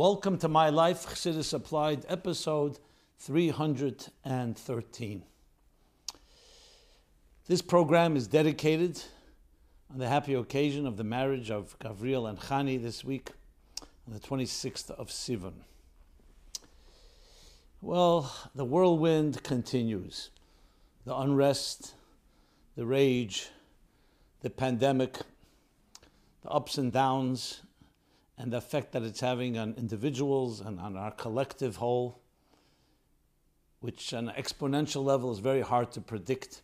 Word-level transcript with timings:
Welcome 0.00 0.38
to 0.38 0.48
My 0.48 0.70
Life, 0.70 1.04
Chassidus 1.04 1.52
Applied, 1.52 2.06
episode 2.08 2.78
313. 3.18 5.22
This 7.46 7.60
program 7.60 8.16
is 8.16 8.26
dedicated 8.26 9.02
on 9.92 9.98
the 9.98 10.08
happy 10.08 10.32
occasion 10.32 10.86
of 10.86 10.96
the 10.96 11.04
marriage 11.04 11.50
of 11.50 11.78
Gavriel 11.80 12.30
and 12.30 12.40
Chani 12.40 12.82
this 12.82 13.04
week, 13.04 13.32
on 14.06 14.14
the 14.14 14.20
26th 14.20 14.90
of 14.92 15.10
Sivan. 15.10 15.52
Well, 17.82 18.34
the 18.54 18.64
whirlwind 18.64 19.42
continues. 19.42 20.30
The 21.04 21.14
unrest, 21.14 21.92
the 22.74 22.86
rage, 22.86 23.50
the 24.40 24.48
pandemic, 24.48 25.18
the 26.42 26.48
ups 26.48 26.78
and 26.78 26.90
downs, 26.90 27.60
and 28.40 28.54
the 28.54 28.56
effect 28.56 28.92
that 28.92 29.02
it's 29.02 29.20
having 29.20 29.58
on 29.58 29.74
individuals 29.76 30.60
and 30.60 30.80
on 30.80 30.96
our 30.96 31.10
collective 31.10 31.76
whole, 31.76 32.22
which 33.80 34.14
on 34.14 34.30
an 34.30 34.42
exponential 34.42 35.04
level 35.04 35.30
is 35.30 35.40
very 35.40 35.60
hard 35.60 35.92
to 35.92 36.00
predict. 36.00 36.62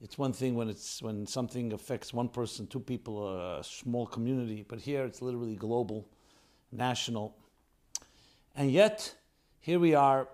It's 0.00 0.16
one 0.16 0.32
thing 0.32 0.54
when 0.54 0.70
it's 0.70 1.02
when 1.02 1.26
something 1.26 1.74
affects 1.74 2.14
one 2.14 2.30
person, 2.30 2.66
two 2.66 2.80
people, 2.80 3.58
a 3.58 3.62
small 3.62 4.06
community, 4.06 4.64
but 4.66 4.80
here 4.80 5.04
it's 5.04 5.20
literally 5.20 5.54
global, 5.54 6.08
national. 6.72 7.36
And 8.56 8.70
yet, 8.70 9.14
here 9.60 9.78
we 9.78 9.94
are 9.94 10.28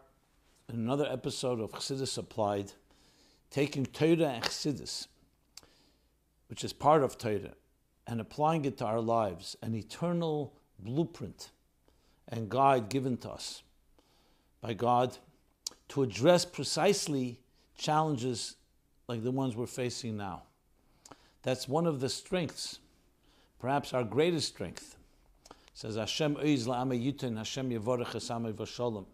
in 0.69 0.77
another 0.77 1.09
episode 1.11 1.59
of 1.59 1.73
Chassidus 1.73 2.19
Applied, 2.19 2.71
taking 3.51 3.85
Torah 3.85 4.29
and 4.29 4.45
Chassidus, 4.45 5.09
which 6.47 6.63
is 6.63 6.73
part 6.73 7.03
of 7.03 7.19
Torah, 7.19 7.55
and 8.07 8.21
applying 8.21 8.65
it 8.65 8.79
to 8.79 8.85
our 8.85 9.01
lives, 9.01 9.57
an 9.61 9.75
eternal 9.75 10.55
blueprint 10.85 11.51
and 12.29 12.49
guide 12.49 12.89
given 12.89 13.17
to 13.19 13.31
us 13.31 13.63
by 14.61 14.75
God 14.75 15.17
to 15.89 16.03
address 16.03 16.45
precisely 16.45 17.39
challenges 17.77 18.57
like 19.09 19.23
the 19.23 19.31
ones 19.31 19.57
we're 19.57 19.67
facing 19.67 20.17
now. 20.17 20.43
That's 21.43 21.69
one 21.69 21.87
of 21.87 22.01
the 22.01 22.09
strengths, 22.09 22.79
perhaps 23.59 23.93
our 23.93 24.05
greatest 24.05 24.49
strength. 24.49 24.97
It 25.51 25.57
says 25.75 25.97
Hashem 25.97 26.37
oiz 26.37 26.67
la'ame 26.67 26.99
yutin, 27.05 27.37
Hashem 27.37 27.71
yevorech 27.71 28.15
esame. 28.15 29.05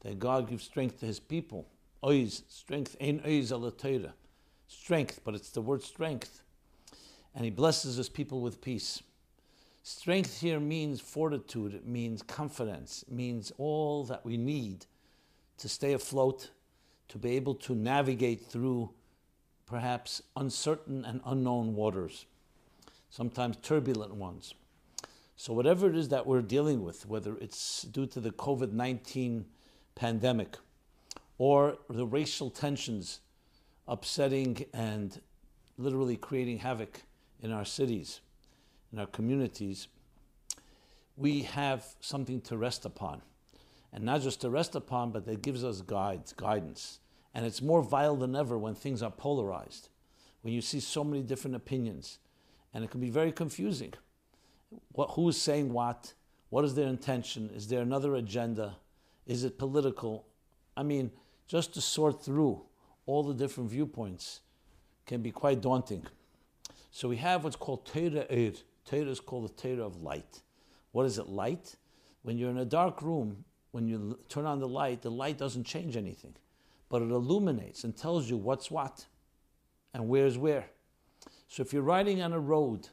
That 0.00 0.18
God 0.18 0.48
gives 0.48 0.64
strength 0.64 1.00
to 1.00 1.06
His 1.06 1.20
people. 1.20 1.68
Oiz, 2.02 2.42
strength, 2.48 2.96
ein 3.00 3.20
oiz 3.26 3.52
ala 3.52 3.72
Strength, 4.66 5.20
but 5.24 5.34
it's 5.34 5.50
the 5.50 5.60
word 5.60 5.82
strength. 5.82 6.42
And 7.34 7.44
He 7.44 7.50
blesses 7.50 7.96
His 7.96 8.08
people 8.08 8.40
with 8.40 8.60
peace. 8.60 9.02
Strength 9.90 10.42
here 10.42 10.60
means 10.60 11.00
fortitude, 11.00 11.72
it 11.72 11.86
means 11.86 12.20
confidence, 12.20 13.06
it 13.08 13.14
means 13.14 13.50
all 13.56 14.04
that 14.04 14.22
we 14.22 14.36
need 14.36 14.84
to 15.56 15.66
stay 15.66 15.94
afloat, 15.94 16.50
to 17.08 17.16
be 17.16 17.30
able 17.30 17.54
to 17.54 17.74
navigate 17.74 18.44
through 18.44 18.90
perhaps 19.64 20.20
uncertain 20.36 21.06
and 21.06 21.22
unknown 21.24 21.74
waters, 21.74 22.26
sometimes 23.08 23.56
turbulent 23.62 24.14
ones. 24.14 24.52
So, 25.36 25.54
whatever 25.54 25.88
it 25.88 25.96
is 25.96 26.10
that 26.10 26.26
we're 26.26 26.42
dealing 26.42 26.84
with, 26.84 27.06
whether 27.06 27.38
it's 27.38 27.80
due 27.84 28.06
to 28.08 28.20
the 28.20 28.30
COVID 28.30 28.72
19 28.72 29.46
pandemic 29.94 30.58
or 31.38 31.78
the 31.88 32.06
racial 32.06 32.50
tensions 32.50 33.20
upsetting 33.88 34.66
and 34.74 35.18
literally 35.78 36.18
creating 36.18 36.58
havoc 36.58 37.04
in 37.40 37.52
our 37.52 37.64
cities, 37.64 38.20
in 38.92 38.98
our 38.98 39.06
communities, 39.06 39.88
we 41.16 41.42
have 41.42 41.84
something 42.00 42.40
to 42.42 42.56
rest 42.56 42.84
upon. 42.84 43.22
And 43.92 44.04
not 44.04 44.22
just 44.22 44.40
to 44.42 44.50
rest 44.50 44.74
upon, 44.74 45.10
but 45.10 45.24
that 45.26 45.42
gives 45.42 45.64
us 45.64 45.80
guides, 45.80 46.32
guidance. 46.32 47.00
And 47.34 47.44
it's 47.46 47.62
more 47.62 47.82
vile 47.82 48.16
than 48.16 48.36
ever 48.36 48.58
when 48.58 48.74
things 48.74 49.02
are 49.02 49.10
polarized, 49.10 49.88
when 50.42 50.52
you 50.52 50.60
see 50.60 50.80
so 50.80 51.02
many 51.02 51.22
different 51.22 51.56
opinions. 51.56 52.18
And 52.72 52.84
it 52.84 52.90
can 52.90 53.00
be 53.00 53.10
very 53.10 53.32
confusing. 53.32 53.94
What, 54.92 55.10
who 55.10 55.28
is 55.28 55.40
saying 55.40 55.72
what? 55.72 56.12
What 56.50 56.64
is 56.64 56.74
their 56.74 56.88
intention? 56.88 57.50
Is 57.54 57.68
there 57.68 57.82
another 57.82 58.14
agenda? 58.14 58.76
Is 59.26 59.44
it 59.44 59.58
political? 59.58 60.26
I 60.76 60.82
mean, 60.82 61.10
just 61.46 61.74
to 61.74 61.80
sort 61.80 62.22
through 62.22 62.62
all 63.06 63.22
the 63.22 63.34
different 63.34 63.70
viewpoints 63.70 64.40
can 65.06 65.22
be 65.22 65.30
quite 65.30 65.60
daunting. 65.60 66.06
So 66.90 67.08
we 67.08 67.16
have 67.16 67.44
what's 67.44 67.56
called 67.56 67.86
Torah 67.86 68.26
Eid, 68.30 68.60
Torah 68.88 69.10
is 69.10 69.20
called 69.20 69.44
the 69.44 69.52
Torah 69.62 69.84
of 69.84 70.02
light. 70.02 70.40
What 70.92 71.04
is 71.04 71.18
it, 71.18 71.28
light? 71.28 71.76
When 72.22 72.38
you're 72.38 72.50
in 72.50 72.56
a 72.58 72.64
dark 72.64 73.02
room, 73.02 73.44
when 73.72 73.86
you 73.86 74.18
turn 74.28 74.46
on 74.46 74.60
the 74.60 74.68
light, 74.68 75.02
the 75.02 75.10
light 75.10 75.36
doesn't 75.36 75.64
change 75.64 75.96
anything, 75.96 76.34
but 76.88 77.02
it 77.02 77.10
illuminates 77.10 77.84
and 77.84 77.94
tells 77.94 78.30
you 78.30 78.38
what's 78.38 78.70
what 78.70 79.04
and 79.92 80.08
where's 80.08 80.38
where. 80.38 80.70
So 81.48 81.62
if 81.62 81.72
you're 81.72 81.82
riding 81.82 82.22
on 82.22 82.32
a 82.32 82.40
road 82.40 82.88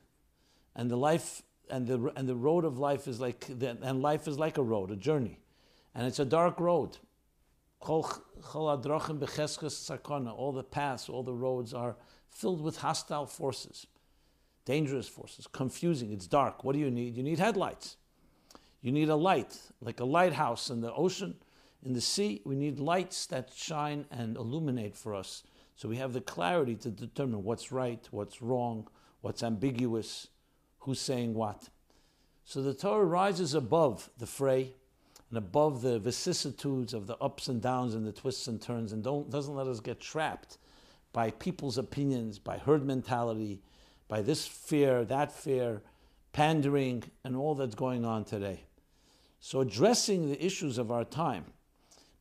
and 0.76 0.92
the 0.92 0.98
life 0.98 1.44
and 1.70 1.88
the, 1.88 2.12
and 2.16 2.28
the 2.28 2.36
road 2.36 2.66
of 2.66 2.78
life 2.78 3.08
is 3.08 3.22
like, 3.22 3.48
and 3.50 4.02
life 4.02 4.28
is 4.28 4.38
like 4.38 4.58
a 4.58 4.64
road, 4.64 4.92
a 4.92 4.98
journey, 4.98 5.40
and 5.94 6.06
it's 6.06 6.20
a 6.20 6.26
dark 6.26 6.60
road. 6.60 6.98
All 7.80 8.02
the 10.54 10.66
paths, 10.70 11.10
all 11.10 11.24
the 11.24 11.34
roads 11.34 11.74
are 11.74 11.96
filled 12.30 12.62
with 12.62 12.78
hostile 12.78 13.26
forces 13.26 13.88
dangerous 14.66 15.08
forces, 15.08 15.48
confusing, 15.48 16.12
it's 16.12 16.28
dark. 16.28 16.64
What 16.64 16.74
do 16.74 16.80
you 16.80 16.92
need? 16.92 17.16
You 17.16 17.24
need 17.24 17.40
headlights. 17.40 17.98
You 18.82 18.92
need 18.92 19.10
a 19.10 19.16
light, 19.16 19.58
like 19.82 20.00
a 20.00 20.06
lighthouse 20.06 20.70
in 20.70 20.82
the 20.82 20.94
ocean, 20.94 21.36
in 21.84 21.94
the 21.94 22.02
sea. 22.02 22.42
We 22.46 22.56
need 22.56 22.80
lights 22.80 23.26
that 23.28 23.52
shine 23.56 24.06
and 24.12 24.36
illuminate 24.38 24.96
for 24.96 25.16
us 25.16 25.44
so 25.76 25.90
we 25.90 25.98
have 25.98 26.14
the 26.14 26.22
clarity 26.22 26.76
to 26.76 26.90
determine 26.90 27.44
what's 27.44 27.72
right, 27.72 28.08
what's 28.12 28.42
wrong, 28.42 28.88
what's 29.22 29.44
ambiguous, 29.44 30.28
who's 30.80 31.00
saying 31.00 31.34
what. 31.34 31.70
So 32.46 32.62
the 32.62 32.74
Torah 32.74 33.04
rises 33.04 33.54
above 33.54 34.10
the 34.18 34.28
fray 34.28 34.74
and 35.30 35.38
above 35.38 35.82
the 35.82 36.00
vicissitudes 36.00 36.94
of 36.94 37.08
the 37.08 37.18
ups 37.18 37.50
and 37.50 37.62
downs 37.62 37.94
and 37.94 38.08
the 38.08 38.14
twists 38.14 38.48
and 38.48 38.62
turns 38.62 38.94
and 38.94 39.04
doesn't 39.04 39.56
let 39.56 39.68
us 39.68 39.82
get 39.82 40.00
trapped 40.00 40.58
by 41.12 41.32
people's 41.32 41.78
opinions, 41.78 42.40
by 42.40 42.58
herd 42.58 42.86
mentality, 42.86 43.62
by 44.08 44.22
this 44.22 44.46
fear, 44.48 45.04
that 45.06 45.32
fear, 45.32 45.82
pandering, 46.34 47.04
and 47.24 47.36
all 47.36 47.56
that's 47.56 47.76
going 47.76 48.06
on 48.06 48.26
today. 48.26 48.64
So, 49.40 49.62
addressing 49.62 50.30
the 50.30 50.44
issues 50.44 50.78
of 50.78 50.92
our 50.92 51.06
time 51.06 51.46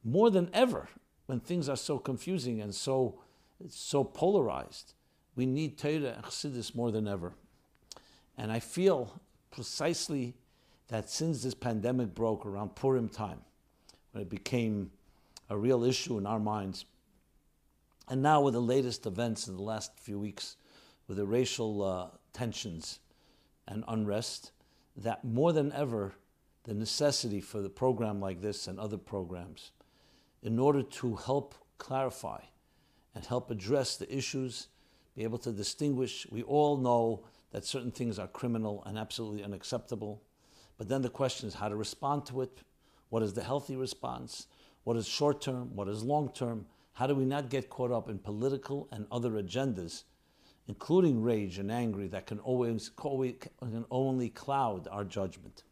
more 0.05 0.31
than 0.31 0.51
ever 0.53 0.89
when 1.27 1.41
things 1.41 1.69
are 1.69 1.77
so 1.77 1.99
confusing 1.99 2.61
and 2.61 2.75
so, 2.75 3.21
so 3.69 4.05
polarized, 4.05 4.95
we 5.35 5.47
need 5.47 5.79
Torah 5.79 6.15
and 6.17 6.25
Chassidus 6.25 6.75
more 6.75 6.93
than 6.93 7.09
ever. 7.09 7.33
And 8.37 8.53
I 8.53 8.61
feel 8.61 9.21
precisely 9.51 10.35
that 10.89 11.09
since 11.09 11.43
this 11.43 11.55
pandemic 11.55 12.15
broke 12.15 12.45
around 12.45 12.77
Purim 12.77 13.09
time, 13.09 13.41
when 14.13 14.23
it 14.23 14.31
became 14.31 14.91
a 15.49 15.57
real 15.57 15.83
issue 15.83 16.19
in 16.19 16.27
our 16.27 16.39
minds, 16.39 16.85
and 18.09 18.23
now 18.23 18.43
with 18.43 18.55
the 18.55 18.61
latest 18.61 19.07
events 19.07 19.49
in 19.49 19.57
the 19.57 19.63
last 19.63 19.99
few 19.99 20.19
weeks, 20.19 20.57
with 21.07 21.17
the 21.17 21.27
racial 21.27 21.83
uh, 21.83 22.09
tensions 22.33 23.01
and 23.67 23.85
unrest, 23.89 24.53
that 24.97 25.25
more 25.25 25.53
than 25.53 25.73
ever, 25.73 26.15
the 26.65 26.75
necessity 26.75 27.41
for 27.41 27.61
the 27.61 27.69
program 27.69 28.21
like 28.21 28.41
this 28.41 28.67
and 28.67 28.79
other 28.79 28.97
programs, 28.99 29.73
in 30.43 30.59
order 30.59 30.83
to 30.83 31.17
help 31.17 31.55
clarify 31.79 32.41
and 33.15 33.25
help 33.27 33.51
address 33.51 33.97
the 33.97 34.15
issues, 34.15 34.69
be 35.15 35.23
able 35.23 35.39
to 35.39 35.53
distinguish. 35.53 36.27
We 36.31 36.43
all 36.43 36.77
know 36.77 37.25
that 37.53 37.65
certain 37.65 37.93
things 37.93 38.19
are 38.19 38.27
criminal 38.27 38.83
and 38.85 38.99
absolutely 38.99 39.45
unacceptable. 39.45 40.23
But 40.77 40.89
then 40.89 41.03
the 41.03 41.09
question 41.09 41.47
is 41.47 41.55
how 41.55 41.69
to 41.69 41.77
respond 41.77 42.27
to 42.27 42.43
it. 42.43 42.63
What 43.11 43.23
is 43.23 43.35
the 43.35 43.45
healthy 43.45 43.77
response? 43.77 44.49
What 44.83 44.97
is 44.97 45.07
short 45.07 45.41
term? 45.41 45.77
What 45.77 45.89
is 45.89 46.03
long 46.03 46.33
term? 46.33 46.67
How 46.95 47.07
do 47.07 47.15
we 47.15 47.25
not 47.25 47.51
get 47.51 47.71
caught 47.71 47.93
up 47.93 48.09
in 48.09 48.19
political 48.19 48.89
and 48.91 49.07
other 49.11 49.31
agendas 49.31 50.05
including 50.67 51.23
rage 51.23 51.59
and 51.59 51.71
anger, 51.71 52.09
that 52.09 52.27
can 52.27 52.39
always 52.41 52.91
can 52.91 53.85
only 53.91 54.29
cloud 54.31 54.89
our 54.91 55.05
judgment. 55.05 55.63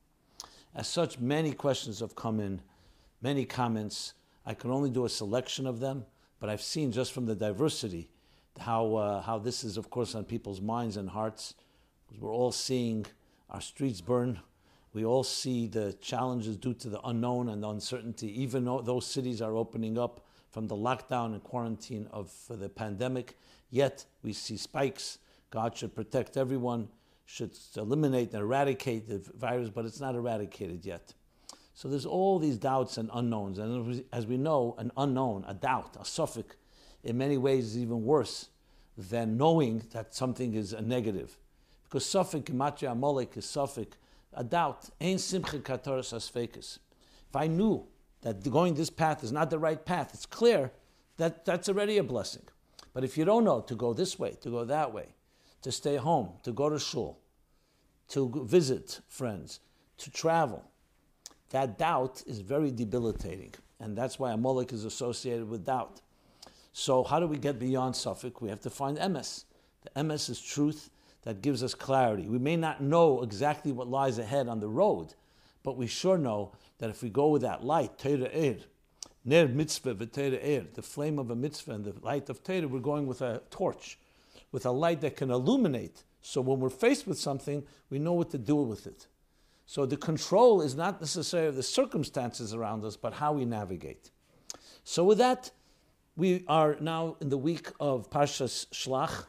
As 0.75 0.89
such, 0.89 1.19
many 1.19 1.53
questions 1.53 2.00
have 2.00 2.15
come 2.17 2.41
in, 2.41 2.61
many 3.21 3.44
comments. 3.44 4.15
I 4.44 4.55
can 4.55 4.71
only 4.71 4.91
do 4.91 5.05
a 5.05 5.09
selection 5.09 5.67
of 5.67 5.81
them, 5.81 6.05
but 6.41 6.49
I've 6.50 6.62
seen 6.62 6.93
just 6.93 7.12
from 7.12 7.27
the 7.27 7.35
diversity 7.35 8.11
how 8.59 8.94
uh, 8.97 9.23
how 9.23 9.39
this 9.39 9.65
is, 9.65 9.77
of 9.77 9.89
course, 9.91 10.15
on 10.15 10.25
people's 10.25 10.61
minds 10.61 10.97
and 10.97 11.09
hearts. 11.09 11.55
We're 12.21 12.33
all 12.33 12.53
seeing 12.53 13.06
our 13.49 13.61
streets 13.61 14.00
burn. 14.00 14.41
We 14.93 15.06
all 15.06 15.25
see 15.25 15.67
the 15.69 15.94
challenges 16.03 16.59
due 16.59 16.75
to 16.75 16.91
the 16.91 17.00
unknown 17.00 17.49
and 17.49 17.62
the 17.62 17.69
uncertainty, 17.69 18.43
even 18.43 18.67
though 18.67 18.83
those 18.83 19.06
cities 19.06 19.41
are 19.41 19.56
opening 19.56 19.99
up 19.99 20.27
from 20.50 20.69
the 20.69 20.77
lockdown 20.77 21.33
and 21.33 21.43
quarantine 21.43 22.06
of 22.12 22.31
the 22.50 22.69
pandemic. 22.69 23.39
Yet 23.73 24.05
we 24.23 24.35
see 24.35 24.59
spikes. 24.59 25.19
God 25.51 25.77
should 25.77 25.95
protect 25.95 26.37
everyone, 26.37 26.89
should 27.25 27.59
eliminate 27.75 28.33
and 28.33 28.43
eradicate 28.43 29.09
the 29.09 29.23
virus, 29.35 29.71
but 29.71 29.87
it's 29.87 29.99
not 29.99 30.15
eradicated 30.15 30.85
yet. 30.85 31.15
So 31.75 31.89
there's 31.89 32.05
all 32.05 32.39
these 32.39 32.59
doubts 32.59 32.99
and 32.99 33.09
unknowns. 33.15 33.59
And 33.59 34.05
as 34.13 34.27
we 34.27 34.37
know, 34.37 34.75
an 34.77 34.93
unknown, 34.99 35.47
a 35.49 35.55
doubt, 35.55 35.97
a 35.99 36.05
suffix, 36.05 36.55
in 37.03 37.17
many 37.17 37.39
ways 37.39 37.65
is 37.69 37.79
even 37.79 38.05
worse 38.05 38.51
than 38.97 39.39
knowing 39.39 39.83
that 39.93 40.15
something 40.15 40.53
is 40.53 40.75
a 40.75 40.83
negative. 40.83 41.39
Because 41.85 42.05
suffix, 42.05 42.53
matya 42.53 42.91
amolik, 42.91 43.39
is 43.39 43.47
suffix, 43.47 43.97
a 44.35 44.45
doubt. 44.45 44.91
Ein 45.01 45.17
simcha 45.17 45.59
katoras 45.59 46.13
asfekis. 46.13 46.79
If 47.31 47.37
I 47.37 47.47
knew 47.47 47.87
that 48.21 48.49
going 48.51 48.75
this 48.75 48.91
path 48.91 49.25
is 49.25 49.33
not 49.33 49.49
the 49.49 49.59
right 49.59 49.83
path, 49.83 50.11
it's 50.13 50.27
clear 50.27 50.71
that 51.17 51.47
that's 51.47 51.71
already 51.71 51.97
a 51.97 52.03
blessing. 52.03 52.43
But 52.93 53.05
if 53.05 53.17
you 53.17 53.25
don't 53.25 53.44
know 53.44 53.61
to 53.61 53.75
go 53.75 53.93
this 53.93 54.19
way, 54.19 54.37
to 54.43 54.50
go 54.50 54.65
that 54.65 54.93
way, 54.93 55.15
to 55.62 55.73
stay 55.73 55.97
home, 55.97 56.31
to 56.43 56.53
go 56.53 56.69
to 56.69 56.79
shul, 56.79 57.19
to 58.09 58.44
visit 58.47 59.00
friends, 59.09 59.61
to 59.99 60.11
travel, 60.11 60.65
that 61.50 61.79
doubt 61.79 62.23
is 62.27 62.41
very 62.41 62.71
debilitating. 62.71 63.55
And 63.81 63.97
that's 63.97 64.19
why 64.19 64.31
a 64.31 64.35
Amalek 64.35 64.73
is 64.73 64.85
associated 64.85 65.49
with 65.49 65.67
doubt. 65.67 66.00
So, 66.73 67.05
how 67.05 67.21
do 67.21 67.27
we 67.27 67.37
get 67.37 67.59
beyond 67.59 67.97
Suffolk? 67.97 68.41
We 68.41 68.49
have 68.49 68.61
to 68.62 68.71
find 68.71 68.97
emes. 68.97 69.44
The 69.83 69.91
emes 70.00 70.31
is 70.31 70.41
truth 70.41 70.91
that 71.23 71.43
gives 71.43 71.62
us 71.62 71.75
clarity. 71.75 72.29
We 72.29 72.39
may 72.39 72.56
not 72.56 72.81
know 72.83 73.23
exactly 73.23 73.73
what 73.73 73.89
lies 73.89 74.19
ahead 74.19 74.49
on 74.49 74.61
the 74.61 74.69
road, 74.69 75.15
but 75.62 75.77
we 75.77 75.87
sure 75.87 76.19
know 76.19 76.53
that 76.79 76.91
if 76.91 77.03
we 77.03 77.11
go 77.11 77.29
with 77.29 77.43
that 77.43 77.65
light, 77.65 77.99
Teira 77.99 78.35
Er, 78.35 78.65
Ner 79.25 79.47
mitzvah 79.49 79.95
v'Teira 79.95 80.43
Er, 80.45 80.67
the 80.75 80.83
flame 80.83 81.19
of 81.19 81.31
a 81.31 81.37
mitzvah 81.37 81.73
and 81.73 81.85
the 81.85 81.95
light 82.03 82.29
of 82.29 82.43
Teira, 82.43 82.69
we're 82.69 82.81
going 82.81 83.07
with 83.07 83.21
a 83.21 83.43
torch, 83.51 83.99
with 84.51 84.67
a 84.67 84.71
light 84.71 85.01
that 85.03 85.17
can 85.17 85.31
illuminate. 85.31 86.03
So 86.23 86.41
when 86.41 86.61
we're 86.61 86.71
faced 86.71 87.07
with 87.07 87.19
something, 87.19 87.65
we 87.91 87.99
know 87.99 88.13
what 88.15 88.31
to 88.31 88.39
do 88.39 88.57
with 88.57 88.87
it. 88.87 89.07
So 89.67 89.87
the 89.87 89.97
control 89.97 90.61
is 90.61 90.75
not 90.75 91.01
necessarily 91.01 91.55
the 91.55 91.63
circumstances 91.63 92.53
around 92.53 92.85
us, 92.85 92.97
but 92.97 93.15
how 93.15 93.33
we 93.33 93.45
navigate. 93.45 94.11
So 94.85 95.05
with 95.05 95.19
that, 95.19 95.51
we 96.17 96.45
are 96.49 96.77
now 96.81 97.17
in 97.21 97.29
the 97.29 97.39
week 97.39 97.71
of 97.81 98.11
Parshas 98.11 98.67
Shlach, 98.71 99.27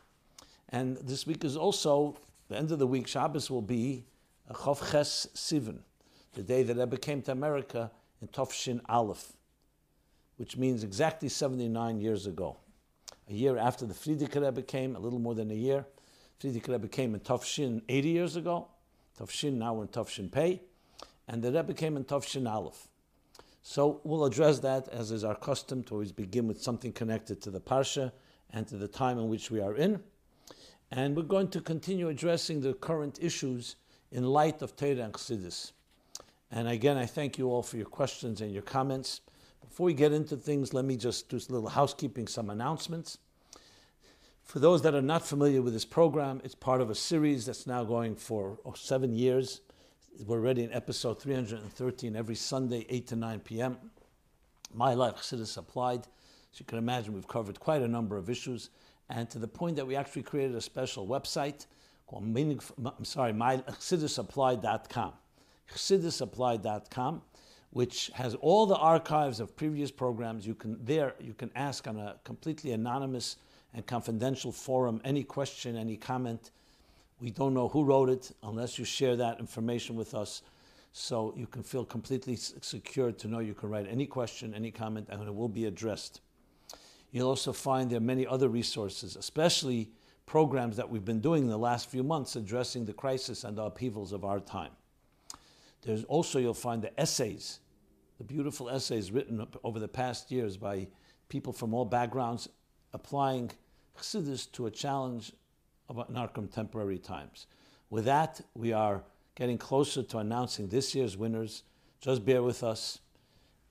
and 0.69 0.97
this 0.97 1.27
week 1.27 1.45
is 1.45 1.55
also 1.55 2.17
the 2.49 2.57
end 2.57 2.71
of 2.71 2.79
the 2.79 2.87
week. 2.87 3.07
Shabbos 3.07 3.49
will 3.49 3.61
be 3.61 4.05
Chav 4.51 4.91
Ches 4.91 5.27
Sivan, 5.35 5.79
the 6.33 6.41
day 6.41 6.63
that 6.63 6.75
Rebbe 6.75 6.97
came 6.97 7.21
to 7.21 7.31
America 7.31 7.91
in 8.21 8.27
Tovshin 8.27 8.81
Aleph, 8.89 9.33
which 10.43 10.57
means 10.57 10.83
exactly 10.83 11.29
79 11.29 12.01
years 12.01 12.27
ago. 12.27 12.57
A 13.29 13.33
year 13.33 13.57
after 13.57 13.85
the 13.85 13.93
Frierdiker 13.93 14.45
Rebbe 14.45 14.61
came, 14.61 14.93
a 14.93 14.99
little 14.99 15.17
more 15.17 15.33
than 15.33 15.49
a 15.51 15.53
year. 15.53 15.85
Frierdiker 16.37 16.73
Rebbe 16.73 16.89
came 16.89 17.13
in 17.15 17.21
Tovshin 17.21 17.81
80 17.87 18.09
years 18.09 18.35
ago. 18.35 18.67
Tovshin, 19.17 19.53
now 19.53 19.73
we're 19.73 19.83
in 19.83 19.87
Tovshin 19.87 20.29
Pei. 20.29 20.61
And 21.29 21.41
the 21.41 21.49
Rebbe 21.49 21.73
came 21.73 21.95
in 21.95 22.03
Tovshin 22.03 22.45
Aleph. 22.45 22.89
So 23.61 24.01
we'll 24.03 24.25
address 24.25 24.59
that 24.59 24.89
as 24.89 25.11
is 25.11 25.23
our 25.23 25.35
custom 25.35 25.81
to 25.83 25.93
always 25.93 26.11
begin 26.11 26.45
with 26.45 26.61
something 26.61 26.91
connected 26.91 27.41
to 27.43 27.49
the 27.49 27.61
Parsha 27.61 28.11
and 28.51 28.67
to 28.67 28.75
the 28.75 28.89
time 28.89 29.19
in 29.19 29.29
which 29.29 29.49
we 29.49 29.61
are 29.61 29.77
in. 29.77 30.03
And 30.91 31.15
we're 31.15 31.23
going 31.23 31.47
to 31.51 31.61
continue 31.61 32.09
addressing 32.09 32.59
the 32.59 32.73
current 32.73 33.17
issues 33.21 33.77
in 34.11 34.25
light 34.25 34.61
of 34.61 34.75
Torah 34.75 35.03
and 35.05 35.13
Chassidus. 35.13 35.71
And 36.51 36.67
again, 36.67 36.97
I 36.97 37.05
thank 37.05 37.37
you 37.37 37.47
all 37.49 37.63
for 37.63 37.77
your 37.77 37.85
questions 37.85 38.41
and 38.41 38.51
your 38.51 38.61
comments. 38.61 39.21
Before 39.67 39.85
we 39.85 39.93
get 39.93 40.11
into 40.11 40.37
things, 40.37 40.73
let 40.73 40.85
me 40.85 40.97
just 40.97 41.29
do 41.29 41.37
a 41.37 41.51
little 41.51 41.69
housekeeping, 41.69 42.27
some 42.27 42.49
announcements. 42.49 43.17
For 44.43 44.59
those 44.59 44.81
that 44.83 44.93
are 44.93 45.01
not 45.01 45.25
familiar 45.25 45.61
with 45.61 45.73
this 45.73 45.85
program, 45.85 46.41
it's 46.43 46.53
part 46.53 46.81
of 46.81 46.89
a 46.89 46.95
series 46.95 47.45
that's 47.45 47.65
now 47.65 47.83
going 47.83 48.15
for 48.15 48.59
oh, 48.65 48.73
seven 48.73 49.13
years. 49.15 49.61
We're 50.25 50.37
already 50.37 50.63
in 50.63 50.71
episode 50.73 51.19
313 51.21 52.15
every 52.15 52.35
Sunday, 52.35 52.85
8 52.89 53.07
to 53.07 53.15
9 53.15 53.39
p.m. 53.39 53.77
My 54.73 54.93
Life 54.93 55.15
Chassidus 55.15 55.57
Applied. 55.57 56.07
As 56.53 56.59
you 56.59 56.65
can 56.65 56.77
imagine, 56.77 57.13
we've 57.13 57.27
covered 57.27 57.59
quite 57.59 57.81
a 57.81 57.87
number 57.87 58.17
of 58.17 58.29
issues, 58.29 58.69
and 59.09 59.27
to 59.31 59.39
the 59.39 59.47
point 59.47 59.75
that 59.77 59.87
we 59.87 59.95
actually 59.95 60.23
created 60.23 60.55
a 60.55 60.61
special 60.61 61.07
website 61.07 61.65
called 62.05 62.23
I'm 62.23 63.05
sorry, 63.05 63.33
mychassidusapplied.com. 63.33 65.13
Chassidusapplied.com, 65.71 67.21
which 67.73 68.11
has 68.13 68.35
all 68.35 68.67
the 68.67 68.75
archives 68.75 69.39
of 69.39 69.55
previous 69.55 69.89
programs. 69.89 70.45
You 70.45 70.53
can 70.53 70.77
there 70.85 71.15
you 71.19 71.33
can 71.33 71.49
ask 71.55 71.87
on 71.87 71.97
a 71.97 72.15
completely 72.23 72.71
anonymous 72.71 73.37
and 73.73 73.85
confidential 73.85 74.51
forum 74.51 75.01
any 75.03 75.23
question, 75.23 75.75
any 75.75 75.97
comment. 75.97 76.51
We 77.19 77.31
don't 77.31 77.55
know 77.55 77.67
who 77.67 77.83
wrote 77.83 78.09
it 78.09 78.31
unless 78.43 78.77
you 78.77 78.85
share 78.85 79.15
that 79.15 79.39
information 79.39 79.95
with 79.95 80.13
us. 80.13 80.43
So 80.91 81.33
you 81.35 81.47
can 81.47 81.63
feel 81.63 81.83
completely 81.83 82.35
secure 82.35 83.11
to 83.11 83.27
know 83.27 83.39
you 83.39 83.55
can 83.55 83.69
write 83.69 83.87
any 83.89 84.05
question, 84.05 84.53
any 84.53 84.69
comment, 84.69 85.07
and 85.09 85.23
it 85.23 85.33
will 85.33 85.49
be 85.49 85.65
addressed. 85.65 86.21
You'll 87.11 87.29
also 87.29 87.53
find 87.53 87.89
there 87.89 87.97
are 87.97 88.01
many 88.01 88.27
other 88.27 88.49
resources, 88.49 89.15
especially 89.15 89.89
programs 90.27 90.77
that 90.77 90.87
we've 90.87 91.05
been 91.05 91.21
doing 91.21 91.43
in 91.43 91.49
the 91.49 91.57
last 91.57 91.89
few 91.89 92.03
months 92.03 92.35
addressing 92.35 92.85
the 92.85 92.93
crisis 92.93 93.43
and 93.43 93.57
the 93.57 93.63
upheavals 93.63 94.13
of 94.13 94.23
our 94.23 94.39
time. 94.39 94.71
There's 95.81 96.03
also, 96.05 96.39
you'll 96.39 96.53
find 96.53 96.81
the 96.81 96.97
essays, 96.99 97.59
the 98.23 98.33
beautiful 98.33 98.69
essays 98.69 99.11
written 99.11 99.45
over 99.65 99.79
the 99.79 99.87
past 99.87 100.31
years 100.31 100.55
by 100.55 100.87
people 101.27 101.51
from 101.51 101.73
all 101.73 101.83
backgrounds 101.83 102.47
applying 102.93 103.51
Chassidus 103.97 104.49
to 104.53 104.65
a 104.65 104.71
challenge 104.71 105.33
in 106.07 106.15
our 106.15 106.29
contemporary 106.29 106.97
times. 106.97 107.47
With 107.89 108.05
that, 108.05 108.39
we 108.53 108.71
are 108.71 109.03
getting 109.35 109.57
closer 109.57 110.03
to 110.03 110.19
announcing 110.19 110.69
this 110.69 110.95
year's 110.95 111.17
winners. 111.17 111.63
Just 111.99 112.23
bear 112.23 112.41
with 112.41 112.63
us. 112.63 112.99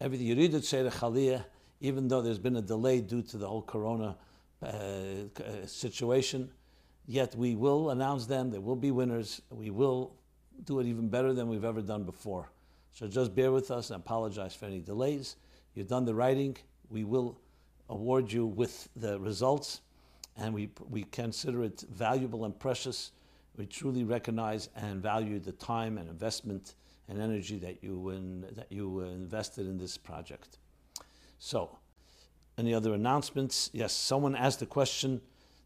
Everything 0.00 0.26
you 0.26 0.36
read 0.36 0.54
at 0.54 1.46
even 1.80 2.08
though 2.08 2.20
there's 2.20 2.38
been 2.38 2.56
a 2.56 2.62
delay 2.62 3.00
due 3.00 3.22
to 3.22 3.38
the 3.38 3.48
whole 3.48 3.62
corona 3.62 4.16
uh, 4.62 4.66
uh, 4.66 5.66
situation, 5.66 6.50
yet 7.06 7.34
we 7.34 7.54
will 7.54 7.90
announce 7.90 8.26
them. 8.26 8.50
There 8.50 8.60
will 8.60 8.76
be 8.76 8.90
winners. 8.90 9.40
We 9.50 9.70
will 9.70 10.14
do 10.64 10.78
it 10.80 10.86
even 10.86 11.08
better 11.08 11.32
than 11.32 11.48
we've 11.48 11.64
ever 11.64 11.80
done 11.80 12.04
before. 12.04 12.50
So 12.92 13.08
just 13.08 13.34
bear 13.34 13.50
with 13.50 13.70
us 13.70 13.90
and 13.90 14.00
apologize 14.00 14.54
for 14.54 14.66
any 14.66 14.80
delays. 14.80 15.36
You've 15.74 15.88
done 15.88 16.04
the 16.04 16.14
writing. 16.14 16.56
We 16.90 17.04
will 17.04 17.40
award 17.88 18.30
you 18.30 18.46
with 18.46 18.88
the 18.96 19.18
results 19.18 19.80
and 20.36 20.52
we, 20.54 20.70
we 20.88 21.04
consider 21.04 21.64
it 21.64 21.84
valuable 21.90 22.44
and 22.44 22.58
precious. 22.58 23.12
We 23.56 23.66
truly 23.66 24.04
recognize 24.04 24.68
and 24.76 25.02
value 25.02 25.38
the 25.38 25.52
time 25.52 25.98
and 25.98 26.08
investment 26.08 26.74
and 27.08 27.20
energy 27.20 27.58
that 27.58 27.82
you, 27.82 28.10
in, 28.10 28.42
that 28.52 28.70
you 28.70 29.00
invested 29.00 29.66
in 29.66 29.78
this 29.78 29.96
project. 29.96 30.58
So, 31.38 31.78
any 32.58 32.74
other 32.74 32.94
announcements? 32.94 33.70
Yes, 33.72 33.92
someone 33.92 34.36
asked 34.36 34.62
a 34.62 34.66
question 34.66 35.20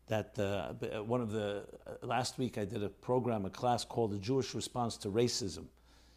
that 0.06 0.38
uh, 0.38 0.72
one 1.02 1.20
of 1.20 1.30
the 1.30 1.64
uh, 1.86 2.06
last 2.06 2.38
week 2.38 2.58
I 2.58 2.64
did 2.64 2.82
a 2.82 2.88
program, 2.88 3.44
a 3.44 3.50
class 3.50 3.84
called 3.84 4.12
The 4.12 4.18
Jewish 4.18 4.54
Response 4.54 4.96
to 4.98 5.08
Racism. 5.08 5.66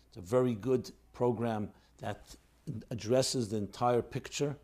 It's 0.09 0.17
a 0.17 0.21
very 0.21 0.55
good 0.55 0.91
program 1.13 1.69
that 1.99 2.35
addresses 2.91 3.49
the 3.49 3.57
entire 3.57 4.01
picture 4.01 4.57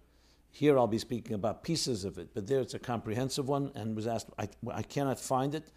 here 0.56 0.78
I'll 0.78 0.88
be 0.88 1.00
speaking 1.00 1.34
about 1.36 1.64
pieces 1.64 2.06
of 2.06 2.18
it, 2.18 2.30
but 2.34 2.48
there 2.48 2.62
it's 2.62 2.74
a 2.74 2.80
comprehensive 2.80 3.50
one 3.50 3.74
and 3.76 3.94
was 3.94 4.08
asked, 4.08 4.30
I, 4.40 4.48
I 4.72 4.84
cannot 4.84 5.20
find 5.20 5.54
it 5.54 5.70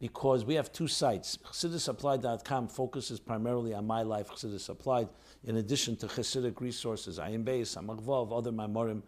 because 0.00 0.46
we 0.46 0.54
have 0.54 0.72
two 0.72 0.88
sites. 0.88 1.36
ChassidusApplied.com 1.44 2.68
focuses 2.68 3.20
primarily 3.20 3.74
on 3.74 3.86
my 3.86 4.00
life, 4.00 4.30
Chassidus 4.30 4.70
Applied, 4.70 5.10
in 5.44 5.58
addition 5.58 5.94
to 5.96 6.06
Chassidic 6.06 6.62
resources, 6.62 7.18
Ayin 7.18 7.44
Beis, 7.44 7.76
Amagvav, 7.76 8.34
other 8.34 8.50
Mamorim, 8.50 9.02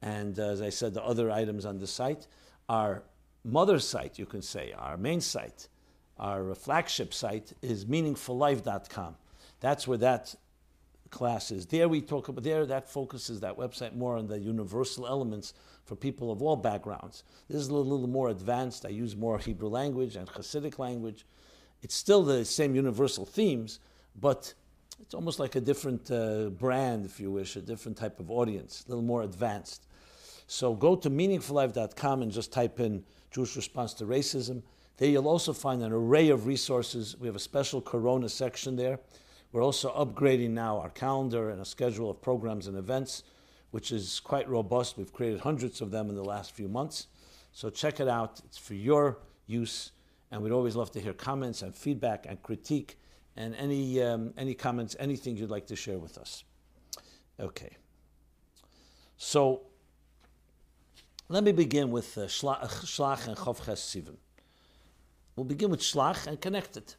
and 0.00 0.38
as 0.38 0.62
I 0.62 0.70
said, 0.70 0.94
the 0.94 1.04
other 1.04 1.30
items 1.30 1.66
on 1.66 1.78
the 1.78 1.86
site. 1.86 2.26
Our 2.66 3.02
mother 3.44 3.78
site, 3.78 4.18
you 4.18 4.24
can 4.24 4.40
say, 4.40 4.72
our 4.72 4.96
main 4.96 5.20
site, 5.20 5.68
our 6.18 6.54
flagship 6.54 7.12
site 7.12 7.52
is 7.60 7.84
meaningfullife.com. 7.84 9.16
That's 9.60 9.86
where 9.88 9.98
that 9.98 10.34
class 11.14 11.50
is. 11.50 11.64
There 11.66 11.88
we 11.88 12.00
talk 12.00 12.28
about 12.28 12.44
there 12.44 12.66
that 12.66 12.90
focuses 12.90 13.40
that 13.40 13.56
website 13.56 13.94
more 13.94 14.16
on 14.16 14.26
the 14.26 14.38
universal 14.38 15.06
elements 15.06 15.54
for 15.84 15.94
people 15.96 16.32
of 16.32 16.42
all 16.42 16.56
backgrounds. 16.56 17.22
This 17.48 17.60
is 17.60 17.68
a 17.68 17.74
little, 17.74 17.92
little 17.92 18.08
more 18.08 18.30
advanced. 18.30 18.84
I 18.84 18.88
use 18.88 19.14
more 19.16 19.38
Hebrew 19.38 19.68
language 19.68 20.16
and 20.16 20.28
Hasidic 20.28 20.78
language. 20.78 21.24
It's 21.82 21.94
still 21.94 22.24
the 22.24 22.44
same 22.44 22.74
universal 22.74 23.24
themes, 23.24 23.80
but 24.20 24.52
it's 25.00 25.14
almost 25.14 25.38
like 25.38 25.54
a 25.54 25.60
different 25.60 26.10
uh, 26.10 26.50
brand, 26.50 27.04
if 27.04 27.20
you 27.20 27.30
wish, 27.30 27.56
a 27.56 27.60
different 27.60 27.96
type 27.96 28.18
of 28.20 28.30
audience, 28.30 28.84
a 28.86 28.90
little 28.90 29.04
more 29.04 29.22
advanced. 29.22 29.86
So 30.46 30.74
go 30.74 30.96
to 30.96 31.10
meaningfullife.com 31.10 32.22
and 32.22 32.30
just 32.30 32.52
type 32.52 32.80
in 32.80 33.04
Jewish 33.30 33.56
response 33.56 33.94
to 33.94 34.04
racism. 34.04 34.62
There 34.96 35.08
you'll 35.08 35.28
also 35.28 35.52
find 35.52 35.82
an 35.82 35.92
array 35.92 36.28
of 36.30 36.46
resources. 36.46 37.16
We 37.18 37.26
have 37.26 37.36
a 37.36 37.40
special 37.40 37.80
Corona 37.80 38.28
section 38.28 38.76
there 38.76 38.98
we're 39.54 39.62
also 39.62 39.92
upgrading 39.94 40.50
now 40.50 40.80
our 40.80 40.90
calendar 40.90 41.50
and 41.50 41.60
a 41.60 41.64
schedule 41.64 42.10
of 42.10 42.20
programs 42.20 42.66
and 42.66 42.76
events, 42.76 43.22
which 43.70 43.92
is 43.92 44.18
quite 44.18 44.48
robust. 44.48 44.98
We've 44.98 45.12
created 45.12 45.38
hundreds 45.38 45.80
of 45.80 45.92
them 45.92 46.08
in 46.08 46.16
the 46.16 46.24
last 46.24 46.50
few 46.50 46.66
months. 46.66 47.06
So 47.52 47.70
check 47.70 48.00
it 48.00 48.08
out. 48.08 48.40
It's 48.46 48.58
for 48.58 48.74
your 48.74 49.18
use. 49.46 49.92
And 50.32 50.42
we'd 50.42 50.50
always 50.50 50.74
love 50.74 50.90
to 50.90 51.00
hear 51.00 51.12
comments 51.12 51.62
and 51.62 51.72
feedback 51.72 52.26
and 52.28 52.42
critique 52.42 52.98
and 53.36 53.54
any, 53.54 54.02
um, 54.02 54.34
any 54.36 54.54
comments, 54.54 54.96
anything 54.98 55.36
you'd 55.36 55.50
like 55.50 55.68
to 55.68 55.76
share 55.76 55.98
with 55.98 56.18
us. 56.18 56.42
Okay. 57.38 57.76
So 59.16 59.60
let 61.28 61.44
me 61.44 61.52
begin 61.52 61.92
with 61.92 62.18
uh, 62.18 62.22
Shlach 62.22 63.28
and 63.28 63.36
Chavches 63.36 63.78
Sivan. 63.78 64.16
We'll 65.36 65.44
begin 65.44 65.70
with 65.70 65.80
Shlach 65.80 66.26
and 66.26 66.40
connect 66.40 66.76
it. 66.76 66.96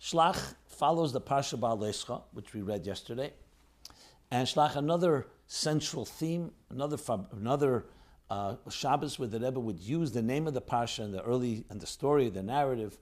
Shlach 0.00 0.54
follows 0.66 1.12
the 1.12 1.20
Parsha 1.20 1.58
Ba'alescha, 1.58 2.22
which 2.32 2.52
we 2.52 2.62
read 2.62 2.86
yesterday, 2.86 3.32
and 4.30 4.46
Shlach 4.46 4.76
another 4.76 5.26
central 5.46 6.04
theme, 6.04 6.50
another 6.70 6.98
another 7.32 7.86
uh, 8.30 8.56
Shabbos 8.70 9.18
where 9.18 9.28
the 9.28 9.38
Rebbe 9.38 9.60
would 9.60 9.80
use 9.80 10.12
the 10.12 10.22
name 10.22 10.46
of 10.46 10.54
the 10.54 10.62
Parsha 10.62 11.04
and 11.04 11.12
the 11.12 11.22
early 11.22 11.64
and 11.70 11.80
the 11.80 11.86
story, 11.86 12.28
the 12.30 12.42
narrative, 12.42 12.98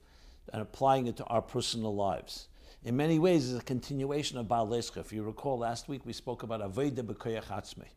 and 0.51 0.61
applying 0.61 1.07
it 1.07 1.17
to 1.17 1.23
our 1.25 1.41
personal 1.41 1.95
lives. 1.95 2.47
In 2.83 2.97
many 2.97 3.17
ways, 3.17 3.51
it's 3.51 3.61
a 3.61 3.65
continuation 3.65 4.37
of 4.37 4.47
Ba'alescha. 4.47 4.97
If 4.97 5.13
you 5.13 5.23
recall, 5.23 5.57
last 5.57 5.87
week 5.87 6.05
we 6.05 6.11
spoke 6.13 6.43
about 6.43 6.61
Aveda 6.61 7.01
B'koyach 7.01 7.45
Atzmei. 7.45 7.87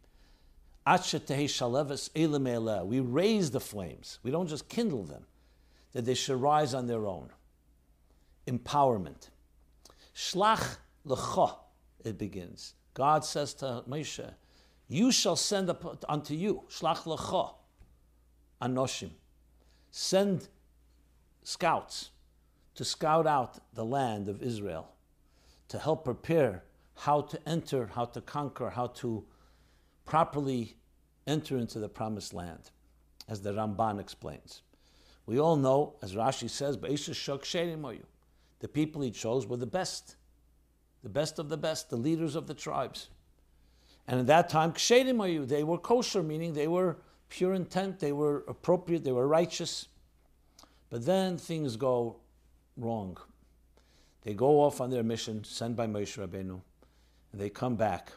We 2.86 3.00
raise 3.00 3.50
the 3.50 3.60
flames. 3.60 4.18
We 4.22 4.30
don't 4.30 4.46
just 4.46 4.68
kindle 4.68 5.02
them, 5.02 5.26
that 5.92 6.04
they 6.04 6.14
should 6.14 6.40
rise 6.40 6.74
on 6.74 6.86
their 6.86 7.06
own. 7.06 7.30
Empowerment. 8.46 9.30
Shlach 10.14 10.78
lecha, 11.06 11.56
it 12.04 12.18
begins. 12.18 12.74
God 12.94 13.24
says 13.24 13.54
to 13.54 13.84
Moshe, 13.88 14.32
You 14.88 15.12
shall 15.12 15.36
send 15.36 15.68
up 15.68 16.04
unto 16.08 16.34
you, 16.34 16.62
shlach 16.70 17.02
lecha, 17.04 17.54
anoshim. 18.62 19.10
Send 19.90 20.48
scouts 21.42 22.10
to 22.74 22.84
scout 22.84 23.26
out 23.26 23.58
the 23.74 23.84
land 23.84 24.28
of 24.28 24.42
Israel, 24.42 24.88
to 25.68 25.78
help 25.78 26.04
prepare 26.04 26.62
how 26.94 27.20
to 27.22 27.38
enter, 27.46 27.90
how 27.94 28.04
to 28.04 28.20
conquer, 28.20 28.70
how 28.70 28.86
to 28.86 29.24
properly 30.04 30.76
enter 31.26 31.56
into 31.58 31.78
the 31.78 31.88
promised 31.88 32.32
land, 32.32 32.70
as 33.28 33.40
the 33.42 33.52
Ramban 33.52 34.00
explains. 34.00 34.62
We 35.26 35.40
all 35.40 35.56
know, 35.56 35.96
as 36.02 36.14
Rashi 36.14 36.48
says, 36.48 36.76
the 38.60 38.68
people 38.68 39.02
he 39.02 39.10
chose 39.10 39.46
were 39.46 39.56
the 39.56 39.66
best, 39.66 40.16
the 41.02 41.08
best 41.08 41.38
of 41.38 41.48
the 41.48 41.56
best, 41.56 41.90
the 41.90 41.96
leaders 41.96 42.34
of 42.34 42.46
the 42.46 42.54
tribes. 42.54 43.08
And 44.08 44.20
at 44.20 44.26
that 44.26 44.48
time, 44.48 44.72
they 44.88 45.64
were 45.64 45.78
kosher, 45.78 46.22
meaning 46.22 46.52
they 46.52 46.68
were 46.68 46.96
pure 47.28 47.54
intent, 47.54 47.98
they 47.98 48.12
were 48.12 48.44
appropriate, 48.48 49.04
they 49.04 49.12
were 49.12 49.26
righteous. 49.26 49.88
But 50.90 51.04
then 51.04 51.38
things 51.38 51.76
go 51.76 52.16
wrong. 52.76 53.18
They 54.22 54.34
go 54.34 54.60
off 54.60 54.80
on 54.80 54.90
their 54.90 55.02
mission, 55.02 55.44
sent 55.44 55.76
by 55.76 55.86
Moshe 55.86 56.18
Rabbeinu, 56.18 56.60
and 57.32 57.40
they 57.40 57.50
come 57.50 57.76
back. 57.76 58.12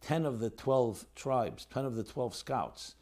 Ten 0.00 0.26
of 0.26 0.40
the 0.40 0.50
twelve 0.50 1.06
tribes, 1.14 1.66
ten 1.72 1.84
of 1.84 1.94
the 1.94 2.02
twelve 2.02 2.34
scouts, 2.34 2.96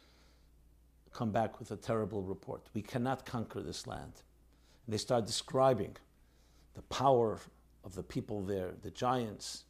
come 1.11 1.31
back 1.31 1.59
with 1.59 1.71
a 1.71 1.75
terrible 1.75 2.21
report. 2.21 2.67
We 2.73 2.83
cannot 2.83 3.25
conquer 3.25 3.61
this 3.61 3.87
land. 3.87 4.13
And 4.85 4.93
they 4.93 4.97
start 4.97 5.25
describing 5.25 5.97
the 6.73 6.81
power 6.83 7.39
of 7.83 7.95
the 7.95 8.03
people 8.03 8.41
there, 8.43 8.71
the 8.81 8.91
giants. 8.91 9.63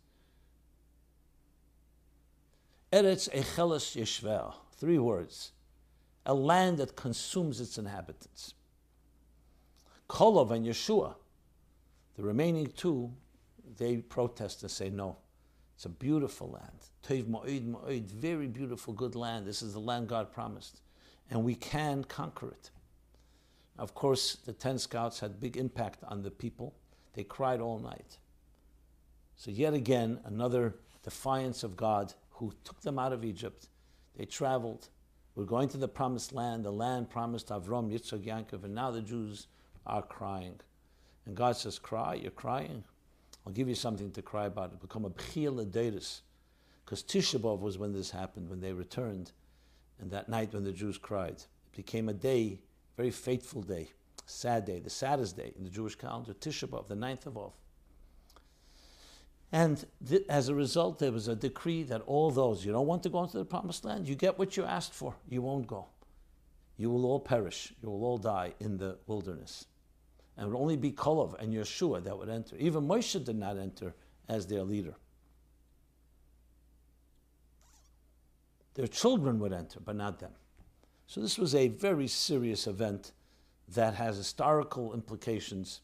Eretz 2.92 3.30
Echeles 3.30 3.96
Yeshvel, 3.96 4.54
three 4.74 5.00
words, 5.00 5.54
a 6.26 6.34
land 6.34 6.78
that 6.78 6.96
consumes 6.96 7.62
its 7.62 7.78
inhabitants. 7.78 8.54
Kolov 10.10 10.52
and 10.52 10.66
Yehoshua, 10.66 11.16
the 12.18 12.24
remaining 12.24 12.68
two, 12.68 13.12
they 13.78 13.98
protest 13.98 14.62
and 14.62 14.70
say, 14.72 14.90
no, 14.90 15.18
it's 15.76 15.86
a 15.86 15.90
beautiful 15.90 16.52
land. 16.52 16.78
Tev 17.04 17.24
Ma'id 17.24 17.66
Ma'id, 17.66 18.12
very 18.12 18.48
beautiful, 18.48 18.94
good 18.94 19.16
land. 19.16 19.48
This 19.48 19.62
is 19.62 19.74
the 19.74 19.80
land 19.80 20.10
God 20.10 20.32
promised. 20.32 20.82
And 21.30 21.44
we 21.44 21.56
can 21.56 22.04
conquer 22.04 22.50
it. 22.50 22.70
Of 23.80 23.96
course, 23.96 24.36
the 24.46 24.54
10 24.54 24.78
scouts 24.78 25.22
had 25.22 25.40
big 25.40 25.58
impact 25.58 26.04
on 26.04 26.22
the 26.22 26.30
people. 26.30 26.76
They 27.14 27.24
cried 27.24 27.60
all 27.60 27.80
night. 27.80 28.18
So, 29.36 29.52
yet 29.52 29.74
again, 29.74 30.20
another 30.26 30.76
defiance 31.04 31.64
of 31.64 31.76
God 31.76 32.14
who 32.30 32.54
took 32.64 32.82
them 32.82 33.00
out 33.00 33.14
of 33.14 33.26
Egypt. 33.26 33.68
They 34.16 34.26
traveled. 34.26 34.90
We're 35.36 35.46
going 35.46 35.70
to 35.70 35.78
the 35.78 35.88
promised 35.88 36.34
land, 36.34 36.66
the 36.66 36.72
land 36.72 37.10
promised 37.10 37.48
Avram, 37.48 37.92
Yitzchak, 37.92 38.26
Yaakov, 38.26 38.64
and 38.66 38.76
now 38.76 38.92
the 38.92 39.02
Jews 39.02 39.48
are 39.88 40.02
crying. 40.02 40.60
And 41.26 41.36
God 41.36 41.56
says, 41.56 41.80
Cry, 41.80 42.16
you're 42.16 42.32
crying. 42.32 42.84
I'll 43.46 43.54
give 43.54 43.70
you 43.70 43.76
something 43.76 44.12
to 44.12 44.22
cry 44.22 44.46
about. 44.46 44.74
It 44.74 44.82
become 44.82 45.06
a 45.06 45.10
b'chil 45.10 45.66
adatus. 45.66 46.22
Because 46.84 47.04
Tisha 47.04 47.40
B'Av 47.40 47.60
was 47.60 47.78
when 47.78 47.94
this 47.94 48.12
happened, 48.12 48.50
when 48.50 48.60
they 48.60 48.74
returned, 48.74 49.32
and 50.00 50.12
that 50.12 50.30
night 50.30 50.54
when 50.54 50.64
the 50.64 50.72
Jews 50.72 50.98
cried. 50.98 51.36
It 51.36 51.78
became 51.78 52.10
a 52.10 52.14
day, 52.14 52.60
very 52.98 53.12
fateful 53.12 53.62
day, 53.62 53.92
sad 54.32 54.66
day, 54.66 54.80
the 54.80 54.90
saddest 54.90 55.38
day 55.38 55.54
in 55.58 55.64
the 55.64 55.70
Jewish 55.70 55.96
calendar, 55.96 56.34
Tisha 56.34 56.68
B'Av, 56.68 56.88
the 56.88 56.96
ninth 56.96 57.26
of 57.26 57.38
Av. 57.38 57.54
And 59.52 59.86
th- 60.08 60.24
as 60.30 60.48
a 60.48 60.56
result, 60.56 61.00
there 61.00 61.12
was 61.12 61.28
a 61.28 61.36
decree 61.36 61.84
that 61.84 62.02
all 62.06 62.32
those, 62.32 62.66
you 62.66 62.72
don't 62.72 62.88
want 62.88 63.04
to 63.04 63.10
go 63.10 63.24
into 63.24 63.38
the 63.38 63.46
promised 63.46 63.84
land, 63.84 64.08
you 64.08 64.16
get 64.16 64.40
what 64.40 64.56
you 64.56 64.64
asked 64.64 64.94
for, 64.94 65.16
you 65.30 65.42
won't 65.42 65.68
go. 65.68 65.88
You 66.78 66.90
will 66.90 67.06
all 67.06 67.20
perish, 67.20 67.74
you 67.82 67.90
will 67.90 68.04
all 68.04 68.18
die 68.18 68.54
in 68.60 68.78
the 68.78 68.98
wilderness 69.08 69.66
and 70.38 70.48
it 70.48 70.50
would 70.50 70.60
only 70.60 70.76
be 70.76 70.92
Kolov 70.92 71.40
and 71.40 71.54
Yehoshua 71.54 72.04
that 72.04 72.18
would 72.18 72.30
enter. 72.30 72.56
Even 72.58 72.88
Moshe 72.88 73.24
did 73.24 73.36
not 73.36 73.58
enter 73.58 73.94
as 74.30 74.48
their 74.48 74.64
leader. 74.64 74.96
Their 78.74 78.88
children 78.88 79.40
would 79.40 79.54
enter, 79.54 79.80
but 79.80 79.96
not 79.96 80.20
them. 80.20 80.32
So 81.06 81.22
this 81.22 81.38
was 81.38 81.54
a 81.54 81.68
very 81.68 82.08
serious 82.08 82.68
event 82.68 83.12
that 83.70 83.96
has 83.96 84.18
historical 84.18 84.94
implications. 84.94 85.82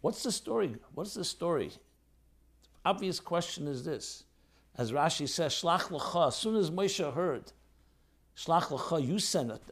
What's 0.00 0.22
the 0.22 0.32
story? 0.32 0.76
What's 0.94 1.14
the 1.14 1.24
story? 1.24 1.68
The 1.68 2.90
obvious 2.90 3.20
question 3.20 3.66
is 3.66 3.84
this. 3.84 4.24
As 4.76 4.92
Rashi 4.92 5.28
says, 5.28 5.52
Shlach 5.52 5.90
l'cha, 5.90 6.28
as 6.28 6.36
soon 6.36 6.56
as 6.56 6.70
Moshe 6.70 7.14
heard, 7.14 7.52
Shlach 8.36 8.70
l'cha, 8.70 8.98
you 8.98 9.18
send 9.18 9.50
it. 9.52 9.62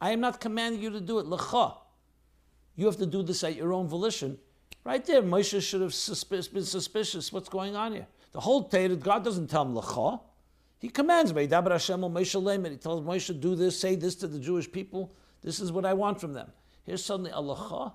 I 0.00 0.10
am 0.12 0.20
not 0.20 0.40
commanding 0.40 0.80
you 0.80 0.90
to 0.90 1.00
do 1.00 1.18
it. 1.18 1.26
Lecha. 1.26 1.76
You 2.76 2.86
have 2.86 2.96
to 2.98 3.06
do 3.06 3.22
this 3.22 3.42
at 3.42 3.56
your 3.56 3.72
own 3.72 3.88
volition. 3.88 4.38
Right 4.84 5.04
there, 5.04 5.22
Moshe 5.22 5.60
should 5.60 5.80
have 5.80 6.52
been 6.52 6.64
suspicious. 6.64 7.32
What's 7.32 7.48
going 7.48 7.74
on 7.74 7.92
here? 7.92 8.06
The 8.32 8.40
whole 8.40 8.64
Torah, 8.64 8.94
God 8.96 9.24
doesn't 9.24 9.48
tell 9.48 9.62
him 9.62 9.74
lecha. 9.74 10.20
He 10.78 10.88
commands 10.88 11.34
me. 11.34 11.42
He 11.42 11.48
tells 11.48 11.72
Moshe, 11.72 13.40
do 13.40 13.54
this, 13.56 13.80
say 13.80 13.96
this 13.96 14.14
to 14.16 14.28
the 14.28 14.38
Jewish 14.38 14.70
people. 14.70 15.12
This 15.42 15.60
is 15.60 15.72
what 15.72 15.84
I 15.84 15.94
want 15.94 16.20
from 16.20 16.32
them. 16.32 16.52
Here's 16.84 17.04
suddenly 17.04 17.30
a 17.32 17.42
lecha. 17.42 17.92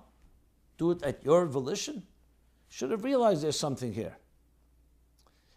Do 0.76 0.90
it 0.90 1.02
at 1.02 1.24
your 1.24 1.46
volition. 1.46 2.02
Should 2.68 2.90
have 2.90 3.04
realized 3.04 3.42
there's 3.42 3.58
something 3.58 3.92
here. 3.92 4.16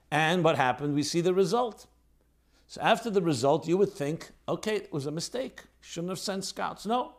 And 0.10 0.44
what 0.44 0.56
happened? 0.56 0.96
We 0.96 1.04
see 1.04 1.22
the 1.22 1.34
result. 1.34 1.88
So 2.68 2.82
after 2.82 3.10
the 3.10 3.22
result, 3.22 3.68
you 3.68 3.78
would 3.78 3.92
think, 3.92 4.32
okay, 4.48 4.76
it 4.76 4.94
was 4.94 5.06
a 5.06 5.12
mistake. 5.12 5.64
Shouldn't 5.82 6.12
have 6.12 6.20
sent 6.20 6.46
scouts. 6.46 6.86
No. 6.86 7.16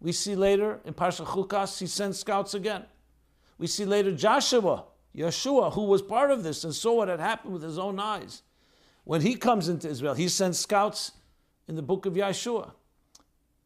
We 0.00 0.12
see 0.12 0.34
later 0.34 0.80
in 0.84 0.94
Parsha 0.94 1.26
Chukas, 1.26 1.78
he 1.78 1.86
sent 1.86 2.16
scouts 2.16 2.54
again. 2.54 2.84
We 3.58 3.66
see 3.66 3.84
later 3.84 4.12
Joshua, 4.12 4.84
Yehoshua, 5.14 5.74
who 5.74 5.84
was 5.84 6.00
part 6.00 6.30
of 6.30 6.42
this 6.42 6.64
and 6.64 6.74
saw 6.74 6.94
what 6.94 7.08
had 7.08 7.20
happened 7.20 7.52
with 7.52 7.62
his 7.62 7.78
own 7.78 7.98
eyes. 7.98 8.42
When 9.10 9.22
he 9.22 9.34
comes 9.34 9.68
into 9.68 9.88
Israel, 9.88 10.14
he 10.14 10.28
sends 10.28 10.56
scouts 10.60 11.10
in 11.66 11.74
the 11.74 11.82
book 11.82 12.06
of 12.06 12.12
Yehoshua. 12.12 12.70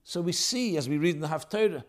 So 0.02 0.22
we 0.22 0.32
see, 0.32 0.78
as 0.78 0.88
we 0.88 0.96
read 0.96 1.16
in 1.16 1.20
the 1.20 1.28
Haftarah, 1.28 1.84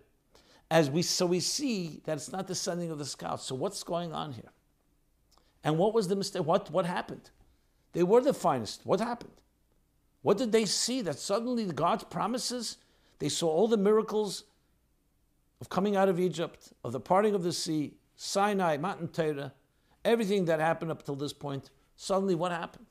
as 0.69 0.89
we 0.89 1.01
so 1.01 1.25
we 1.25 1.39
see 1.39 2.01
that 2.03 2.17
it's 2.17 2.33
not 2.33 2.47
the 2.47 2.53
sending 2.53 2.91
of 2.91 2.97
the 2.97 3.05
scouts. 3.05 3.45
So 3.45 3.55
what's 3.55 3.81
going 3.81 4.11
on 4.11 4.33
here? 4.33 4.51
And 5.63 5.77
what 5.77 5.93
was 5.93 6.09
the 6.09 6.17
mistake? 6.17 6.43
What 6.43 6.69
what 6.69 6.85
happened? 6.85 7.29
They 7.93 8.03
were 8.03 8.19
the 8.19 8.33
finest. 8.33 8.81
What 8.83 8.99
happened? 8.99 9.39
What 10.21 10.37
did 10.37 10.51
they 10.51 10.65
see? 10.65 11.01
That 11.01 11.17
suddenly 11.17 11.63
God's 11.63 12.03
promises, 12.03 12.75
they 13.19 13.29
saw 13.29 13.47
all 13.47 13.69
the 13.69 13.77
miracles 13.77 14.43
of 15.61 15.69
coming 15.69 15.95
out 15.95 16.09
of 16.09 16.19
Egypt, 16.19 16.73
of 16.83 16.91
the 16.91 16.99
parting 16.99 17.33
of 17.33 17.43
the 17.43 17.53
sea, 17.53 17.93
Sinai, 18.17 18.75
Matan 18.75 19.07
Torah, 19.07 19.53
everything 20.03 20.43
that 20.43 20.59
happened 20.59 20.91
up 20.91 21.05
till 21.05 21.15
this 21.15 21.31
point. 21.31 21.69
Suddenly, 21.95 22.35
what 22.35 22.51
happened? 22.51 22.84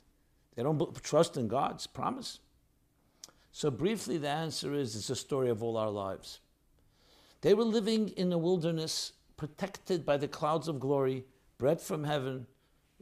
They 0.55 0.63
don't 0.63 1.03
trust 1.03 1.37
in 1.37 1.49
God's 1.49 1.87
promise. 1.87 2.41
So, 3.53 3.71
briefly, 3.71 4.19
the 4.19 4.29
answer 4.29 4.75
is 4.75 4.97
it's 4.97 5.11
a 5.11 5.17
story 5.17 5.49
of 5.49 5.63
all 5.63 5.77
our 5.77 5.91
lives. 5.91 6.41
They 7.41 7.55
were 7.55 7.65
living 7.65 8.09
in 8.11 8.33
a 8.33 8.39
wilderness 8.39 9.13
protected 9.37 10.05
by 10.05 10.17
the 10.17 10.29
clouds 10.29 10.69
of 10.69 10.81
glory, 10.81 11.25
bread 11.59 11.81
from 11.81 12.05
heaven, 12.05 12.47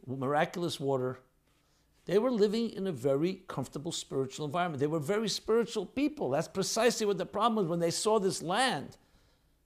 miraculous 0.07 0.81
water, 0.81 1.21
they 2.05 2.19
were 2.19 2.31
living 2.31 2.71
in 2.71 2.87
a 2.87 2.93
very 2.93 3.43
comfortable 3.47 3.93
spiritual 3.93 4.47
environment. 4.47 4.81
They 4.81 4.89
were 4.89 4.99
very 4.99 5.29
spiritual 5.29 5.87
people. 5.87 6.31
That's 6.31 6.49
precisely 6.49 7.07
what 7.07 7.19
the 7.19 7.27
problem 7.27 7.57
was 7.57 7.69
when 7.69 7.81
they 7.81 7.91
saw 7.91 8.19
this 8.19 8.43
land 8.43 8.97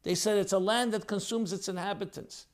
They 0.03 0.15
said 0.15 0.39
it's 0.39 0.53
a 0.53 0.59
land 0.59 0.93
that 0.93 1.07
consumes 1.07 1.53
its 1.53 1.69
inhabitants. 1.69 2.47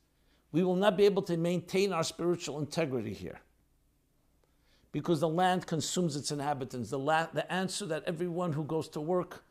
We 0.51 0.63
will 0.63 0.75
not 0.75 0.97
be 0.97 1.05
able 1.05 1.21
to 1.23 1.37
maintain 1.37 1.91
our 1.91 2.03
spiritual 2.03 2.59
integrity 2.59 3.13
here 3.13 3.41
because 4.93 5.19
the 5.19 5.27
land 5.27 5.65
consumes 5.67 6.15
its 6.15 6.31
inhabitants. 6.31 6.91
The, 6.91 6.99
la- 6.99 7.27
the 7.33 7.51
answer 7.51 7.85
that 7.87 8.03
everyone 8.05 8.53
who 8.53 8.63
goes 8.63 8.87
to 8.89 9.01
work, 9.01 9.43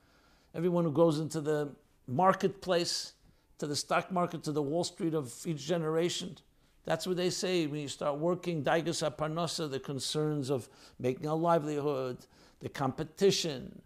everyone 0.55 0.85
who 0.85 0.93
goes 0.93 1.19
into 1.19 1.43
the 1.43 1.69
marketplace, 2.07 3.13
to 3.59 3.67
the 3.67 3.77
stock 3.77 4.11
market, 4.11 4.43
to 4.45 4.53
the 4.53 4.63
Wall 4.63 4.85
Street 4.85 5.15
of 5.15 5.35
each 5.45 5.67
generation, 5.67 6.39
that's 6.85 7.07
what 7.07 7.17
they 7.17 7.31
say 7.31 7.67
when 7.67 7.81
you 7.81 7.89
start 7.89 8.19
working, 8.19 8.63
daigus 8.65 9.09
aparnosa, 9.09 9.71
the 9.71 9.79
concerns 9.79 10.49
of 10.49 10.69
making 10.99 11.27
a 11.27 11.35
livelihood, 11.35 12.19
the 12.61 12.69
competition, 12.69 13.83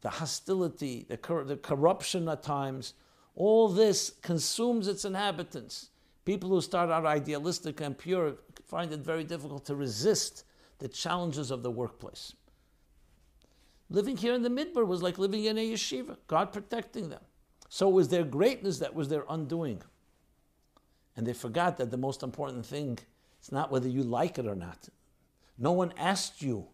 the 0.00 0.10
hostility, 0.10 1.06
the, 1.08 1.16
cor- 1.16 1.44
the 1.44 1.56
corruption 1.56 2.28
at 2.28 2.42
times, 2.42 2.94
all 3.34 3.68
this 3.68 4.14
consumes 4.22 4.88
its 4.88 5.04
inhabitants. 5.04 5.90
People 6.24 6.50
who 6.50 6.60
start 6.60 6.90
out 6.90 7.04
idealistic 7.06 7.80
and 7.80 7.96
pure 7.98 8.34
find 8.66 8.92
it 8.92 9.00
very 9.00 9.24
difficult 9.24 9.64
to 9.64 9.74
resist 9.74 10.44
the 10.80 10.88
challenges 10.88 11.50
of 11.50 11.62
the 11.62 11.70
workplace. 11.70 12.34
Living 13.88 14.16
here 14.16 14.34
in 14.34 14.42
the 14.42 14.50
Midbar 14.50 14.86
was 14.86 15.02
like 15.02 15.18
living 15.18 15.44
in 15.44 15.58
a 15.58 15.72
yeshiva, 15.72 16.16
God 16.26 16.52
protecting 16.52 17.08
them. 17.10 17.20
So 17.68 17.88
it 17.88 17.92
was 17.92 18.08
their 18.08 18.24
greatness 18.24 18.78
that 18.78 18.94
was 18.94 19.08
their 19.08 19.24
undoing. 19.28 19.82
And 21.16 21.26
they 21.26 21.32
forgot 21.32 21.76
that 21.78 21.90
the 21.90 21.96
most 21.96 22.22
important 22.22 22.66
thing 22.66 22.98
is 23.42 23.52
not 23.52 23.70
whether 23.70 23.88
you 23.88 24.02
like 24.02 24.38
it 24.38 24.46
or 24.46 24.54
not. 24.54 24.88
No 25.58 25.72
one 25.72 25.92
asked 25.98 26.40
you. 26.40 26.66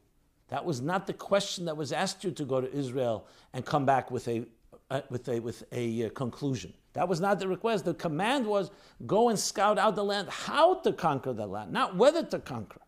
That 0.49 0.65
was 0.65 0.81
not 0.81 1.07
the 1.07 1.13
question 1.13 1.65
that 1.65 1.77
was 1.77 1.93
asked 1.93 2.23
you 2.23 2.31
to 2.31 2.45
go 2.45 2.61
to 2.61 2.73
Israel 2.73 3.27
and 3.53 3.65
come 3.65 3.85
back 3.85 4.11
with 4.11 4.29
a, 4.29 4.47
uh, 4.91 5.01
with 5.11 5.29
a, 5.29 5.41
with 5.41 5.65
a 5.73 6.07
uh, 6.07 6.11
conclusion. 6.11 6.73
That 6.93 7.09
was 7.09 7.21
not 7.21 7.41
the 7.41 7.49
request. 7.49 7.85
The 7.85 7.95
command 7.95 8.47
was 8.47 8.71
go 9.07 9.29
and 9.29 9.39
scout 9.39 9.79
out 9.79 9.97
the 9.97 10.05
land, 10.05 10.29
how 10.31 10.75
to 10.81 10.93
conquer 10.93 11.33
the 11.33 11.47
land, 11.47 11.73
not 11.73 11.97
whether 11.97 12.23
to 12.23 12.39
conquer. 12.39 12.81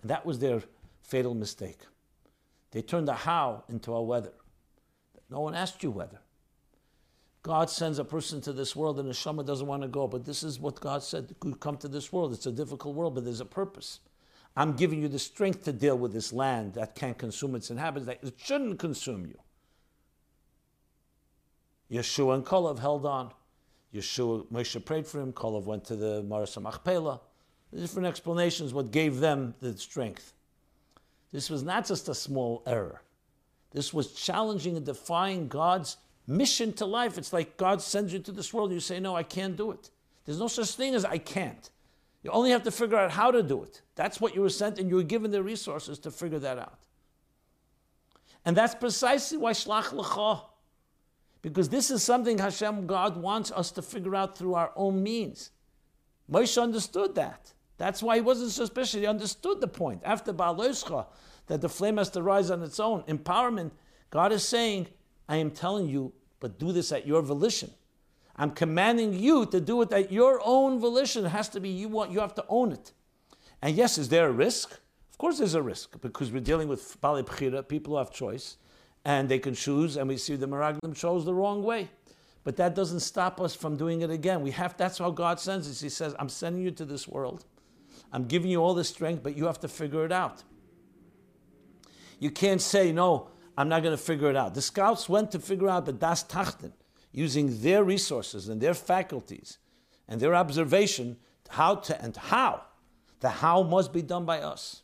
And 0.00 0.10
that 0.10 0.26
was 0.26 0.38
their 0.38 0.62
fatal 1.02 1.34
mistake. 1.34 1.78
They 2.70 2.82
turned 2.82 3.08
the 3.08 3.14
how 3.14 3.64
into 3.68 3.92
a 3.92 4.02
whether. 4.02 4.32
No 5.30 5.40
one 5.40 5.54
asked 5.54 5.82
you 5.82 5.90
whether. 5.90 6.20
God 7.42 7.70
sends 7.70 7.98
a 7.98 8.04
person 8.04 8.40
to 8.40 8.52
this 8.52 8.74
world 8.74 8.98
and 8.98 9.08
the 9.08 9.14
Shama 9.14 9.44
doesn't 9.44 9.66
want 9.66 9.82
to 9.82 9.88
go, 9.88 10.08
but 10.08 10.24
this 10.24 10.42
is 10.42 10.58
what 10.58 10.80
God 10.80 11.02
said. 11.02 11.34
You 11.44 11.54
come 11.54 11.76
to 11.78 11.88
this 11.88 12.12
world. 12.12 12.32
It's 12.32 12.46
a 12.46 12.52
difficult 12.52 12.96
world, 12.96 13.14
but 13.14 13.24
there's 13.24 13.40
a 13.40 13.44
purpose. 13.44 14.00
I'm 14.56 14.72
giving 14.72 15.00
you 15.00 15.08
the 15.08 15.18
strength 15.18 15.64
to 15.64 15.72
deal 15.72 15.96
with 15.96 16.12
this 16.12 16.32
land 16.32 16.74
that 16.74 16.94
can't 16.94 17.16
consume 17.16 17.54
its 17.54 17.70
inhabitants, 17.70 18.06
that 18.06 18.26
it 18.26 18.34
shouldn't 18.36 18.78
consume 18.78 19.26
you. 19.26 19.38
Yehoshua 21.90 22.34
and 22.34 22.44
Kolav 22.44 22.80
held 22.80 23.06
on. 23.06 23.30
Yehoshua, 23.94 24.46
Moshe 24.50 24.84
prayed 24.84 25.06
for 25.06 25.20
him. 25.20 25.32
Kolav 25.32 25.64
went 25.64 25.84
to 25.84 25.94
the 25.94 26.24
Marasa 26.24 26.60
Machpelah 26.60 27.20
different 27.74 28.06
explanations 28.06 28.72
what 28.72 28.90
gave 28.90 29.20
them 29.20 29.54
the 29.60 29.76
strength. 29.76 30.32
This 31.32 31.50
was 31.50 31.62
not 31.62 31.86
just 31.86 32.08
a 32.08 32.14
small 32.14 32.62
error. 32.66 33.02
This 33.72 33.92
was 33.92 34.12
challenging 34.12 34.76
and 34.76 34.86
defying 34.86 35.48
God's 35.48 35.98
mission 36.26 36.72
to 36.74 36.86
life. 36.86 37.18
It's 37.18 37.32
like 37.32 37.56
God 37.56 37.82
sends 37.82 38.12
you 38.12 38.18
to 38.20 38.32
this 38.32 38.54
world 38.54 38.70
and 38.70 38.76
you 38.76 38.80
say, 38.80 39.00
No, 39.00 39.14
I 39.14 39.22
can't 39.22 39.56
do 39.56 39.70
it. 39.70 39.90
There's 40.24 40.38
no 40.38 40.48
such 40.48 40.70
thing 40.70 40.94
as 40.94 41.04
I 41.04 41.18
can't. 41.18 41.70
You 42.22 42.30
only 42.30 42.50
have 42.50 42.64
to 42.64 42.70
figure 42.70 42.96
out 42.96 43.12
how 43.12 43.30
to 43.30 43.42
do 43.42 43.62
it. 43.62 43.82
That's 43.94 44.20
what 44.20 44.34
you 44.34 44.40
were 44.40 44.48
sent, 44.48 44.78
and 44.78 44.88
you 44.88 44.96
were 44.96 45.04
given 45.04 45.30
the 45.30 45.42
resources 45.42 45.98
to 46.00 46.10
figure 46.10 46.40
that 46.40 46.58
out. 46.58 46.80
And 48.44 48.56
that's 48.56 48.74
precisely 48.74 49.38
why 49.38 49.52
Shlach 49.52 49.92
L'cha. 49.92 50.42
Because 51.42 51.68
this 51.68 51.90
is 51.90 52.02
something 52.02 52.38
Hashem, 52.38 52.86
God, 52.86 53.16
wants 53.16 53.52
us 53.52 53.70
to 53.72 53.82
figure 53.82 54.16
out 54.16 54.36
through 54.36 54.54
our 54.54 54.72
own 54.74 55.02
means. 55.02 55.50
Moshe 56.30 56.60
understood 56.60 57.14
that. 57.14 57.52
That's 57.78 58.02
why 58.02 58.16
he 58.16 58.20
wasn't 58.22 58.52
suspicious. 58.52 59.00
He 59.00 59.06
understood 59.06 59.60
the 59.60 59.68
point. 59.68 60.02
After 60.04 60.32
Baaloscha, 60.32 61.06
that 61.46 61.60
the 61.60 61.68
flame 61.68 61.98
has 61.98 62.10
to 62.10 62.22
rise 62.22 62.50
on 62.50 62.62
its 62.62 62.80
own. 62.80 63.02
Empowerment, 63.02 63.70
God 64.10 64.32
is 64.32 64.46
saying, 64.46 64.88
I 65.28 65.36
am 65.36 65.50
telling 65.50 65.88
you, 65.88 66.12
but 66.40 66.58
do 66.58 66.72
this 66.72 66.92
at 66.92 67.06
your 67.06 67.22
volition. 67.22 67.70
I'm 68.36 68.50
commanding 68.50 69.14
you 69.14 69.46
to 69.46 69.60
do 69.60 69.82
it 69.82 69.92
at 69.92 70.12
your 70.12 70.40
own 70.44 70.78
volition. 70.78 71.24
It 71.24 71.30
has 71.30 71.48
to 71.50 71.60
be 71.60 71.70
you 71.70 71.88
want 71.88 72.12
you 72.12 72.20
have 72.20 72.34
to 72.34 72.44
own 72.48 72.72
it. 72.72 72.92
And 73.62 73.74
yes, 73.74 73.98
is 73.98 74.08
there 74.08 74.28
a 74.28 74.32
risk? 74.32 74.72
Of 75.10 75.18
course 75.18 75.38
there's 75.38 75.54
a 75.54 75.62
risk, 75.62 76.00
because 76.02 76.30
we're 76.30 76.40
dealing 76.40 76.68
with 76.68 77.00
Bali 77.00 77.22
Bchira, 77.22 77.66
people 77.66 77.94
who 77.94 77.98
have 77.98 78.12
choice, 78.12 78.58
and 79.04 79.28
they 79.28 79.38
can 79.38 79.54
choose, 79.54 79.96
and 79.96 80.08
we 80.08 80.18
see 80.18 80.36
the 80.36 80.46
Meraglim 80.46 80.94
chose 80.94 81.24
the 81.24 81.32
wrong 81.32 81.62
way. 81.62 81.88
But 82.44 82.56
that 82.56 82.74
doesn't 82.74 83.00
stop 83.00 83.40
us 83.40 83.54
from 83.54 83.76
doing 83.76 84.02
it 84.02 84.10
again. 84.10 84.42
We 84.42 84.50
have 84.50 84.76
that's 84.76 84.98
how 84.98 85.10
God 85.10 85.40
sends 85.40 85.68
us. 85.68 85.80
He 85.80 85.88
says, 85.88 86.14
I'm 86.18 86.28
sending 86.28 86.62
you 86.62 86.70
to 86.72 86.84
this 86.84 87.08
world. 87.08 87.46
I'm 88.12 88.26
giving 88.26 88.50
you 88.50 88.62
all 88.62 88.74
this 88.74 88.88
strength, 88.88 89.22
but 89.22 89.36
you 89.36 89.46
have 89.46 89.60
to 89.60 89.68
figure 89.68 90.04
it 90.04 90.12
out. 90.12 90.42
You 92.18 92.30
can't 92.30 92.62
say, 92.62 92.92
no, 92.92 93.28
I'm 93.58 93.68
not 93.68 93.82
going 93.82 93.96
to 93.96 94.02
figure 94.02 94.30
it 94.30 94.36
out. 94.36 94.54
The 94.54 94.62
scouts 94.62 95.08
went 95.08 95.30
to 95.32 95.38
figure 95.38 95.68
out 95.68 95.86
the 95.86 95.92
Das 95.92 96.24
Tachten, 96.24 96.72
using 97.12 97.60
their 97.62 97.82
resources 97.82 98.48
and 98.48 98.60
their 98.60 98.74
faculties 98.74 99.58
and 100.08 100.20
their 100.20 100.34
observation, 100.34 101.16
how 101.48 101.76
to 101.76 102.00
and 102.02 102.16
how. 102.16 102.62
The 103.20 103.30
how 103.30 103.62
must 103.62 103.92
be 103.92 104.02
done 104.02 104.26
by 104.26 104.40
us. 104.40 104.82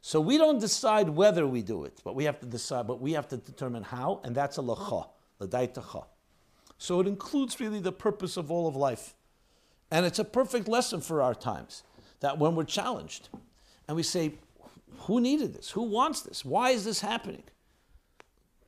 So 0.00 0.20
we 0.20 0.38
don't 0.38 0.60
decide 0.60 1.08
whether 1.08 1.46
we 1.46 1.62
do 1.62 1.84
it, 1.84 2.00
but 2.04 2.14
we 2.14 2.24
have 2.24 2.38
to 2.40 2.46
decide, 2.46 2.86
but 2.86 3.00
we 3.00 3.12
have 3.12 3.26
to 3.28 3.36
determine 3.36 3.82
how, 3.82 4.20
and 4.22 4.34
that's 4.34 4.58
a 4.58 4.60
lacha, 4.60 5.08
l'daitacha. 5.40 6.04
So 6.78 7.00
it 7.00 7.06
includes 7.06 7.58
really 7.58 7.80
the 7.80 7.92
purpose 7.92 8.36
of 8.36 8.50
all 8.50 8.68
of 8.68 8.76
life. 8.76 9.14
And 9.90 10.06
it's 10.06 10.18
a 10.18 10.24
perfect 10.24 10.68
lesson 10.68 11.00
for 11.00 11.22
our 11.22 11.34
times 11.34 11.82
that 12.24 12.38
when 12.38 12.54
we're 12.54 12.64
challenged 12.64 13.28
and 13.86 13.94
we 13.94 14.02
say, 14.02 14.32
who 15.00 15.20
needed 15.20 15.52
this? 15.52 15.68
Who 15.68 15.82
wants 15.82 16.22
this? 16.22 16.42
Why 16.42 16.70
is 16.70 16.82
this 16.82 16.98
happening? 16.98 17.42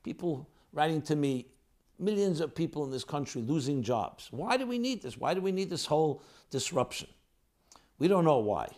People 0.03 0.47
writing 0.75 1.01
to 1.03 1.17
me, 1.17 1.47
millions 1.99 2.41
of 2.43 2.55
people 2.55 2.85
in 2.85 2.91
this 2.91 3.03
country 3.03 3.41
losing 3.41 3.83
jobs. 3.83 4.29
Why 4.31 4.59
do 4.59 4.67
we 4.67 4.79
need 4.79 5.01
this? 5.01 5.17
Why 5.17 5.33
do 5.33 5.41
we 5.41 5.53
need 5.53 5.71
this 5.71 5.87
whole 5.87 6.23
disruption? 6.51 7.09
We 7.99 8.09
don't 8.09 8.27
know 8.27 8.41
why, 8.41 8.69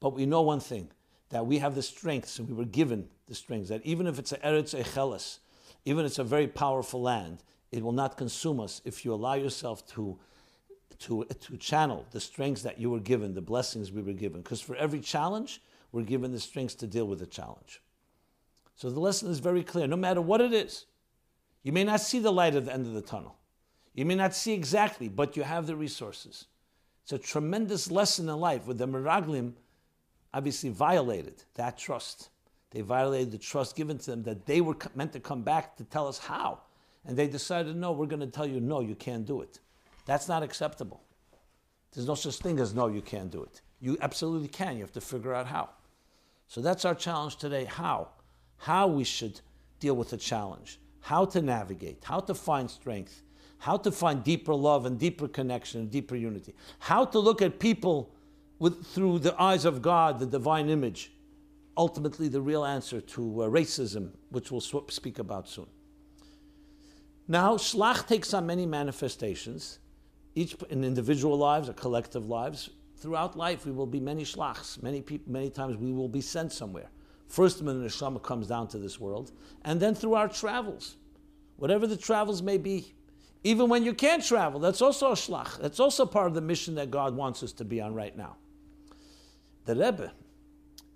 but 0.00 0.12
we 0.12 0.26
know 0.26 0.42
one 0.42 0.60
thing 0.60 0.90
that 1.30 1.46
we 1.46 1.56
have 1.56 1.74
the 1.74 1.82
strengths 1.82 2.38
and 2.38 2.46
we 2.46 2.52
were 2.54 2.66
given 2.66 3.08
the 3.26 3.34
strengths 3.34 3.70
that 3.70 3.80
even 3.86 4.06
if 4.06 4.18
it's 4.18 4.32
an 4.32 4.40
Eretz 4.44 4.78
Echelis, 4.78 5.38
even 5.86 6.04
if 6.04 6.10
it's 6.10 6.18
a 6.18 6.24
very 6.24 6.46
powerful 6.46 7.00
land, 7.00 7.42
it 7.72 7.82
will 7.82 7.92
not 7.92 8.18
consume 8.18 8.60
us 8.60 8.82
if 8.84 9.02
you 9.02 9.14
allow 9.14 9.32
yourself 9.32 9.86
to 9.94 10.18
to, 11.00 11.24
to 11.24 11.56
channel 11.56 12.06
the 12.10 12.20
strengths 12.20 12.62
that 12.62 12.78
you 12.78 12.90
were 12.90 13.00
given, 13.00 13.34
the 13.34 13.40
blessings 13.40 13.90
we 13.90 14.02
were 14.02 14.12
given. 14.12 14.42
Because 14.42 14.60
for 14.60 14.76
every 14.76 15.00
challenge, 15.00 15.60
we're 15.92 16.02
given 16.02 16.32
the 16.32 16.40
strengths 16.40 16.74
to 16.76 16.86
deal 16.86 17.06
with 17.06 17.18
the 17.18 17.26
challenge. 17.26 17.80
So 18.76 18.90
the 18.90 19.00
lesson 19.00 19.30
is 19.30 19.40
very 19.40 19.62
clear. 19.62 19.86
No 19.86 19.96
matter 19.96 20.20
what 20.20 20.40
it 20.40 20.52
is, 20.52 20.86
you 21.62 21.72
may 21.72 21.84
not 21.84 22.00
see 22.00 22.18
the 22.18 22.32
light 22.32 22.54
at 22.54 22.66
the 22.66 22.72
end 22.72 22.86
of 22.86 22.92
the 22.94 23.02
tunnel. 23.02 23.36
You 23.94 24.04
may 24.04 24.14
not 24.14 24.34
see 24.34 24.52
exactly, 24.52 25.08
but 25.08 25.36
you 25.36 25.42
have 25.42 25.66
the 25.66 25.76
resources. 25.76 26.46
It's 27.02 27.12
a 27.12 27.18
tremendous 27.18 27.90
lesson 27.90 28.28
in 28.28 28.36
life 28.36 28.66
where 28.66 28.74
the 28.74 28.86
Meraglim 28.86 29.54
obviously 30.32 30.70
violated 30.70 31.42
that 31.54 31.76
trust. 31.76 32.28
They 32.70 32.82
violated 32.82 33.32
the 33.32 33.38
trust 33.38 33.74
given 33.74 33.98
to 33.98 34.10
them 34.12 34.22
that 34.24 34.46
they 34.46 34.60
were 34.60 34.76
meant 34.94 35.12
to 35.14 35.20
come 35.20 35.42
back 35.42 35.76
to 35.76 35.84
tell 35.84 36.06
us 36.06 36.18
how. 36.18 36.60
And 37.04 37.16
they 37.16 37.26
decided, 37.26 37.74
no, 37.74 37.92
we're 37.92 38.06
going 38.06 38.20
to 38.20 38.26
tell 38.26 38.46
you, 38.46 38.60
no, 38.60 38.80
you 38.80 38.94
can't 38.94 39.26
do 39.26 39.40
it. 39.40 39.58
That's 40.06 40.28
not 40.28 40.42
acceptable. 40.42 41.02
There's 41.92 42.06
no 42.06 42.14
such 42.14 42.38
thing 42.38 42.58
as 42.60 42.74
no, 42.74 42.86
you 42.86 43.02
can't 43.02 43.30
do 43.30 43.42
it. 43.42 43.60
You 43.80 43.96
absolutely 44.00 44.48
can. 44.48 44.76
You 44.76 44.82
have 44.82 44.92
to 44.92 45.00
figure 45.00 45.34
out 45.34 45.46
how. 45.46 45.70
So 46.46 46.60
that's 46.60 46.84
our 46.84 46.94
challenge 46.94 47.36
today 47.36 47.64
how. 47.64 48.08
How 48.58 48.86
we 48.86 49.04
should 49.04 49.40
deal 49.78 49.94
with 49.94 50.10
the 50.10 50.16
challenge, 50.16 50.78
how 51.00 51.24
to 51.24 51.40
navigate, 51.40 52.04
how 52.04 52.20
to 52.20 52.34
find 52.34 52.70
strength, 52.70 53.22
how 53.58 53.76
to 53.78 53.90
find 53.90 54.22
deeper 54.22 54.54
love 54.54 54.84
and 54.86 54.98
deeper 54.98 55.26
connection 55.28 55.80
and 55.80 55.90
deeper 55.90 56.16
unity, 56.16 56.54
how 56.78 57.04
to 57.06 57.18
look 57.18 57.40
at 57.40 57.58
people 57.58 58.14
with, 58.58 58.86
through 58.86 59.18
the 59.18 59.40
eyes 59.40 59.64
of 59.64 59.80
God, 59.80 60.18
the 60.18 60.26
divine 60.26 60.68
image. 60.68 61.12
Ultimately, 61.76 62.28
the 62.28 62.42
real 62.42 62.64
answer 62.64 63.00
to 63.00 63.42
uh, 63.42 63.48
racism, 63.48 64.10
which 64.28 64.50
we'll 64.50 64.60
speak 64.60 65.18
about 65.18 65.48
soon. 65.48 65.66
Now, 67.26 67.56
shlach 67.56 68.06
takes 68.06 68.34
on 68.34 68.46
many 68.46 68.66
manifestations 68.66 69.78
each 70.34 70.54
in 70.70 70.84
individual 70.84 71.36
lives 71.36 71.68
or 71.68 71.72
collective 71.72 72.28
lives, 72.28 72.70
throughout 72.96 73.36
life 73.36 73.66
we 73.66 73.72
will 73.72 73.86
be 73.86 74.00
many 74.00 74.24
shlachs. 74.24 74.82
Many 74.82 75.00
people, 75.00 75.32
many 75.32 75.50
times 75.50 75.76
we 75.76 75.92
will 75.92 76.08
be 76.08 76.20
sent 76.20 76.52
somewhere. 76.52 76.90
First, 77.26 77.62
when 77.62 77.80
the 77.80 77.86
neshama 77.86 78.22
comes 78.22 78.46
down 78.46 78.68
to 78.68 78.78
this 78.78 78.98
world, 78.98 79.32
and 79.64 79.80
then 79.80 79.94
through 79.94 80.14
our 80.14 80.28
travels, 80.28 80.96
whatever 81.56 81.86
the 81.86 81.96
travels 81.96 82.42
may 82.42 82.58
be. 82.58 82.94
Even 83.42 83.70
when 83.70 83.84
you 83.84 83.94
can't 83.94 84.22
travel, 84.22 84.60
that's 84.60 84.82
also 84.82 85.12
a 85.12 85.14
shlach. 85.14 85.58
That's 85.60 85.80
also 85.80 86.04
part 86.04 86.26
of 86.26 86.34
the 86.34 86.40
mission 86.42 86.74
that 86.74 86.90
God 86.90 87.14
wants 87.14 87.42
us 87.42 87.52
to 87.54 87.64
be 87.64 87.80
on 87.80 87.94
right 87.94 88.14
now. 88.16 88.36
The 89.64 89.74
Rebbe, 89.74 90.12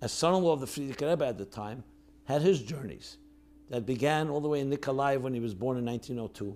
as 0.01 0.11
son-in-law 0.11 0.53
of 0.53 0.59
the 0.59 0.67
Frierdiker 0.67 1.09
Rebbe 1.09 1.25
at 1.25 1.37
the 1.37 1.45
time, 1.45 1.83
had 2.25 2.41
his 2.41 2.61
journeys 2.61 3.17
that 3.69 3.85
began 3.85 4.29
all 4.29 4.41
the 4.41 4.47
way 4.47 4.59
in 4.59 4.69
Nikolaev 4.69 5.21
when 5.21 5.33
he 5.33 5.39
was 5.39 5.55
born 5.55 5.77
in 5.77 5.85
1902 5.85 6.55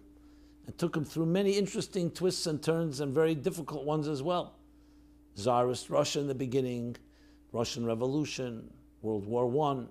and 0.66 0.78
took 0.78 0.96
him 0.96 1.04
through 1.04 1.26
many 1.26 1.54
interesting 1.54 2.12
twists 2.12 2.48
and 2.48 2.62
turns 2.62 3.00
and 3.00 3.14
very 3.14 3.36
difficult 3.36 3.86
ones 3.86 4.08
as 4.08 4.22
well. 4.22 4.56
Tsarist 5.36 5.90
Russia 5.90 6.20
in 6.20 6.28
the 6.28 6.36
beginning, 6.36 6.96
Russian 7.52 7.86
Revolution, 7.86 8.72
World 9.02 9.26
War 9.26 9.48
One. 9.48 9.90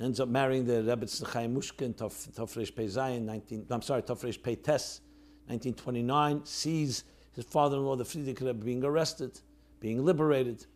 Ends 0.00 0.18
up 0.18 0.28
marrying 0.28 0.64
the 0.64 0.82
Rebbe 0.82 1.06
Chaim 1.32 1.54
Mushkin, 1.54 1.94
Tofresh 1.94 2.74
Pei 2.74 2.86
Zayin, 2.86 3.22
19, 3.22 3.66
I'm 3.70 3.82
sorry, 3.82 4.02
Tofresh 4.02 4.42
Pei 4.42 4.56
Tes, 4.56 5.00
1929, 5.46 6.44
sees 6.44 7.04
his 7.32 7.44
father-in-law, 7.44 7.96
the 7.96 8.04
Frierdiker 8.04 8.40
Rebbe, 8.40 8.64
being 8.64 8.84
arrested, 8.84 9.40
being 9.80 10.04
liberated. 10.04 10.66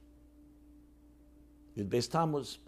Yud 1.77 1.89
Beis 1.89 2.11
Tammuz. 2.11 2.59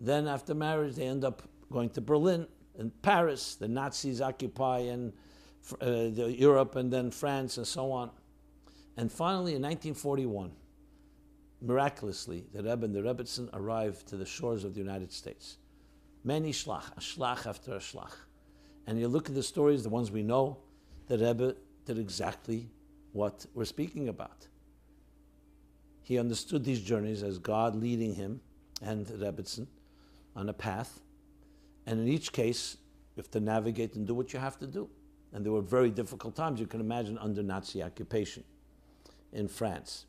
Then 0.00 0.26
after 0.26 0.54
marriage, 0.54 0.96
they 0.96 1.06
end 1.06 1.24
up 1.24 1.42
going 1.72 1.90
to 1.90 2.00
Berlin 2.00 2.46
and 2.78 2.90
Paris. 3.02 3.56
The 3.56 3.68
Nazis 3.68 4.20
occupy 4.20 4.80
and 4.80 5.12
uh, 5.82 5.86
Europe 5.86 6.76
and 6.76 6.92
then 6.92 7.10
France 7.10 7.56
and 7.56 7.66
so 7.66 7.90
on. 7.92 8.10
And 8.96 9.10
finally, 9.10 9.54
in 9.54 9.62
1941, 9.62 10.52
miraculously, 11.60 12.44
the 12.52 12.62
Rebbe 12.62 12.84
and 12.84 12.94
the 12.94 13.02
Rebbetzin 13.02 13.48
arrived 13.52 14.06
to 14.08 14.16
the 14.16 14.26
shores 14.26 14.64
of 14.64 14.74
the 14.74 14.80
United 14.80 15.12
States. 15.12 15.58
Many 16.24 16.52
shlach, 16.52 16.96
a 16.96 17.00
shlach 17.00 17.46
after 17.46 17.74
a 17.74 17.78
shlach. 17.78 18.14
And 18.86 18.98
you 18.98 19.08
look 19.08 19.28
at 19.28 19.34
the 19.34 19.42
stories, 19.42 19.82
the 19.82 19.88
ones 19.88 20.10
we 20.10 20.22
know, 20.22 20.58
the 21.08 21.18
Rebbe 21.18 21.56
did 21.84 21.98
exactly 21.98 22.68
what 23.12 23.46
we're 23.54 23.64
speaking 23.64 24.08
about. 24.08 24.46
He 26.02 26.18
understood 26.18 26.64
these 26.64 26.80
journeys 26.80 27.22
as 27.22 27.38
God 27.38 27.74
leading 27.74 28.14
him 28.14 28.40
and 28.82 29.06
Rebbetzin 29.06 29.66
on 30.36 30.48
a 30.48 30.52
path. 30.52 31.00
And 31.86 32.00
in 32.00 32.08
each 32.08 32.32
case, 32.32 32.76
you 33.14 33.22
have 33.22 33.30
to 33.30 33.40
navigate 33.40 33.94
and 33.94 34.06
do 34.06 34.14
what 34.14 34.32
you 34.32 34.38
have 34.38 34.58
to 34.58 34.66
do. 34.66 34.88
And 35.32 35.44
there 35.44 35.52
were 35.52 35.62
very 35.62 35.90
difficult 35.90 36.34
times, 36.34 36.60
you 36.60 36.66
can 36.66 36.80
imagine, 36.80 37.16
under 37.18 37.42
Nazi 37.42 37.82
occupation 37.82 38.44
in 39.32 39.48
France 39.48 40.06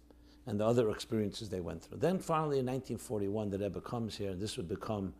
and 0.47 0.59
the 0.59 0.65
other 0.65 0.89
experiences 0.89 1.49
they 1.49 1.59
went 1.59 1.83
through. 1.83 1.97
Then 1.97 2.19
finally 2.19 2.59
in 2.59 2.65
1941, 2.65 3.49
the 3.49 3.59
Rebbe 3.59 3.81
comes 3.81 4.15
here, 4.15 4.31
and 4.31 4.41
this 4.41 4.57
would 4.57 4.69
become 4.69 5.13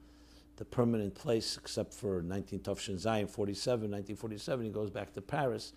the 0.56 0.66
permanent 0.66 1.14
place, 1.14 1.58
except 1.58 1.94
for 1.94 2.22
19 2.22 2.62
Tafshin 2.62 2.96
Zayin, 2.96 3.30
47, 3.30 3.92
1947, 3.92 4.66
he 4.66 4.72
goes 4.72 4.90
back 4.90 5.14
to 5.14 5.22
Paris 5.22 5.74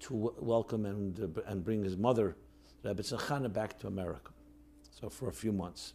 to 0.00 0.32
welcome 0.38 0.84
and, 0.84 1.18
uh, 1.18 1.40
and 1.46 1.64
bring 1.64 1.82
his 1.82 1.96
mother, 1.96 2.36
Rebbetzin 2.84 3.18
Chana, 3.18 3.52
back 3.52 3.78
to 3.80 3.86
America. 3.86 4.30
So 4.90 5.08
for 5.08 5.28
a 5.28 5.32
few 5.32 5.52
months. 5.52 5.94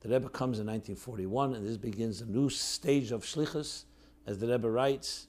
The 0.00 0.08
Rebbe 0.08 0.28
comes 0.28 0.60
in 0.60 0.66
1941, 0.66 1.54
and 1.54 1.66
this 1.66 1.76
begins 1.76 2.20
a 2.20 2.26
new 2.26 2.48
stage 2.48 3.10
of 3.10 3.24
shlichus, 3.24 3.84
as 4.26 4.38
the 4.38 4.46
Rebbe 4.46 4.70
writes. 4.70 5.26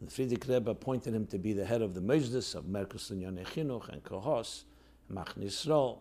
The 0.00 0.10
Frierdiker 0.10 0.48
Rebbe 0.48 0.70
appointed 0.70 1.14
him 1.14 1.26
to 1.26 1.38
be 1.38 1.52
the 1.52 1.64
head 1.64 1.82
of 1.82 1.94
the 1.94 2.00
Mejdus 2.00 2.54
of 2.54 2.64
Merkos 2.64 3.10
and 3.10 3.22
Chinuch 3.46 3.88
and 3.88 4.02
Kohos, 4.02 4.64
Machne 5.12 5.44
Yisrael. 5.44 5.98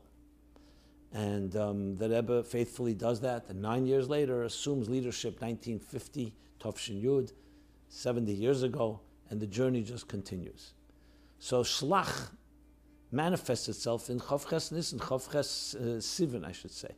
And 1.13 1.55
um, 1.55 1.97
the 1.97 2.09
Rebbe 2.09 2.43
faithfully 2.43 2.93
does 2.93 3.19
that, 3.21 3.45
and 3.49 3.61
nine 3.61 3.85
years 3.85 4.07
later 4.07 4.43
assumes 4.43 4.87
leadership, 4.87 5.41
1950, 5.41 6.33
Tovshin 6.59 7.03
Yud, 7.03 7.33
70 7.89 8.31
years 8.31 8.63
ago, 8.63 9.01
and 9.29 9.39
the 9.39 9.47
journey 9.47 9.81
just 9.83 10.07
continues. 10.07 10.73
So 11.39 11.63
Shlach 11.63 12.29
manifests 13.11 13.67
itself 13.67 14.09
in 14.09 14.19
Chavches 14.19 14.71
Nisan, 14.71 14.99
Chavches 14.99 15.75
uh, 15.75 15.99
Sivan, 15.99 16.45
I 16.45 16.51
should 16.51 16.71
say. 16.71 16.95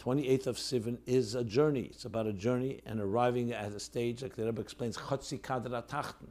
28th 0.00 0.46
of 0.46 0.56
Sivan 0.56 0.98
is 1.06 1.34
a 1.34 1.44
journey. 1.44 1.90
It's 1.92 2.06
about 2.06 2.26
a 2.26 2.32
journey 2.32 2.80
and 2.86 3.00
arriving 3.00 3.52
at 3.52 3.72
a 3.72 3.80
stage, 3.80 4.22
like 4.22 4.34
the 4.34 4.46
Rebbe 4.46 4.60
explains, 4.60 4.96
Chotzi 4.96 5.38
Kadra 5.38 5.86
Tachten, 5.86 6.28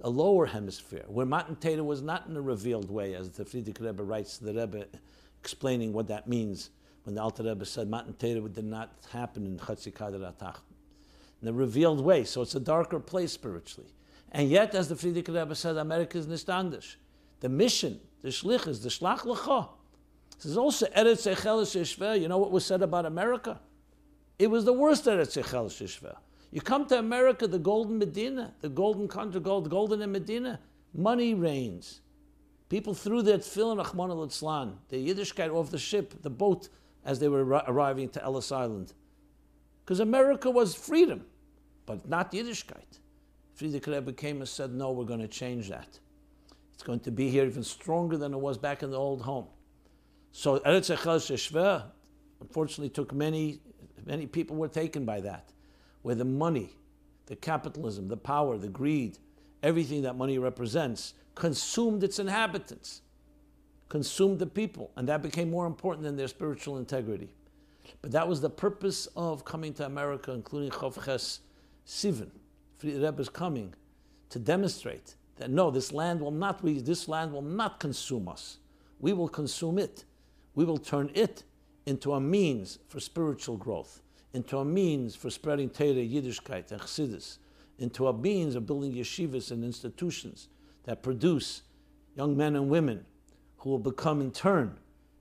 a 0.00 0.08
lower 0.08 0.46
hemisphere, 0.46 1.04
where 1.06 1.26
Matan 1.26 1.56
Torah 1.56 1.84
was 1.84 2.00
not 2.00 2.26
in 2.28 2.36
a 2.36 2.40
revealed 2.40 2.90
way, 2.90 3.14
as 3.14 3.30
the 3.30 3.44
Frierdiker 3.44 3.86
Rebbe 3.86 4.02
writes 4.02 4.38
the 4.38 4.54
Rebbe, 4.54 4.86
explaining 5.40 5.92
what 5.92 6.08
that 6.08 6.26
means 6.26 6.70
when 7.04 7.14
the 7.14 7.20
Alter 7.20 7.42
Rebbe 7.42 7.66
said 7.66 7.90
Matan 7.90 8.14
Torah 8.14 8.48
did 8.48 8.64
not 8.64 8.94
happen 9.12 9.44
in 9.44 9.58
Chotzi 9.58 9.92
Kadra 9.92 10.32
Tachten. 10.34 10.62
In 11.42 11.48
a 11.48 11.52
revealed 11.52 12.00
way, 12.00 12.24
so 12.24 12.40
it's 12.40 12.54
a 12.54 12.60
darker 12.60 13.00
place 13.00 13.32
spiritually. 13.32 13.90
And 14.30 14.48
yet, 14.48 14.74
as 14.74 14.88
the 14.88 14.94
Frierdiker 14.94 15.38
Rebbe 15.38 15.54
said, 15.54 15.76
America 15.76 16.16
is 16.16 16.26
nistandish. 16.26 16.96
The 17.40 17.50
mission, 17.50 18.00
the 18.22 18.30
shlich 18.30 18.66
is 18.66 18.82
the 18.82 18.88
shlach 18.88 19.26
l'cha. 19.26 19.68
Is 20.44 20.56
also 20.56 20.86
Eretz 20.86 21.32
Echelis 21.32 21.78
Yishveh. 21.80 22.20
You 22.20 22.28
know 22.28 22.38
what 22.38 22.50
was 22.50 22.64
said 22.64 22.82
about 22.82 23.06
America? 23.06 23.60
It 24.38 24.48
was 24.48 24.64
the 24.64 24.72
worst 24.72 25.04
Eretz 25.04 25.40
Echelis 25.40 25.80
Yishveh. 25.80 26.16
You 26.50 26.60
come 26.60 26.86
to 26.86 26.98
America, 26.98 27.46
the 27.46 27.58
golden 27.58 27.98
Medina, 27.98 28.52
the 28.60 28.68
golden 28.68 29.08
country, 29.08 29.40
gold, 29.40 29.70
golden 29.70 30.02
in 30.02 30.12
Medina, 30.12 30.60
money 30.94 31.32
reigns. 31.32 32.00
People 32.68 32.92
threw 32.94 33.22
their 33.22 33.38
tefillin, 33.38 33.78
Rahman 33.78 34.10
al 34.10 34.26
the 34.26 35.14
Yiddishkeit 35.14 35.52
off 35.52 35.70
the 35.70 35.78
ship, 35.78 36.22
the 36.22 36.30
boat, 36.30 36.68
as 37.04 37.18
they 37.18 37.28
were 37.28 37.44
arriving 37.44 38.08
to 38.10 38.22
Ellis 38.22 38.52
Island. 38.52 38.92
Because 39.84 40.00
America 40.00 40.50
was 40.50 40.74
freedom, 40.74 41.24
but 41.86 42.08
not 42.08 42.32
Yiddishkeit. 42.32 42.98
Frierdiker 43.58 43.94
Rebbe 43.94 44.12
came 44.12 44.38
and 44.38 44.48
said, 44.48 44.72
no, 44.72 44.92
we're 44.92 45.04
going 45.04 45.20
to 45.20 45.28
change 45.28 45.68
that. 45.68 45.98
It's 46.72 46.82
going 46.82 47.00
to 47.00 47.10
be 47.10 47.28
here 47.28 47.44
even 47.44 47.62
stronger 47.62 48.16
than 48.16 48.32
it 48.32 48.40
was 48.40 48.58
back 48.58 48.82
in 48.82 48.90
the 48.90 48.98
old 48.98 49.22
home. 49.22 49.46
So 50.32 50.58
Eretz 50.60 50.94
Echel 50.94 51.18
Sheshveh, 51.18 51.84
unfortunately, 52.40 52.88
took 52.88 53.12
many, 53.12 53.60
many 54.06 54.26
people 54.26 54.56
were 54.56 54.68
taken 54.68 55.04
by 55.04 55.20
that, 55.20 55.52
where 56.00 56.14
the 56.14 56.24
money, 56.24 56.70
the 57.26 57.36
capitalism, 57.36 58.08
the 58.08 58.16
power, 58.16 58.56
the 58.56 58.68
greed, 58.68 59.18
everything 59.62 60.02
that 60.02 60.16
money 60.16 60.38
represents, 60.38 61.14
consumed 61.34 62.02
its 62.02 62.18
inhabitants, 62.18 63.02
consumed 63.88 64.38
the 64.38 64.46
people, 64.46 64.90
and 64.96 65.06
that 65.08 65.22
became 65.22 65.50
more 65.50 65.66
important 65.66 66.02
than 66.02 66.16
their 66.16 66.28
spiritual 66.28 66.78
integrity. 66.78 67.34
But 68.00 68.10
that 68.12 68.26
was 68.26 68.40
the 68.40 68.50
purpose 68.50 69.06
of 69.14 69.44
coming 69.44 69.74
to 69.74 69.86
America, 69.86 70.32
including 70.32 70.70
Chavches 70.70 71.40
Sivan. 71.86 72.30
The 72.78 72.94
Rebbe 72.94 73.20
is 73.20 73.28
coming 73.28 73.74
to 74.30 74.38
demonstrate 74.38 75.14
that 75.36 75.50
no, 75.50 75.70
this 75.70 75.92
land 75.92 76.20
will 76.20 76.30
not 76.30 76.62
we, 76.62 76.80
this 76.80 77.06
land 77.06 77.32
will 77.32 77.42
not 77.42 77.80
consume 77.80 78.28
us. 78.28 78.58
We 78.98 79.12
will 79.12 79.28
consume 79.28 79.78
it 79.78 80.04
we 80.54 80.64
will 80.64 80.78
turn 80.78 81.10
it 81.14 81.44
into 81.86 82.12
a 82.12 82.20
means 82.20 82.78
for 82.88 83.00
spiritual 83.00 83.56
growth, 83.56 84.02
into 84.32 84.58
a 84.58 84.64
means 84.64 85.14
for 85.14 85.30
spreading 85.30 85.68
Torah, 85.68 85.94
Yiddishkeit, 85.94 86.70
and 86.72 86.80
Chassidus, 86.80 87.38
into 87.78 88.06
a 88.06 88.12
means 88.12 88.54
of 88.54 88.66
building 88.66 88.92
yeshivas 88.92 89.50
and 89.50 89.64
institutions 89.64 90.48
that 90.84 91.02
produce 91.02 91.62
young 92.16 92.36
men 92.36 92.54
and 92.56 92.68
women 92.68 93.04
who 93.58 93.70
will 93.70 93.78
become 93.78 94.20
in 94.20 94.30
turn 94.30 94.78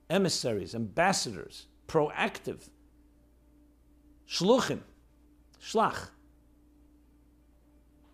emissaries, 0.10 0.76
ambassadors, 0.76 1.68
proactive, 1.88 2.70
shluchim, 4.28 4.82
shlach, 5.64 6.10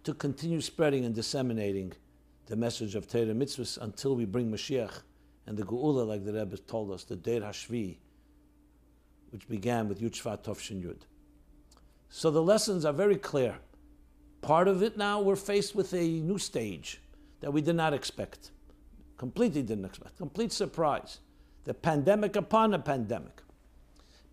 to 0.04 0.14
continue 0.14 0.62
spreading 0.62 1.04
and 1.06 1.16
disseminating 1.16 1.92
the 2.46 2.56
message 2.56 2.96
of 2.96 3.08
Torah 3.08 3.26
mitzvahs 3.26 3.78
until 3.80 4.16
we 4.16 4.26
bring 4.26 4.50
Mashiach 4.52 5.02
and 5.48 5.58
the 5.58 5.64
Geula, 5.64 6.06
like 6.06 6.26
the 6.26 6.34
Rebbe 6.34 6.58
told 6.58 6.92
us, 6.92 7.06
the 7.06 7.16
Deir 7.16 7.42
Hashvi, 7.42 7.98
which 9.32 9.48
began 9.48 9.88
with 9.88 10.02
Yud 10.02 10.12
Shvat 10.12 10.44
Tovshin 10.44 10.84
Yud. 10.84 11.00
So 12.10 12.30
the 12.30 12.44
lessons 12.44 12.86
are 12.86 12.94
very 12.94 13.16
clear. 13.16 13.58
Part 14.42 14.68
of 14.68 14.84
it 14.84 14.98
now, 14.98 15.22
we're 15.22 15.36
faced 15.38 15.74
with 15.74 15.94
a 15.94 16.06
new 16.06 16.38
stage 16.38 17.02
that 17.40 17.52
we 17.52 17.62
did 17.62 17.76
not 17.76 17.94
expect. 17.94 18.52
Completely 19.18 19.64
didn't 19.64 19.86
expect. 19.86 20.18
Complete 20.18 20.52
surprise. 20.52 21.20
The 21.64 21.74
pandemic 21.74 22.36
upon 22.36 22.74
a 22.74 22.80
pandemic. 22.80 23.42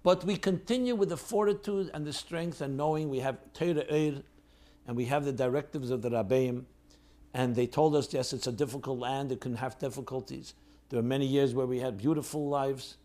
But 0.02 0.24
we 0.24 0.36
continue 0.36 0.94
with 0.94 1.08
the 1.08 1.16
fortitude 1.16 1.90
and 1.94 2.06
the 2.06 2.12
strength 2.12 2.60
and 2.60 2.76
knowing 2.76 3.08
we 3.08 3.20
have 3.20 3.38
Eir 3.54 4.22
and 4.86 4.96
we 4.96 5.06
have 5.06 5.24
the 5.24 5.32
directives 5.32 5.90
of 5.90 6.02
the 6.02 6.10
Rabbeim. 6.10 6.64
And 7.32 7.54
they 7.54 7.66
told 7.66 7.96
us, 7.96 8.12
yes, 8.12 8.32
it's 8.32 8.46
a 8.46 8.52
difficult 8.52 8.98
land, 8.98 9.32
it 9.32 9.40
can 9.40 9.56
have 9.56 9.78
difficulties. 9.78 10.54
There 10.94 11.02
were 11.02 11.08
many 11.08 11.26
years 11.26 11.54
where 11.54 11.66
we 11.66 11.80
had 11.80 11.98
beautiful 11.98 12.48
lives. 12.48 12.98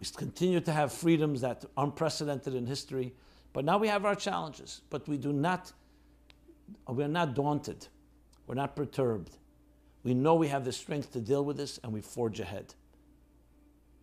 We 0.00 0.06
continue 0.16 0.58
to 0.62 0.72
have 0.72 0.92
freedoms 0.92 1.42
that 1.42 1.64
are 1.76 1.84
unprecedented 1.84 2.56
in 2.56 2.66
history. 2.66 3.14
But 3.52 3.64
now 3.64 3.78
we 3.78 3.86
have 3.86 4.04
our 4.04 4.16
challenges. 4.16 4.80
But 4.90 5.06
we 5.06 5.16
do 5.16 5.32
not, 5.32 5.72
we're 6.88 7.06
not 7.06 7.36
daunted. 7.36 7.86
We're 8.48 8.56
not 8.56 8.74
perturbed. 8.74 9.36
We 10.02 10.12
know 10.12 10.34
we 10.34 10.48
have 10.48 10.64
the 10.64 10.72
strength 10.72 11.12
to 11.12 11.20
deal 11.20 11.44
with 11.44 11.56
this 11.56 11.78
and 11.84 11.92
we 11.92 12.00
forge 12.00 12.40
ahead. 12.40 12.74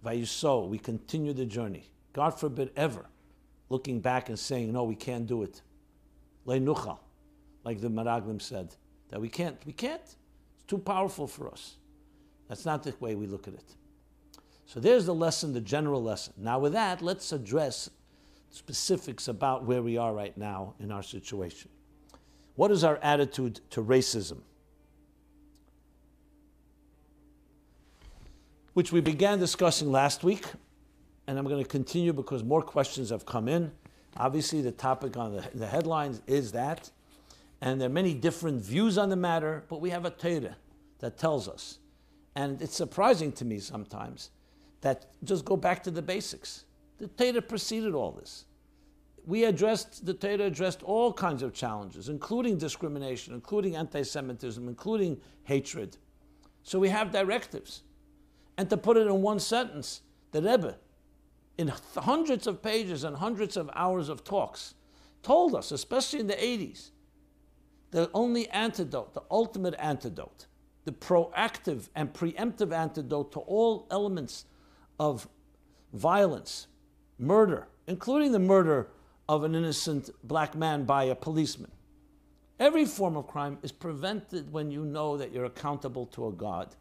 Vayuso, 0.06 0.66
we 0.66 0.80
continue 0.80 1.34
the 1.34 1.46
journey. 1.46 1.90
God 2.13 2.30
forbid 2.30 2.72
ever 2.78 3.08
looking 3.68 4.00
back 4.00 4.30
and 4.30 4.40
saying, 4.40 4.72
no, 4.72 4.86
we 4.86 4.96
can't 4.96 5.28
do 5.28 5.44
it. 5.44 5.62
Leinuchal, 6.46 7.00
like 7.66 7.82
the 7.82 7.90
Meraglim 7.90 8.42
said, 8.42 8.74
that 9.10 9.20
we 9.20 9.28
can't, 9.28 9.58
we 9.66 9.74
can't. 9.74 10.00
It's 10.00 10.63
too 10.66 10.78
powerful 10.78 11.28
for 11.28 11.52
us. 11.52 11.76
That's 12.48 12.66
not 12.66 12.84
the 12.84 12.94
way 13.00 13.16
we 13.16 13.28
look 13.28 13.48
at 13.48 13.54
it. 13.54 13.76
So 14.66 14.80
there's 14.80 15.06
the 15.06 15.16
lesson, 15.16 15.54
the 15.54 15.62
general 15.62 16.04
lesson. 16.04 16.34
Now, 16.38 16.60
with 16.60 16.74
that, 16.74 17.02
let's 17.02 17.32
address 17.32 17.90
specifics 18.50 19.28
about 19.28 19.66
where 19.66 19.82
we 19.82 19.98
are 19.98 20.14
right 20.14 20.38
now 20.38 20.74
in 20.80 20.92
our 20.92 21.04
situation. 21.04 21.70
What 22.56 22.72
is 22.72 22.84
our 22.84 22.98
attitude 22.98 23.62
to 23.72 23.84
racism? 23.84 24.40
Which 28.74 28.92
we 28.92 29.00
began 29.00 29.40
discussing 29.40 29.92
last 29.92 30.24
week, 30.24 30.46
and 31.28 31.38
I'm 31.38 31.46
going 31.46 31.64
to 31.64 31.70
continue 31.70 32.14
because 32.14 32.44
more 32.44 32.62
questions 32.62 33.10
have 33.10 33.26
come 33.26 33.48
in. 33.48 33.72
Obviously, 34.18 34.62
the 34.62 34.72
topic 34.72 35.18
on 35.18 35.36
the, 35.36 35.48
the 35.54 35.68
headlines 35.68 36.22
is 36.28 36.52
that, 36.54 36.90
and 37.62 37.80
there 37.80 37.88
are 37.88 37.94
many 37.94 38.14
different 38.14 38.62
views 38.62 38.98
on 38.98 39.10
the 39.10 39.16
matter, 39.16 39.64
but 39.70 39.82
we 39.82 39.92
have 39.92 40.06
a 40.06 40.10
Torah 40.10 40.58
that 41.00 41.18
tells 41.18 41.48
us 41.48 41.80
and 42.38 42.62
it's 42.62 42.76
surprising 42.76 43.32
to 43.32 43.45
me 43.45 43.58
sometimes 43.58 44.30
that 44.82 45.08
just 45.23 45.43
go 45.43 45.58
back 45.58 45.82
to 45.84 45.91
the 45.91 46.04
basics. 46.04 46.65
The 47.00 47.08
Torah 47.08 47.41
preceded 47.41 47.95
all 47.95 48.12
this. 48.12 48.45
We 49.26 49.45
addressed, 49.45 50.06
the 50.06 50.13
Torah 50.13 50.45
addressed 50.45 50.84
all 50.84 51.12
kinds 51.12 51.41
of 51.41 51.52
challenges, 51.52 52.10
including 52.10 52.60
discrimination, 52.60 53.34
including 53.34 53.76
anti 53.76 54.04
Semitism, 54.04 54.67
including 54.67 55.19
hatred. 55.45 55.97
So 56.62 56.78
we 56.78 56.89
have 56.89 57.12
directives. 57.12 57.82
And 58.56 58.69
to 58.69 58.78
put 58.78 58.97
it 58.97 59.08
in 59.08 59.23
one 59.23 59.39
sentence, 59.39 60.02
the 60.32 60.43
Rebbe, 60.43 60.78
in 61.58 61.73
hundreds 61.95 62.45
of 62.45 62.62
pages 62.62 63.04
and 63.04 63.17
hundreds 63.17 63.58
of 63.58 63.67
hours 63.73 64.10
of 64.10 64.23
talks, 64.23 64.76
told 65.23 65.56
us, 65.56 65.71
especially 65.71 66.19
in 66.19 66.28
the 66.28 66.36
80s, 66.36 66.91
the 67.89 68.12
only 68.13 68.47
antidote, 68.50 69.15
the 69.15 69.23
ultimate 69.32 69.73
antidote, 69.80 70.45
the 70.88 70.93
proactive 70.93 71.89
and 71.95 72.13
preemptive 72.13 72.71
antidote 72.71 73.34
to 73.34 73.39
all 73.39 73.86
elements 73.91 74.45
of 74.97 75.28
violence, 75.91 76.67
murder, 77.19 77.67
including 77.88 78.32
the 78.32 78.39
murder 78.39 78.88
of 79.28 79.43
an 79.43 79.54
innocent 79.54 80.10
black 80.23 80.56
man 80.56 80.86
by 80.86 81.04
a 81.04 81.13
policeman. 81.13 81.71
Every 82.58 82.86
form 82.86 83.17
of 83.17 83.28
crime 83.28 83.58
is 83.63 83.73
prevented 83.73 84.54
when 84.54 84.71
you 84.71 84.86
know 84.86 85.17
that 85.17 85.34
you're 85.34 85.43
accountable 85.43 86.06
to 86.08 86.28
a 86.28 86.32
God. 86.32 86.73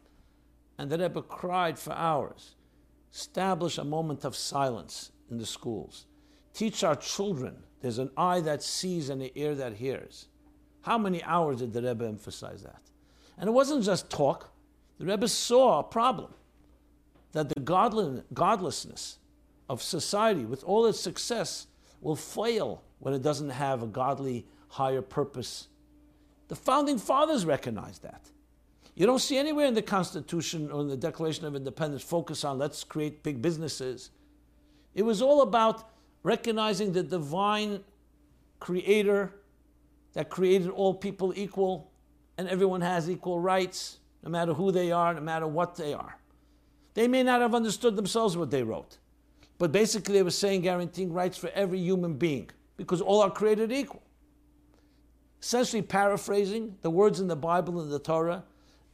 And 0.77 0.89
the 0.89 0.97
Rebbe 0.97 1.21
cried 1.21 1.77
for 1.77 1.91
hours. 1.91 2.55
Establish 3.13 3.77
a 3.77 3.83
moment 3.83 4.23
of 4.23 4.37
silence 4.37 5.11
in 5.29 5.37
the 5.37 5.45
schools. 5.45 6.05
Teach 6.53 6.81
our 6.85 6.95
children 6.95 7.57
there's 7.81 7.99
an 7.99 8.11
eye 8.15 8.39
that 8.39 8.63
sees 8.63 9.09
and 9.09 9.21
an 9.21 9.31
ear 9.35 9.53
that 9.53 9.73
hears. 9.73 10.29
How 10.83 10.97
many 10.97 11.21
hours 11.23 11.59
did 11.59 11.73
the 11.73 11.81
Rebbe 11.81 12.07
emphasize 12.07 12.63
that? 12.63 12.86
And 13.37 13.47
it 13.47 13.51
wasn't 13.51 13.83
just 13.83 14.09
talk. 14.09 14.51
The 14.99 15.05
Rebbe 15.05 15.27
saw 15.27 15.79
a 15.79 15.83
problem 15.83 16.33
that 17.33 17.49
the 17.49 17.59
godlessness 18.33 19.19
of 19.69 19.81
society, 19.81 20.45
with 20.45 20.63
all 20.63 20.85
its 20.85 20.99
success, 20.99 21.67
will 22.01 22.15
fail 22.15 22.83
when 22.99 23.13
it 23.13 23.21
doesn't 23.21 23.49
have 23.49 23.83
a 23.83 23.87
godly 23.87 24.45
higher 24.69 25.01
purpose. 25.01 25.67
The 26.47 26.55
founding 26.55 26.97
fathers 26.97 27.45
recognized 27.45 28.03
that. 28.03 28.21
You 28.95 29.05
don't 29.05 29.19
see 29.19 29.37
anywhere 29.37 29.67
in 29.67 29.75
the 29.75 29.81
Constitution 29.83 30.71
or 30.71 30.81
in 30.81 30.87
the 30.87 30.97
Declaration 30.97 31.45
of 31.45 31.55
Independence 31.55 32.01
focus 32.01 32.43
on 32.43 32.57
let's 32.57 32.83
create 32.83 33.21
big 33.21 33.41
businesses. 33.41 34.09
It 34.95 35.03
was 35.03 35.21
all 35.21 35.41
about 35.43 35.91
recognizing 36.23 36.93
the 36.93 37.03
divine 37.03 37.83
creator 38.59 39.35
that 40.13 40.29
created 40.29 40.69
all 40.69 40.95
people 40.95 41.31
equal 41.35 41.91
and 42.37 42.47
everyone 42.47 42.81
has 42.81 43.09
equal 43.09 43.39
rights, 43.39 43.99
no 44.23 44.29
matter 44.29 44.53
who 44.53 44.71
they 44.71 44.91
are, 44.91 45.13
no 45.13 45.21
matter 45.21 45.47
what 45.47 45.75
they 45.75 45.93
are. 45.93 46.17
They 46.93 47.07
may 47.07 47.23
not 47.23 47.41
have 47.41 47.53
understood 47.53 47.95
themselves 47.95 48.35
what 48.37 48.51
they 48.51 48.63
wrote, 48.63 48.97
but 49.57 49.71
basically 49.71 50.15
they 50.15 50.23
were 50.23 50.31
saying 50.31 50.61
guaranteeing 50.61 51.13
rights 51.13 51.37
for 51.37 51.49
every 51.49 51.79
human 51.79 52.13
being 52.13 52.49
because 52.75 53.01
all 53.01 53.21
are 53.21 53.31
created 53.31 53.71
equal. 53.71 54.01
Essentially, 55.41 55.81
paraphrasing 55.81 56.75
the 56.81 56.89
words 56.89 57.19
in 57.19 57.27
the 57.27 57.35
Bible 57.35 57.79
and 57.79 57.91
the 57.91 57.99
Torah 57.99 58.43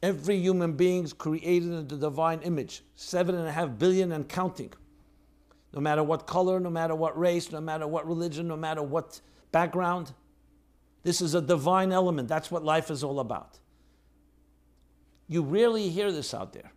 every 0.03 0.37
human 0.37 0.73
being 0.73 1.05
is 1.05 1.13
created 1.13 1.69
in 1.69 1.87
the 1.87 1.95
divine 1.95 2.41
image, 2.41 2.83
seven 2.95 3.35
and 3.35 3.47
a 3.47 3.51
half 3.51 3.79
billion 3.79 4.11
and 4.11 4.27
counting. 4.27 4.71
No 5.73 5.79
matter 5.79 6.03
what 6.03 6.27
color, 6.27 6.59
no 6.59 6.69
matter 6.69 6.93
what 6.93 7.17
race, 7.17 7.51
no 7.51 7.61
matter 7.61 7.87
what 7.87 8.05
religion, 8.05 8.47
no 8.47 8.57
matter 8.57 8.83
what 8.83 9.21
background. 9.51 10.13
This 11.03 11.21
is 11.21 11.35
a 11.35 11.41
divine 11.41 11.91
element. 11.91 12.27
That's 12.27 12.49
what 12.49 12.63
life 12.63 12.89
is 12.89 13.03
all 13.03 13.19
about. 13.19 13.59
You 15.27 15.43
rarely 15.43 15.89
hear 15.89 16.11
this 16.11 16.33
out 16.33 16.53
there. 16.53 16.71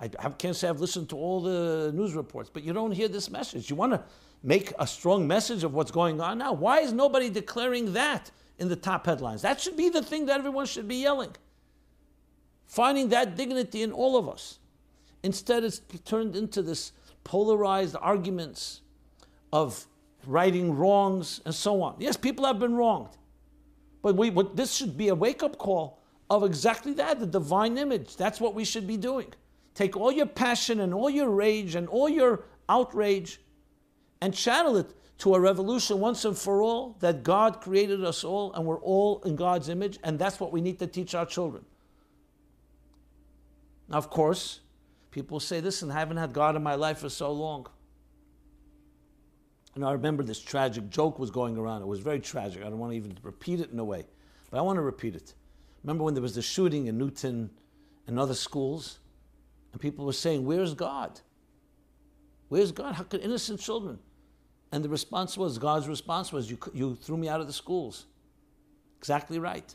I 0.00 0.08
can't 0.08 0.54
say 0.54 0.68
I've 0.68 0.80
listened 0.80 1.08
to 1.08 1.16
all 1.16 1.40
the 1.40 1.90
news 1.92 2.14
reports, 2.14 2.50
but 2.52 2.62
you 2.62 2.72
don't 2.72 2.92
hear 2.92 3.08
this 3.08 3.30
message. 3.30 3.68
You 3.68 3.74
want 3.74 3.92
to 3.92 4.04
make 4.44 4.72
a 4.78 4.86
strong 4.86 5.26
message 5.26 5.64
of 5.64 5.74
what's 5.74 5.90
going 5.90 6.20
on 6.20 6.38
now. 6.38 6.52
Why 6.52 6.80
is 6.80 6.92
nobody 6.92 7.28
declaring 7.28 7.94
that 7.94 8.30
in 8.58 8.68
the 8.68 8.76
top 8.76 9.06
headlines? 9.06 9.42
That 9.42 9.60
should 9.60 9.76
be 9.76 9.88
the 9.88 10.02
thing 10.02 10.26
that 10.26 10.38
everyone 10.38 10.66
should 10.66 10.86
be 10.86 10.96
yelling. 10.96 11.34
Finding 12.66 13.08
that 13.08 13.36
dignity 13.36 13.82
in 13.82 13.90
all 13.90 14.16
of 14.16 14.28
us. 14.28 14.60
Instead, 15.24 15.64
it's 15.64 15.80
turned 16.04 16.36
into 16.36 16.62
this 16.62 16.92
polarized 17.24 17.96
arguments 18.00 18.82
of 19.52 19.84
righting 20.26 20.76
wrongs 20.76 21.40
and 21.44 21.52
so 21.52 21.82
on. 21.82 21.96
Yes, 21.98 22.16
people 22.16 22.46
have 22.46 22.60
been 22.60 22.76
wronged. 22.76 23.16
But 24.08 24.16
we, 24.16 24.30
what, 24.30 24.56
this 24.56 24.72
should 24.72 24.96
be 24.96 25.08
a 25.08 25.14
wake 25.14 25.42
up 25.42 25.58
call 25.58 26.00
of 26.30 26.42
exactly 26.42 26.94
that 26.94 27.20
the 27.20 27.26
divine 27.26 27.76
image. 27.76 28.16
That's 28.16 28.40
what 28.40 28.54
we 28.54 28.64
should 28.64 28.86
be 28.86 28.96
doing. 28.96 29.34
Take 29.74 29.98
all 29.98 30.10
your 30.10 30.24
passion 30.24 30.80
and 30.80 30.94
all 30.94 31.10
your 31.10 31.28
rage 31.28 31.74
and 31.74 31.86
all 31.88 32.08
your 32.08 32.44
outrage 32.70 33.38
and 34.22 34.32
channel 34.32 34.78
it 34.78 34.94
to 35.18 35.34
a 35.34 35.40
revolution 35.40 36.00
once 36.00 36.24
and 36.24 36.38
for 36.38 36.62
all 36.62 36.96
that 37.00 37.22
God 37.22 37.60
created 37.60 38.02
us 38.02 38.24
all 38.24 38.50
and 38.54 38.64
we're 38.64 38.80
all 38.80 39.20
in 39.26 39.36
God's 39.36 39.68
image, 39.68 39.98
and 40.02 40.18
that's 40.18 40.40
what 40.40 40.52
we 40.52 40.62
need 40.62 40.78
to 40.78 40.86
teach 40.86 41.14
our 41.14 41.26
children. 41.26 41.66
Now, 43.90 43.98
of 43.98 44.08
course, 44.08 44.60
people 45.10 45.38
say, 45.38 45.60
Listen, 45.60 45.90
I 45.90 45.98
haven't 45.98 46.16
had 46.16 46.32
God 46.32 46.56
in 46.56 46.62
my 46.62 46.76
life 46.76 47.00
for 47.00 47.10
so 47.10 47.30
long. 47.30 47.66
And 49.78 49.84
I 49.84 49.92
remember 49.92 50.24
this 50.24 50.40
tragic 50.40 50.90
joke 50.90 51.20
was 51.20 51.30
going 51.30 51.56
around. 51.56 51.82
It 51.82 51.86
was 51.86 52.00
very 52.00 52.18
tragic. 52.18 52.62
I 52.62 52.64
don't 52.64 52.80
want 52.80 52.90
to 52.90 52.96
even 52.96 53.16
repeat 53.22 53.60
it 53.60 53.70
in 53.70 53.78
a 53.78 53.84
way, 53.84 54.04
but 54.50 54.58
I 54.58 54.60
want 54.60 54.76
to 54.76 54.82
repeat 54.82 55.14
it. 55.14 55.34
Remember 55.84 56.02
when 56.02 56.14
there 56.14 56.22
was 56.22 56.34
the 56.34 56.42
shooting 56.42 56.88
in 56.88 56.98
Newtown 56.98 57.48
and 58.08 58.18
other 58.18 58.34
schools? 58.34 58.98
And 59.70 59.80
people 59.80 60.04
were 60.04 60.12
saying, 60.12 60.44
Where's 60.44 60.74
God? 60.74 61.20
Where's 62.48 62.72
God? 62.72 62.96
How 62.96 63.04
could 63.04 63.20
innocent 63.20 63.60
children? 63.60 64.00
And 64.72 64.84
the 64.84 64.88
response 64.88 65.38
was, 65.38 65.58
God's 65.58 65.86
response 65.86 66.32
was, 66.32 66.50
you, 66.50 66.58
you 66.74 66.96
threw 66.96 67.16
me 67.16 67.28
out 67.28 67.40
of 67.40 67.46
the 67.46 67.52
schools. 67.52 68.06
Exactly 68.98 69.38
right. 69.38 69.72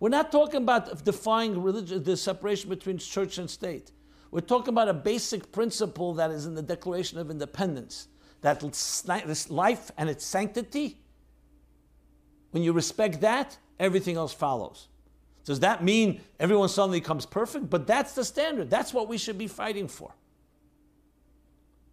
We're 0.00 0.10
not 0.10 0.30
talking 0.30 0.56
about 0.56 1.02
defying 1.02 1.62
religion, 1.62 2.04
the 2.04 2.18
separation 2.18 2.68
between 2.68 2.98
church 2.98 3.38
and 3.38 3.48
state. 3.48 3.90
We're 4.30 4.40
talking 4.40 4.74
about 4.74 4.88
a 4.88 4.94
basic 4.94 5.50
principle 5.50 6.12
that 6.14 6.30
is 6.30 6.44
in 6.44 6.54
the 6.54 6.62
Declaration 6.62 7.18
of 7.18 7.30
Independence 7.30 8.08
that 8.42 8.62
life 9.50 9.90
and 9.96 10.08
its 10.08 10.24
sanctity, 10.24 10.98
when 12.50 12.62
you 12.62 12.72
respect 12.72 13.20
that, 13.20 13.56
everything 13.78 14.16
else 14.16 14.32
follows. 14.32 14.88
Does 15.44 15.60
that 15.60 15.82
mean 15.82 16.20
everyone 16.38 16.68
suddenly 16.68 17.00
becomes 17.00 17.26
perfect? 17.26 17.70
But 17.70 17.86
that's 17.86 18.12
the 18.12 18.24
standard. 18.24 18.70
That's 18.70 18.92
what 18.92 19.08
we 19.08 19.18
should 19.18 19.38
be 19.38 19.46
fighting 19.46 19.88
for. 19.88 20.12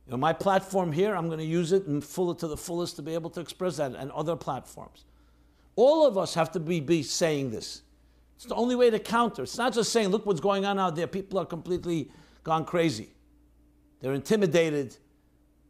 You 0.05 0.11
know, 0.11 0.17
my 0.17 0.33
platform 0.33 0.91
here, 0.91 1.15
I'm 1.15 1.27
going 1.27 1.39
to 1.39 1.45
use 1.45 1.71
it 1.73 1.85
and 1.87 2.03
full 2.03 2.31
it 2.31 2.39
to 2.39 2.47
the 2.47 2.57
fullest 2.57 2.95
to 2.95 3.01
be 3.01 3.13
able 3.13 3.29
to 3.31 3.41
express 3.41 3.77
that, 3.77 3.93
and 3.93 4.11
other 4.11 4.35
platforms. 4.35 5.05
All 5.75 6.05
of 6.05 6.17
us 6.17 6.33
have 6.33 6.51
to 6.53 6.59
be, 6.59 6.79
be 6.79 7.03
saying 7.03 7.51
this. 7.51 7.81
It's 8.35 8.45
the 8.45 8.55
only 8.55 8.75
way 8.75 8.89
to 8.89 8.99
counter. 8.99 9.43
It's 9.43 9.57
not 9.57 9.73
just 9.73 9.91
saying, 9.91 10.09
look 10.09 10.25
what's 10.25 10.39
going 10.39 10.65
on 10.65 10.79
out 10.79 10.95
there. 10.95 11.07
People 11.07 11.39
are 11.39 11.45
completely 11.45 12.11
gone 12.43 12.63
crazy. 12.65 13.09
They're 13.99 14.13
intimidated, 14.13 14.95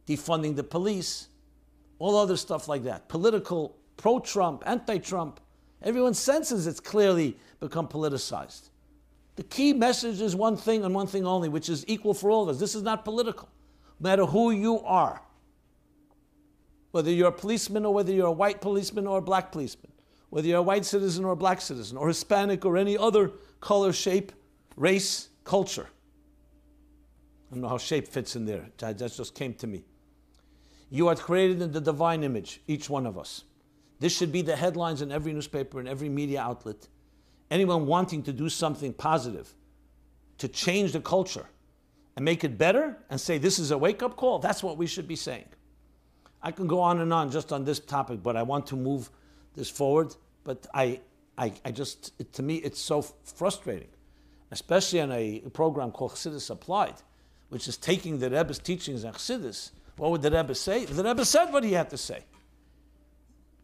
defunding 0.08 0.56
the 0.56 0.64
police, 0.64 1.28
all 1.98 2.16
other 2.16 2.36
stuff 2.36 2.66
like 2.66 2.84
that. 2.84 3.08
Political, 3.08 3.76
pro 3.96 4.18
Trump, 4.18 4.62
anti 4.66 4.98
Trump. 4.98 5.40
Everyone 5.82 6.14
senses 6.14 6.66
it's 6.66 6.80
clearly 6.80 7.36
become 7.60 7.86
politicized. 7.86 8.70
The 9.36 9.44
key 9.44 9.72
message 9.72 10.20
is 10.20 10.34
one 10.34 10.56
thing 10.56 10.84
and 10.84 10.94
one 10.94 11.06
thing 11.06 11.24
only, 11.24 11.48
which 11.48 11.68
is 11.68 11.84
equal 11.86 12.14
for 12.14 12.30
all 12.30 12.44
of 12.44 12.48
us. 12.48 12.58
This 12.58 12.74
is 12.74 12.82
not 12.82 13.04
political. 13.04 13.48
No 14.00 14.10
matter 14.10 14.26
who 14.26 14.50
you 14.50 14.80
are, 14.80 15.22
whether 16.90 17.10
you're 17.10 17.28
a 17.28 17.32
policeman 17.32 17.84
or 17.84 17.94
whether 17.94 18.12
you're 18.12 18.26
a 18.26 18.32
white 18.32 18.60
policeman 18.60 19.06
or 19.06 19.18
a 19.18 19.22
black 19.22 19.52
policeman, 19.52 19.92
whether 20.30 20.48
you're 20.48 20.58
a 20.58 20.62
white 20.62 20.84
citizen 20.84 21.24
or 21.24 21.32
a 21.32 21.36
black 21.36 21.60
citizen, 21.60 21.96
or 21.96 22.08
Hispanic 22.08 22.64
or 22.64 22.76
any 22.76 22.96
other 22.98 23.30
color, 23.60 23.92
shape, 23.92 24.32
race, 24.76 25.28
culture. 25.44 25.88
I 27.50 27.54
don't 27.54 27.62
know 27.62 27.68
how 27.68 27.78
shape 27.78 28.08
fits 28.08 28.36
in 28.36 28.44
there. 28.44 28.66
That 28.78 28.98
just 28.98 29.34
came 29.34 29.54
to 29.54 29.66
me. 29.66 29.84
You 30.90 31.08
are 31.08 31.16
created 31.16 31.60
in 31.60 31.72
the 31.72 31.80
divine 31.80 32.24
image, 32.24 32.60
each 32.66 32.88
one 32.88 33.06
of 33.06 33.18
us. 33.18 33.44
This 34.00 34.16
should 34.16 34.32
be 34.32 34.42
the 34.42 34.56
headlines 34.56 35.02
in 35.02 35.12
every 35.12 35.32
newspaper 35.32 35.78
and 35.80 35.88
every 35.88 36.08
media 36.08 36.40
outlet. 36.40 36.88
Anyone 37.50 37.86
wanting 37.86 38.22
to 38.24 38.32
do 38.32 38.48
something 38.48 38.92
positive, 38.92 39.52
to 40.38 40.48
change 40.48 40.92
the 40.92 41.00
culture 41.00 41.46
and 42.16 42.24
make 42.24 42.44
it 42.44 42.56
better 42.56 42.96
and 43.10 43.20
say 43.20 43.38
this 43.38 43.58
is 43.58 43.70
a 43.70 43.78
wake 43.78 44.02
up 44.02 44.16
call, 44.16 44.38
that's 44.38 44.62
what 44.62 44.76
we 44.76 44.86
should 44.86 45.08
be 45.08 45.16
saying. 45.16 45.46
I 46.42 46.52
can 46.52 46.66
go 46.66 46.80
on 46.80 47.00
and 47.00 47.12
on 47.12 47.30
just 47.30 47.52
on 47.52 47.64
this 47.64 47.80
topic, 47.80 48.22
but 48.22 48.36
I 48.36 48.42
want 48.42 48.66
to 48.68 48.76
move 48.76 49.10
this 49.54 49.68
forward. 49.68 50.14
But 50.44 50.66
I, 50.72 51.00
I, 51.36 51.52
I 51.64 51.72
just, 51.72 52.12
it, 52.18 52.32
to 52.34 52.42
me, 52.42 52.56
it's 52.56 52.80
so 52.80 53.02
frustrating, 53.02 53.88
especially 54.52 55.00
on 55.00 55.10
a 55.10 55.40
program 55.52 55.90
called 55.90 56.12
Chassidus 56.12 56.50
Applied, 56.50 56.94
which 57.48 57.66
is 57.66 57.76
taking 57.76 58.18
the 58.18 58.30
Rebbe's 58.30 58.60
teachings 58.60 59.02
and 59.02 59.14
Chassidus, 59.14 59.72
what 59.98 60.10
would 60.12 60.22
the 60.22 60.30
Rebbe 60.30 60.54
say? 60.54 60.84
The 60.84 61.02
Rebbe 61.02 61.24
said 61.24 61.52
what 61.52 61.64
he 61.64 61.72
had 61.72 61.90
to 61.90 61.98
say. 61.98 62.24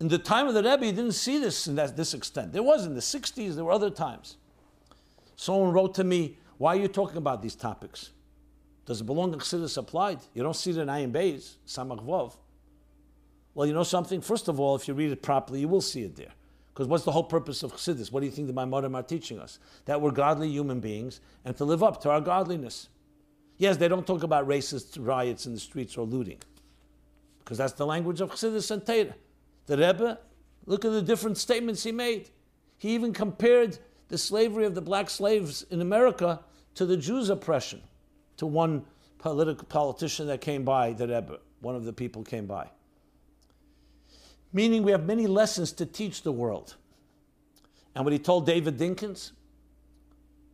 In 0.01 0.09
the 0.09 0.19
time 0.19 0.49
of 0.49 0.55
the 0.55 0.63
Rebbe, 0.63 0.85
he 0.85 0.93
didn't 0.93 1.13
see 1.13 1.39
this 1.39 1.67
in 1.67 1.77
that, 1.77 1.97
this 1.97 2.13
extent. 2.13 2.53
There 2.53 2.63
was 2.63 2.85
in 2.85 2.95
the 2.95 3.01
60s, 3.01 3.55
there 3.55 3.65
were 3.65 3.73
other 3.73 3.91
times. 3.91 4.37
Someone 5.37 5.73
wrote 5.73 5.95
to 5.95 6.05
me, 6.05 6.37
Why 6.59 6.77
are 6.77 6.81
you 6.81 6.89
talking 6.89 7.17
about 7.17 7.41
these 7.41 7.55
topics? 7.55 8.11
Does 8.87 9.01
it 9.01 9.05
belong 9.05 9.33
in 9.33 9.39
Chassidus 9.39 9.79
applied? 9.79 10.19
You 10.35 10.43
don't 10.43 10.57
see 10.57 10.71
it 10.71 10.77
in 10.77 10.89
Ayin 10.89 11.13
Beis, 11.13 11.55
Samach 11.67 12.05
Vov. 12.05 12.35
Well, 13.55 13.67
you 13.67 13.73
know 13.73 13.85
something? 13.85 14.21
First 14.21 14.49
of 14.49 14.61
all, 14.61 14.75
if 14.75 14.89
you 14.89 14.95
read 14.95 15.13
it 15.13 15.23
properly, 15.23 15.61
you 15.61 15.69
will 15.69 15.81
see 15.81 16.03
it 16.03 16.17
there. 16.17 16.33
Because 16.73 16.89
what's 16.89 17.05
the 17.05 17.13
whole 17.13 17.25
purpose 17.25 17.63
of 17.63 17.73
Chassidus? 17.73 18.11
What 18.11 18.21
do 18.21 18.27
you 18.27 18.33
think 18.33 18.49
the 18.49 18.53
Maamarim 18.53 18.97
are 18.97 19.03
teaching 19.03 19.39
us? 19.39 19.61
That 19.85 20.01
we're 20.01 20.11
godly 20.11 20.51
human 20.51 20.81
beings 20.81 21.21
and 21.45 21.57
to 21.57 21.65
live 21.65 21.85
up 21.85 22.03
to 22.03 22.11
our 22.11 22.21
godliness. 22.21 22.89
Yes, 23.57 23.77
they 23.77 23.89
don't 23.89 24.07
talk 24.07 24.23
about 24.23 24.49
racist 24.49 24.97
riots 24.99 25.47
in 25.47 25.55
the 25.55 25.61
streets 25.61 25.97
or 25.97 26.07
looting, 26.07 26.39
because 27.39 27.59
that's 27.59 27.75
the 27.75 27.87
language 27.87 28.21
of 28.21 28.31
Chassidus 28.31 28.71
and 28.71 28.85
Torah. 28.85 29.15
The 29.67 29.77
Rebbe, 29.77 30.19
look 30.67 30.85
at 30.85 30.93
the 30.93 31.03
different 31.03 31.39
statements 31.39 31.83
he 31.83 31.93
made. 31.93 32.31
He 32.77 32.91
even 32.95 33.13
compared 33.13 33.79
the 34.09 34.19
slavery 34.19 34.67
of 34.67 34.75
the 34.75 34.83
black 34.83 35.09
slaves 35.09 35.65
in 35.71 35.81
America 35.81 36.41
to 36.75 36.85
the 36.85 36.97
Jews' 36.97 37.31
oppression, 37.31 37.81
to 38.37 38.47
one 38.47 38.85
political 39.19 39.65
politician 39.67 40.27
that 40.27 40.41
came 40.41 40.65
by, 40.65 40.93
the 40.93 41.07
Rebbe, 41.07 41.39
one 41.61 41.77
of 41.77 41.85
the 41.85 41.93
people 41.93 42.23
came 42.23 42.47
by 42.47 42.69
meaning 44.55 44.85
we 44.85 44.93
have 44.93 45.05
many 45.05 45.27
lessons 45.27 45.73
to 45.73 45.85
teach 45.85 46.23
the 46.23 46.33
world. 46.33 46.77
And 47.95 48.05
what 48.05 48.13
he 48.13 48.19
told 48.19 48.47
David 48.47 48.79
Dinkins, 48.79 49.33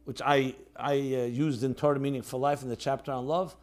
which 0.04 0.20
I, 0.24 0.56
I 0.80 0.92
uh, 0.92 1.24
used 1.26 1.62
in 1.62 1.74
Toward 1.74 1.96
a 1.96 2.00
Meaningful 2.00 2.40
Life 2.40 2.62
in 2.62 2.68
the 2.68 2.76
chapter 2.76 3.12
on 3.12 3.26
love, 3.26 3.56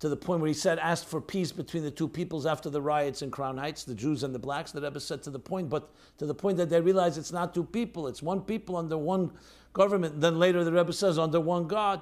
to 0.00 0.08
the 0.08 0.16
point 0.16 0.40
where 0.40 0.48
he 0.48 0.54
said, 0.54 0.78
asked 0.78 1.06
for 1.06 1.20
peace 1.20 1.52
between 1.52 1.82
the 1.82 1.90
two 1.90 2.08
peoples 2.08 2.46
after 2.46 2.70
the 2.70 2.80
riots 2.80 3.20
in 3.22 3.30
Crown 3.30 3.58
Heights, 3.58 3.84
the 3.84 3.94
Jews 3.94 4.22
and 4.22 4.34
the 4.34 4.38
blacks. 4.38 4.72
The 4.72 4.80
Rebbe 4.80 4.98
said 4.98 5.22
to 5.24 5.30
the 5.30 5.38
point, 5.38 5.68
but 5.68 5.90
to 6.18 6.26
the 6.26 6.34
point 6.34 6.56
that 6.56 6.70
they 6.70 6.80
realize 6.80 7.18
it's 7.18 7.32
not 7.32 7.54
two 7.54 7.64
people, 7.64 8.08
it's 8.08 8.22
one 8.22 8.40
people 8.40 8.76
under 8.76 8.96
one 8.96 9.30
government. 9.74 10.20
Then 10.20 10.38
later 10.38 10.64
the 10.64 10.72
Rebbe 10.72 10.92
says, 10.94 11.18
under 11.18 11.38
one 11.38 11.68
God. 11.68 12.00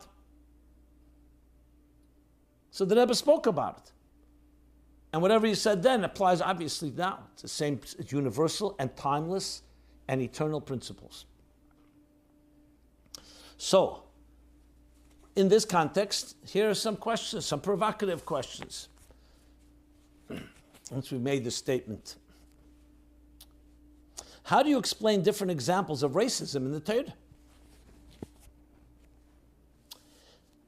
So 2.70 2.84
the 2.84 2.94
Rebbe 2.94 3.14
spoke 3.14 3.46
about 3.46 3.78
it. 3.78 3.92
And 5.12 5.20
whatever 5.20 5.46
he 5.46 5.54
said 5.56 5.82
then 5.82 6.04
applies 6.04 6.40
obviously 6.40 6.92
now. 6.96 7.24
It's 7.32 7.42
the 7.42 7.48
same, 7.48 7.80
it's 7.98 8.12
universal 8.12 8.76
and 8.78 8.94
timeless 8.94 9.62
and 10.06 10.22
eternal 10.22 10.60
principles. 10.60 11.26
So, 13.56 14.04
in 15.38 15.48
this 15.48 15.64
context, 15.64 16.36
here 16.46 16.68
are 16.68 16.74
some 16.74 16.96
questions, 16.96 17.46
some 17.46 17.60
provocative 17.60 18.26
questions. 18.26 18.88
Once 20.90 21.10
we've 21.10 21.20
made 21.20 21.44
this 21.44 21.56
statement, 21.56 22.16
how 24.42 24.62
do 24.62 24.68
you 24.68 24.78
explain 24.78 25.22
different 25.22 25.50
examples 25.50 26.02
of 26.02 26.12
racism 26.12 26.56
in 26.56 26.72
the 26.72 26.80
Torah? 26.80 27.14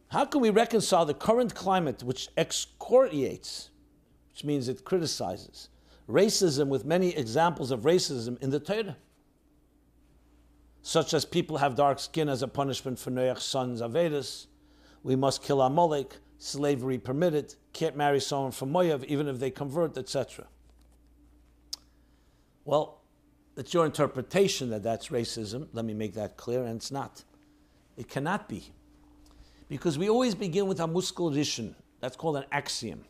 How 0.08 0.24
can 0.24 0.40
we 0.40 0.50
reconcile 0.50 1.04
the 1.04 1.14
current 1.14 1.54
climate 1.54 2.02
which 2.02 2.28
excoriates 2.36 3.70
which 4.40 4.46
means 4.46 4.68
it 4.68 4.84
criticizes. 4.86 5.68
Racism 6.08 6.68
with 6.68 6.86
many 6.86 7.14
examples 7.14 7.70
of 7.70 7.80
racism 7.80 8.42
in 8.42 8.48
the 8.48 8.58
Torah, 8.58 8.96
such 10.80 11.12
as 11.12 11.26
people 11.26 11.58
have 11.58 11.74
dark 11.74 11.98
skin 11.98 12.26
as 12.26 12.42
a 12.42 12.48
punishment 12.48 12.98
for 12.98 13.10
Noach's 13.10 13.44
sons 13.44 13.82
Avedis, 13.82 14.46
we 15.02 15.16
must 15.16 15.42
kill 15.42 15.62
Amalek, 15.62 16.16
slavery 16.38 16.98
permitted, 16.98 17.54
can't 17.72 17.96
marry 17.96 18.20
someone 18.20 18.52
from 18.52 18.72
Moav 18.72 19.04
even 19.04 19.28
if 19.28 19.38
they 19.38 19.50
convert, 19.50 19.96
etc. 19.96 20.46
Well, 22.64 23.00
it's 23.56 23.74
your 23.74 23.86
interpretation 23.86 24.70
that 24.70 24.82
that's 24.82 25.08
racism. 25.08 25.68
Let 25.72 25.84
me 25.84 25.94
make 25.94 26.14
that 26.14 26.36
clear, 26.36 26.64
and 26.64 26.76
it's 26.76 26.90
not. 26.90 27.24
It 27.96 28.08
cannot 28.08 28.48
be. 28.48 28.72
Because 29.68 29.98
we 29.98 30.08
always 30.08 30.34
begin 30.34 30.66
with 30.66 30.80
a 30.80 30.86
muskal 30.86 31.34
rishon. 31.34 31.74
That's 32.00 32.16
called 32.16 32.36
an 32.38 32.44
axiom. 32.50 33.04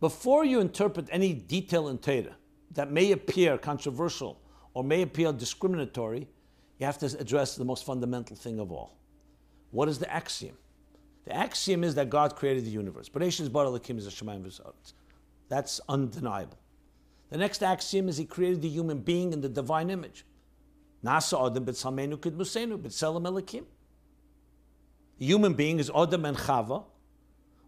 Before 0.00 0.44
you 0.44 0.60
interpret 0.60 1.08
any 1.10 1.32
detail 1.32 1.88
in 1.88 1.98
Torah 1.98 2.36
that 2.72 2.90
may 2.92 3.12
appear 3.12 3.58
controversial 3.58 4.40
or 4.74 4.84
may 4.84 5.02
appear 5.02 5.32
discriminatory, 5.32 6.28
you 6.78 6.86
have 6.86 6.98
to 6.98 7.06
address 7.18 7.56
the 7.56 7.64
most 7.64 7.84
fundamental 7.84 8.36
thing 8.36 8.60
of 8.60 8.70
all. 8.70 8.95
What 9.76 9.90
is 9.90 9.98
the 9.98 10.10
axiom? 10.10 10.56
The 11.26 11.36
axiom 11.36 11.84
is 11.84 11.94
that 11.96 12.08
God 12.08 12.34
created 12.34 12.64
the 12.64 12.70
universe. 12.70 13.10
That's 15.50 15.80
undeniable. 15.86 16.58
The 17.28 17.36
next 17.36 17.62
axiom 17.62 18.08
is 18.08 18.16
He 18.16 18.24
created 18.24 18.62
the 18.62 18.70
human 18.70 19.00
being 19.00 19.34
in 19.34 19.42
the 19.42 19.50
divine 19.50 19.90
image. 19.90 20.24
The 21.02 21.20
human 25.18 25.52
being 25.52 25.78
is 25.78 25.90
Adam 25.94 26.24
and 26.24 26.38
Chava, 26.38 26.84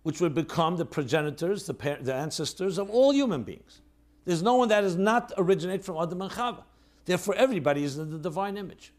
which 0.02 0.22
would 0.22 0.34
become 0.34 0.78
the 0.78 0.86
progenitors, 0.86 1.66
the, 1.66 1.74
par- 1.74 1.98
the 2.00 2.14
ancestors 2.14 2.78
of 2.78 2.88
all 2.88 3.12
human 3.12 3.42
beings. 3.42 3.82
There's 4.24 4.42
no 4.42 4.54
one 4.54 4.68
that 4.68 4.80
does 4.80 4.96
not 4.96 5.34
originate 5.36 5.84
from 5.84 5.98
Adam 5.98 6.22
and 6.22 6.30
Chava. 6.32 6.62
Therefore, 7.04 7.34
everybody 7.34 7.84
is 7.84 7.98
in 7.98 8.10
the 8.10 8.18
divine 8.18 8.56
image. 8.56 8.94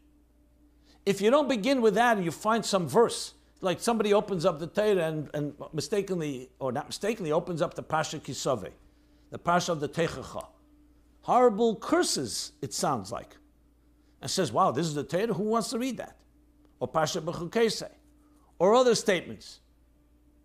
If 1.10 1.20
you 1.20 1.28
don't 1.28 1.48
begin 1.48 1.82
with 1.82 1.94
that 1.94 2.18
and 2.18 2.24
you 2.24 2.30
find 2.30 2.64
some 2.64 2.86
verse, 2.86 3.34
like 3.60 3.80
somebody 3.80 4.14
opens 4.14 4.44
up 4.44 4.60
the 4.60 4.68
Torah 4.68 5.08
and, 5.08 5.28
and 5.34 5.54
mistakenly, 5.72 6.50
or 6.60 6.70
not 6.70 6.86
mistakenly, 6.86 7.32
opens 7.32 7.60
up 7.60 7.74
the 7.74 7.82
Pasha 7.82 8.20
Kisave, 8.20 8.70
the 9.32 9.38
Pasha 9.38 9.72
of 9.72 9.80
the 9.80 9.88
Tochacha. 9.88 10.46
Horrible 11.22 11.74
curses, 11.74 12.52
it 12.62 12.72
sounds 12.72 13.10
like. 13.10 13.36
And 14.22 14.30
says, 14.30 14.52
wow, 14.52 14.70
this 14.70 14.86
is 14.86 14.94
the 14.94 15.02
Torah, 15.02 15.34
who 15.34 15.42
wants 15.42 15.70
to 15.70 15.80
read 15.80 15.96
that? 15.96 16.16
Or 16.78 16.86
Pasha 16.86 17.20
Bechukese, 17.20 17.90
or 18.60 18.76
other 18.76 18.94
statements. 18.94 19.58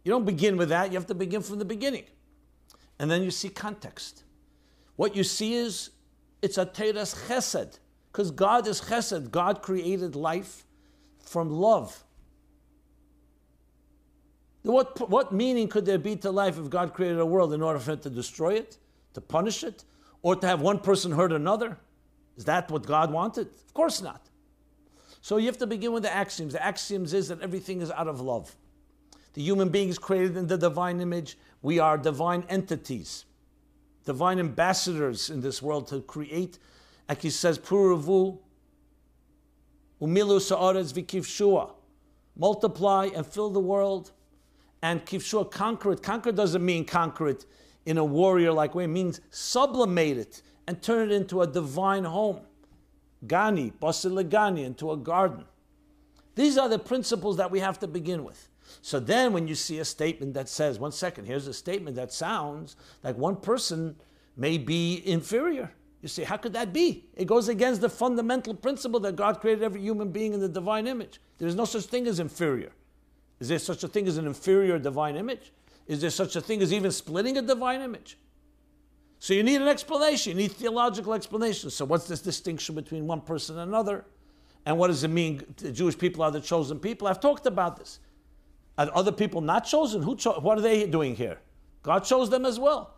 You 0.04 0.10
don't 0.10 0.25
begin 0.25 0.58
with 0.58 0.69
that, 0.69 0.91
you 0.91 0.97
have 0.97 1.06
to 1.06 1.13
begin 1.13 1.43
from 1.43 1.60
the 1.60 1.65
beginning. 1.65 2.06
And 2.97 3.12
then 3.12 3.21
you 3.21 3.30
see 3.30 3.49
context. 3.49 4.23
What 4.95 5.15
you 5.15 5.23
see 5.23 5.54
is 5.54 5.91
it's 6.41 6.58
a 6.58 6.65
Teres 6.65 7.13
Chesed, 7.28 7.78
because 8.15 8.32
God 8.32 8.65
is 8.65 8.80
Chesed. 8.80 9.30
God 9.30 9.62
created 9.62 10.15
life 10.15 10.63
from 11.19 11.51
love. 11.51 12.01
What, 14.62 15.10
what 15.10 15.34
meaning 15.34 15.67
could 15.67 15.86
there 15.86 15.97
be 15.97 16.15
to 16.17 16.32
life 16.32 16.58
if 16.58 16.69
God 16.69 16.93
created 16.93 17.19
a 17.19 17.25
world 17.25 17.51
in 17.51 17.62
order 17.62 17.78
for 17.78 17.91
it 17.91 18.04
to 18.04 18.10
destroy 18.10 18.54
it, 18.54 18.78
to 19.15 19.21
punish 19.21 19.65
it, 19.65 19.84
or 20.21 20.38
to 20.38 20.47
have 20.47 20.62
one 20.62 20.80
person 20.80 21.12
hurt 21.12 21.34
another? 21.34 21.78
Is 22.38 22.45
that 22.45 22.71
what 22.71 22.86
God 22.86 23.12
wanted? 23.12 23.47
Of 23.47 23.73
course 23.73 24.01
not. 24.01 24.30
So 25.19 25.36
you 25.36 25.47
have 25.47 25.58
to 25.58 25.67
begin 25.67 25.91
with 25.91 26.04
the 26.04 26.13
axioms. 26.13 26.54
The 26.54 26.63
axioms 26.63 27.13
is 27.13 27.28
that 27.28 27.41
everything 27.41 27.82
is 27.82 27.91
out 27.91 28.08
of 28.08 28.21
love. 28.21 28.56
The 29.34 29.41
human 29.41 29.67
being 29.67 29.89
is 29.89 29.99
created 29.99 30.38
in 30.38 30.47
the 30.47 30.58
divine 30.58 31.01
image. 31.01 31.38
We 31.62 31.80
are 31.80 31.97
divine 31.97 32.45
entities, 32.47 33.25
divine 34.06 34.39
ambassadors 34.39 35.30
in 35.30 35.41
this 35.41 35.62
world 35.62 35.89
to 35.89 35.99
create, 35.99 36.60
like 37.08 37.22
he 37.22 37.30
says, 37.30 37.60
Puravu, 37.60 38.40
Umilu 40.02 40.42
Sa'aretz 40.42 40.94
Vikivshua. 40.94 41.71
Multiply 42.38 43.10
and 43.15 43.25
fill 43.25 43.50
the 43.50 43.60
world. 43.60 44.12
And 44.82 45.06
Kivshua, 45.06 45.50
conquer 45.52 45.94
it. 45.94 46.04
Conquer 46.04 46.32
doesn't 46.32 46.63
mean 46.63 46.86
conquer 46.86 47.29
it 47.29 47.46
in 47.86 47.98
a 47.98 48.04
warrior 48.04 48.52
like 48.52 48.73
way, 48.75 48.86
it 48.86 48.88
means 48.88 49.21
sublimate 49.29 50.17
it 50.17 50.42
and 50.67 50.82
turn 50.82 51.12
it 51.12 51.13
into 51.13 51.42
a 51.42 51.48
divine 51.48 52.04
home. 52.04 52.40
Gani, 53.27 53.71
Basilegani, 53.82 54.65
into 54.65 54.92
a 54.92 54.98
garden. 54.98 55.46
These 56.36 56.58
are 56.58 56.67
the 56.67 56.79
principles 56.79 57.38
that 57.38 57.50
we 57.50 57.60
have 57.60 57.79
to 57.79 57.88
begin 57.88 58.23
with. 58.23 58.50
So 58.82 59.00
then, 59.00 59.32
when 59.32 59.48
you 59.48 59.56
see 59.56 59.79
a 59.79 59.86
statement 59.86 60.34
that 60.34 60.50
says, 60.50 60.79
one 60.79 60.92
second, 60.92 61.25
here's 61.25 61.48
a 61.48 61.54
statement 61.54 61.96
that 61.96 62.12
sounds 62.12 62.75
like 63.04 63.15
one 63.15 63.36
person 63.36 63.96
may 64.36 64.58
be 64.58 65.02
inferior. 65.06 65.71
You 66.06 66.10
say, 66.10 66.23
how 66.23 66.37
could 66.37 66.53
that 66.53 66.71
be? 66.71 67.06
It 67.15 67.25
goes 67.25 67.49
against 67.49 67.81
the 67.81 67.89
fundamental 67.89 68.53
principle 68.53 68.99
that 68.99 69.15
God 69.15 69.39
created 69.39 69.63
every 69.63 69.81
human 69.81 70.12
being 70.12 70.35
in 70.35 70.39
the 70.39 70.47
divine 70.47 70.85
image. 70.85 71.19
There's 71.39 71.56
no 71.56 71.65
such 71.65 71.85
thing 71.85 72.06
as 72.06 72.19
inferior. 72.19 72.69
Is 73.39 73.47
there 73.47 73.58
such 73.58 73.83
a 73.83 73.87
thing 73.87 74.08
as 74.08 74.17
an 74.17 74.27
inferior 74.27 74.77
divine 74.77 75.15
image? 75.15 75.51
Is 75.87 76.01
there 76.01 76.12
such 76.12 76.35
a 76.35 76.41
thing 76.41 76.62
as 76.62 76.71
even 76.71 76.91
splitting 76.91 77.39
a 77.39 77.41
divine 77.41 77.81
image? 77.81 78.19
So 79.17 79.33
you 79.33 79.41
need 79.41 79.60
an 79.60 79.67
explanation, 79.67 80.33
you 80.33 80.43
need 80.43 80.51
theological 80.51 81.12
explanation. 81.12 81.71
So 81.71 81.85
what's 81.85 82.08
this 82.08 82.21
distinction 82.21 82.75
between 82.75 83.08
one 83.08 83.21
person 83.21 83.58
and 83.58 83.67
another? 83.67 84.06
And 84.67 84.77
what 84.77 84.89
does 84.89 85.03
it 85.03 85.08
mean 85.08 85.41
the 85.58 85.71
Jewish 85.71 85.97
people 85.97 86.21
are 86.21 86.29
the 86.29 86.39
chosen 86.39 86.77
people? 86.77 87.08
I've 87.08 87.19
talked 87.19 87.47
about 87.47 87.77
this. 87.77 87.97
Are 88.77 88.91
other 88.93 89.12
people 89.12 89.41
not 89.41 89.65
chosen? 89.65 90.03
Who 90.03 90.15
cho- 90.15 90.39
what 90.39 90.60
are 90.60 90.62
they 90.62 90.85
doing 90.85 91.15
here? 91.15 91.39
God 91.81 92.03
chose 92.03 92.29
them 92.29 92.45
as 92.45 92.60
well. 92.60 92.94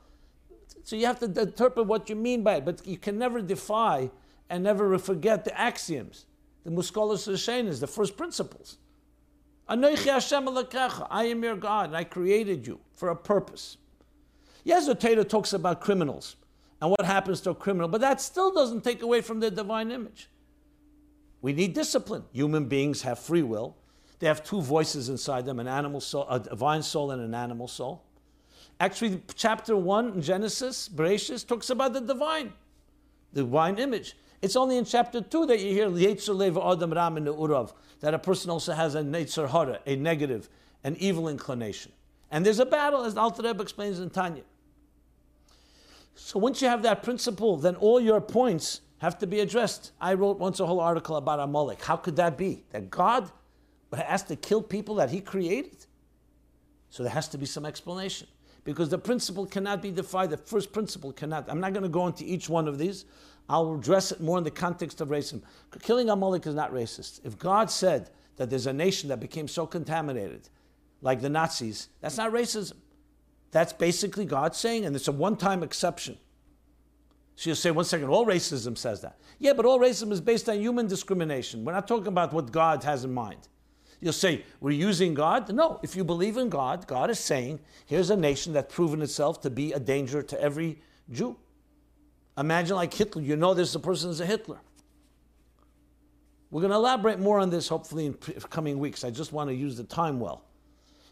So 0.88 0.96
you 0.96 1.06
have 1.06 1.20
to 1.20 1.26
interpret 1.26 1.86
what 1.86 2.10
you 2.10 2.16
mean 2.16 2.44
by 2.44 2.56
it, 2.56 2.64
but 2.64 2.88
you 2.88 2.96
can 2.96 3.18
never 3.18 3.42
defy 3.42 4.10
and 4.50 4.64
never 4.64 4.98
forget 4.98 5.44
the 5.44 5.60
axioms, 5.60 6.28
the 6.64 6.72
muskolas 6.72 7.28
is 7.68 7.80
the 7.82 7.88
first 7.88 8.16
principles. 8.16 8.78
Anoichi 9.70 10.06
Hashem. 10.06 10.48
I 11.12 11.26
am 11.26 11.44
your 11.44 11.58
God, 11.58 11.88
and 11.88 11.98
I 11.98 12.06
created 12.06 12.66
you 12.66 12.80
for 12.94 13.10
a 13.10 13.18
purpose. 13.18 13.76
Yes, 14.64 14.86
the 14.86 14.96
Torah 14.96 15.26
talks 15.26 15.52
about 15.52 15.82
criminals 15.82 16.38
and 16.80 16.90
what 16.90 17.04
happens 17.04 17.42
to 17.42 17.50
a 17.50 17.56
criminal, 17.56 17.90
but 17.90 18.00
that 18.00 18.22
still 18.22 18.54
doesn't 18.54 18.86
take 18.86 19.02
away 19.02 19.20
from 19.20 19.42
the 19.42 19.52
divine 19.52 19.92
image. 19.92 20.30
We 21.42 21.52
need 21.52 21.74
discipline. 21.74 22.24
Human 22.32 22.64
beings 22.64 23.02
have 23.02 23.20
free 23.20 23.44
will. 23.44 23.76
They 24.20 24.28
have 24.28 24.42
two 24.42 24.62
voices 24.62 25.10
inside 25.10 25.46
them 25.46 25.60
an 25.60 25.68
animal 25.68 26.00
soul, 26.00 26.26
a 26.30 26.40
divine 26.40 26.82
soul, 26.82 27.12
and 27.12 27.22
an 27.22 27.34
animal 27.34 27.68
soul. 27.68 28.07
Actually, 28.80 29.22
chapter 29.36 29.76
1 29.76 30.14
in 30.14 30.22
Genesis, 30.22 30.88
Bereshit, 30.88 31.48
talks 31.48 31.70
about 31.70 31.94
the 31.94 32.02
divine, 32.02 32.54
the 33.34 33.42
divine 33.42 33.80
image. 33.80 34.16
It's 34.42 34.56
only 34.56 34.78
in 34.78 34.86
chapter 34.86 35.20
2 35.20 35.48
that 35.48 35.60
you 35.60 35.72
hear 35.72 35.90
Yetzer 35.90 36.36
Leva 36.36 36.64
Adam 36.64 36.94
Ram 36.94 37.18
in 37.18 37.24
the 37.24 37.34
Urav, 37.34 37.74
that 38.02 38.14
a 38.14 38.20
person 38.20 38.52
also 38.52 38.74
has 38.74 38.94
a 38.94 39.02
Yetzer 39.02 39.50
Hara, 39.50 39.80
a 39.88 39.96
negative, 39.96 40.48
an 40.84 40.96
evil 41.00 41.28
inclination. 41.28 41.92
And 42.30 42.46
there's 42.46 42.60
a 42.60 42.66
battle, 42.66 43.04
as 43.04 43.18
Alter 43.18 43.42
Rebbe 43.42 43.64
explains 43.64 44.00
in 44.00 44.12
Tanya. 44.12 44.44
So 46.14 46.38
once 46.38 46.62
you 46.62 46.68
have 46.68 46.84
that 46.84 47.02
principle, 47.02 47.58
then 47.58 47.76
all 47.76 48.00
your 48.00 48.22
points 48.22 48.82
have 49.00 49.18
to 49.20 49.28
be 49.28 49.40
addressed. 49.40 49.92
I 50.00 50.14
wrote 50.14 50.38
once 50.38 50.60
a 50.60 50.66
whole 50.66 50.80
article 50.80 51.16
about 51.16 51.40
Amalek. 51.40 51.82
How 51.82 51.96
could 51.96 52.16
that 52.18 52.38
be? 52.38 52.64
That 52.72 52.92
God 52.92 53.32
has 53.96 54.24
to 54.24 54.36
kill 54.36 54.62
people 54.62 54.96
that 54.96 55.10
He 55.10 55.22
created? 55.22 55.86
So 56.90 57.04
there 57.04 57.12
has 57.12 57.28
to 57.30 57.38
be 57.38 57.46
some 57.46 57.66
explanation. 57.66 58.28
Because 58.68 58.90
the 58.90 58.98
principle 58.98 59.46
cannot 59.46 59.82
be 59.82 59.92
defied. 59.92 60.30
The 60.30 60.36
first 60.36 60.74
principle 60.74 61.14
cannot. 61.14 61.46
I'm 61.48 61.62
not 61.62 61.72
going 61.72 61.84
to 61.84 61.90
go 61.90 62.06
into 62.06 62.26
each 62.26 62.50
one 62.50 62.68
of 62.68 62.78
these. 62.78 63.06
I'll 63.48 63.76
address 63.76 64.12
it 64.12 64.20
more 64.20 64.38
in 64.38 64.44
the 64.44 64.52
context 64.52 65.00
of 65.00 65.08
racism. 65.08 65.42
Killing 65.82 66.10
Amalek 66.10 66.46
is 66.46 66.54
not 66.54 66.74
racist. 66.74 67.22
If 67.24 67.40
God 67.40 67.72
said 67.72 68.10
that 68.36 68.50
there's 68.50 68.68
a 68.68 68.74
nation 68.74 69.08
that 69.08 69.22
became 69.22 69.48
so 69.48 69.66
contaminated, 69.66 70.50
like 71.02 71.22
the 71.22 71.30
Nazis, 71.30 71.88
that's 72.02 72.18
not 72.18 72.34
racism. 72.34 72.74
That's 73.52 73.72
basically 73.72 74.26
God 74.26 74.54
saying, 74.54 74.84
and 74.84 74.94
it's 74.98 75.08
a 75.08 75.14
one 75.14 75.38
time 75.38 75.64
exception. 75.64 76.18
So 77.38 77.52
you'll 77.52 77.56
say, 77.56 77.72
one 77.72 77.86
second, 77.86 78.10
all 78.10 78.26
racism 78.26 78.78
says 78.78 79.00
that. 79.00 79.18
Yeah, 79.40 79.54
but 79.54 79.66
all 79.66 79.80
racism 79.80 80.12
is 80.12 80.20
based 80.20 80.50
on 80.50 80.60
human 80.60 80.88
discrimination. 80.88 81.64
We're 81.64 81.72
not 81.72 81.88
talking 81.88 82.08
about 82.08 82.34
what 82.34 82.52
God 82.52 82.84
has 82.84 83.06
in 83.06 83.14
mind. 83.14 83.48
You'll 84.00 84.14
say, 84.14 84.44
we're 84.60 84.72
using 84.72 85.14
God? 85.14 85.52
No, 85.54 85.80
if 85.82 85.96
you 85.96 86.04
believe 86.04 86.38
in 86.38 86.50
God, 86.50 86.86
God 86.88 87.10
is 87.10 87.20
saying, 87.20 87.60
here's 87.86 88.10
a 88.10 88.16
nation 88.16 88.54
that's 88.54 88.74
proven 88.74 89.02
itself 89.02 89.42
to 89.42 89.50
be 89.50 89.74
a 89.74 89.80
danger 89.80 90.22
to 90.22 90.40
every 90.40 90.80
Jew. 91.12 91.36
Imagine 92.38 92.76
like 92.76 92.94
Hitler, 92.94 93.24
you 93.24 93.36
know 93.36 93.54
this 93.54 93.76
person 93.78 94.12
is 94.12 94.20
a 94.20 94.26
Hitler. 94.26 94.60
We're 96.52 96.62
going 96.62 96.72
to 96.72 96.78
elaborate 96.78 97.20
more 97.20 97.40
on 97.40 97.50
this 97.50 97.68
hopefully 97.68 98.06
in 98.06 98.14
coming 98.14 98.78
weeks. 98.78 99.04
I 99.04 99.10
just 99.10 99.34
want 99.34 99.50
to 99.50 99.56
use 99.56 99.76
the 99.76 99.84
time 99.84 100.20
well. 100.20 100.44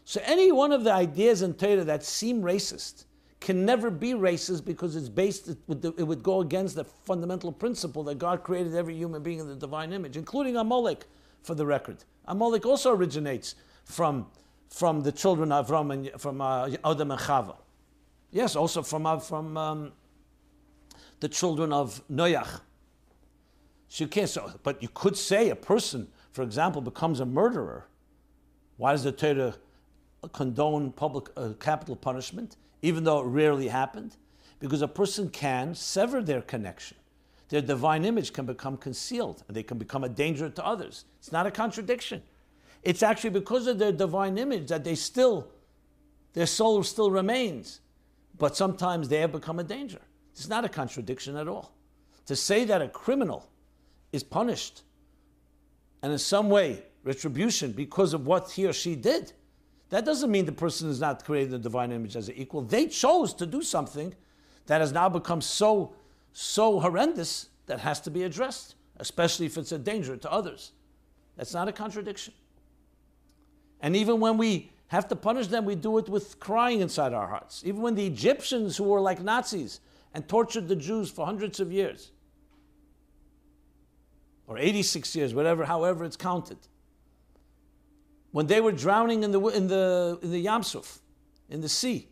So 0.04 0.20
any 0.24 0.52
one 0.52 0.70
of 0.70 0.84
the 0.84 0.92
ideas 0.92 1.42
in 1.42 1.54
Torah 1.54 1.82
that 1.84 2.04
seem 2.04 2.40
racist, 2.40 3.06
can 3.40 3.64
never 3.64 3.90
be 3.90 4.12
racist 4.12 4.64
because 4.64 4.96
it's 4.96 5.08
based, 5.08 5.48
it 5.48 5.58
would, 5.66 5.84
it 5.84 6.02
would 6.02 6.22
go 6.22 6.40
against 6.40 6.74
the 6.74 6.84
fundamental 6.84 7.52
principle 7.52 8.02
that 8.04 8.18
God 8.18 8.42
created 8.42 8.74
every 8.74 8.96
human 8.96 9.22
being 9.22 9.38
in 9.38 9.46
the 9.46 9.54
divine 9.54 9.92
image, 9.92 10.16
including 10.16 10.56
Amalek, 10.56 11.06
for 11.42 11.54
the 11.54 11.64
record. 11.64 11.98
Amalek 12.26 12.66
also 12.66 12.94
originates 12.94 13.54
from, 13.84 14.26
from 14.68 15.02
the 15.02 15.12
children 15.12 15.52
of 15.52 15.68
Avram 15.68 15.92
and 15.92 16.20
from 16.20 16.40
uh, 16.40 16.68
Adam 16.84 17.10
and 17.10 17.20
Chava. 17.20 17.56
Yes, 18.30 18.56
also 18.56 18.82
from, 18.82 19.06
uh, 19.06 19.18
from 19.18 19.56
um, 19.56 19.92
the 21.20 21.28
children 21.28 21.72
of 21.72 22.02
Noach. 22.10 22.60
So 23.88 24.08
you 24.12 24.26
so, 24.26 24.52
but 24.62 24.82
you 24.82 24.88
could 24.92 25.16
say 25.16 25.50
a 25.50 25.56
person, 25.56 26.08
for 26.32 26.42
example, 26.42 26.82
becomes 26.82 27.20
a 27.20 27.26
murderer. 27.26 27.86
Why 28.76 28.92
does 28.92 29.04
the 29.04 29.12
Torah 29.12 29.54
condone 30.32 30.92
public 30.92 31.28
uh, 31.36 31.52
capital 31.60 31.96
punishment? 31.96 32.56
even 32.82 33.04
though 33.04 33.20
it 33.20 33.24
rarely 33.24 33.68
happened, 33.68 34.16
because 34.60 34.82
a 34.82 34.88
person 34.88 35.28
can 35.28 35.74
sever 35.74 36.22
their 36.22 36.42
connection. 36.42 36.96
Their 37.48 37.60
divine 37.60 38.04
image 38.04 38.32
can 38.32 38.46
become 38.46 38.76
concealed 38.76 39.44
and 39.46 39.56
they 39.56 39.62
can 39.62 39.78
become 39.78 40.04
a 40.04 40.08
danger 40.08 40.48
to 40.48 40.64
others. 40.64 41.04
It's 41.18 41.32
not 41.32 41.46
a 41.46 41.50
contradiction. 41.50 42.22
It's 42.82 43.02
actually 43.02 43.30
because 43.30 43.66
of 43.66 43.78
their 43.78 43.92
divine 43.92 44.38
image 44.38 44.68
that 44.68 44.84
they 44.84 44.94
still, 44.94 45.48
their 46.32 46.46
soul 46.46 46.82
still 46.82 47.10
remains, 47.10 47.80
but 48.36 48.56
sometimes 48.56 49.08
they 49.08 49.20
have 49.20 49.32
become 49.32 49.58
a 49.58 49.64
danger. 49.64 50.00
It's 50.32 50.48
not 50.48 50.64
a 50.64 50.68
contradiction 50.68 51.36
at 51.36 51.48
all. 51.48 51.72
To 52.26 52.36
say 52.36 52.64
that 52.64 52.82
a 52.82 52.88
criminal 52.88 53.48
is 54.12 54.22
punished 54.22 54.82
and 56.02 56.12
in 56.12 56.18
some 56.18 56.50
way 56.50 56.82
retribution 57.04 57.72
because 57.72 58.12
of 58.12 58.26
what 58.26 58.50
he 58.50 58.66
or 58.66 58.72
she 58.72 58.96
did 58.96 59.32
that 59.90 60.04
doesn't 60.04 60.30
mean 60.30 60.46
the 60.46 60.52
person 60.52 60.90
is 60.90 61.00
not 61.00 61.24
created 61.24 61.46
in 61.46 61.52
the 61.52 61.58
divine 61.58 61.92
image 61.92 62.16
as 62.16 62.28
an 62.28 62.34
equal. 62.36 62.62
They 62.62 62.86
chose 62.86 63.32
to 63.34 63.46
do 63.46 63.62
something 63.62 64.14
that 64.66 64.80
has 64.80 64.92
now 64.92 65.08
become 65.08 65.40
so, 65.40 65.94
so 66.38 66.80
horrendous 66.80 67.48
that 67.64 67.80
has 67.80 67.98
to 67.98 68.10
be 68.10 68.22
addressed, 68.22 68.74
especially 68.98 69.46
if 69.46 69.56
it's 69.56 69.72
a 69.72 69.78
danger 69.78 70.18
to 70.18 70.30
others. 70.30 70.72
That's 71.34 71.54
not 71.54 71.66
a 71.66 71.72
contradiction. 71.72 72.34
And 73.80 73.96
even 73.96 74.20
when 74.20 74.36
we 74.36 74.70
have 74.88 75.08
to 75.08 75.16
punish 75.16 75.46
them, 75.46 75.64
we 75.64 75.76
do 75.76 75.96
it 75.96 76.10
with 76.10 76.38
crying 76.38 76.80
inside 76.80 77.14
our 77.14 77.26
hearts. 77.26 77.62
Even 77.64 77.80
when 77.80 77.94
the 77.94 78.06
Egyptians, 78.06 78.76
who 78.76 78.84
were 78.84 79.00
like 79.00 79.22
Nazis 79.22 79.80
and 80.12 80.28
tortured 80.28 80.68
the 80.68 80.76
Jews 80.76 81.10
for 81.10 81.24
hundreds 81.24 81.58
of 81.58 81.72
years, 81.72 82.10
or 84.46 84.58
86 84.58 85.16
years, 85.16 85.32
whatever, 85.32 85.64
however 85.64 86.04
it's 86.04 86.18
counted, 86.18 86.58
when 88.32 88.46
they 88.46 88.60
were 88.60 88.72
drowning 88.72 89.22
in 89.22 89.30
the, 89.30 89.40
in 89.48 89.68
the, 89.68 90.18
in 90.20 90.30
the 90.30 90.38
Yam 90.38 90.62
Suf, 90.62 90.98
in 91.48 91.62
the 91.62 91.68
sea, 91.70 92.08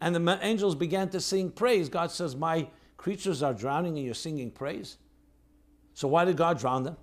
and 0.00 0.16
the 0.16 0.38
angels 0.42 0.74
began 0.74 1.08
to 1.10 1.20
sing 1.20 1.48
praise, 1.48 1.88
God 1.88 2.10
says, 2.10 2.34
My 2.34 2.66
creatures 3.02 3.42
are 3.42 3.52
drowning 3.52 3.96
and 3.96 4.06
you're 4.06 4.14
singing 4.14 4.48
praise. 4.48 4.96
So 5.92 6.06
why 6.06 6.24
did 6.24 6.36
God 6.36 6.60
drown 6.60 6.84
them? 6.84 6.96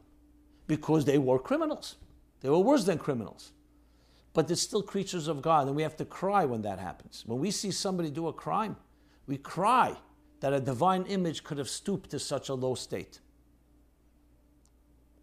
Because 0.65 1.03
they 1.03 1.17
were 1.17 1.37
criminals. 1.37 1.97
They 2.39 2.49
were 2.49 2.59
worse 2.59 2.85
than 2.85 2.97
criminals. 2.97 3.51
But 4.33 4.47
they're 4.47 4.55
still 4.55 4.81
creatures 4.81 5.27
of 5.27 5.41
God, 5.41 5.67
and 5.67 5.75
we 5.75 5.81
have 5.83 5.97
to 5.97 6.05
cry 6.05 6.45
when 6.45 6.61
that 6.61 6.79
happens. 6.79 7.23
When 7.25 7.39
we 7.39 7.51
see 7.51 7.71
somebody 7.71 8.09
do 8.09 8.29
a 8.29 8.33
crime, 8.33 8.77
we 9.27 9.35
cry 9.35 9.97
that 10.39 10.53
a 10.53 10.61
divine 10.61 11.03
image 11.03 11.43
could 11.43 11.57
have 11.57 11.67
stooped 11.67 12.11
to 12.11 12.19
such 12.19 12.47
a 12.47 12.53
low 12.53 12.75
state. 12.75 13.19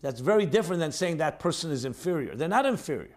That's 0.03 0.21
very 0.21 0.45
different 0.45 0.81
than 0.81 0.93
saying 0.93 1.17
that 1.17 1.41
person 1.41 1.71
is 1.71 1.87
inferior. 1.87 2.35
They're 2.35 2.49
not 2.49 2.67
inferior. 2.67 3.17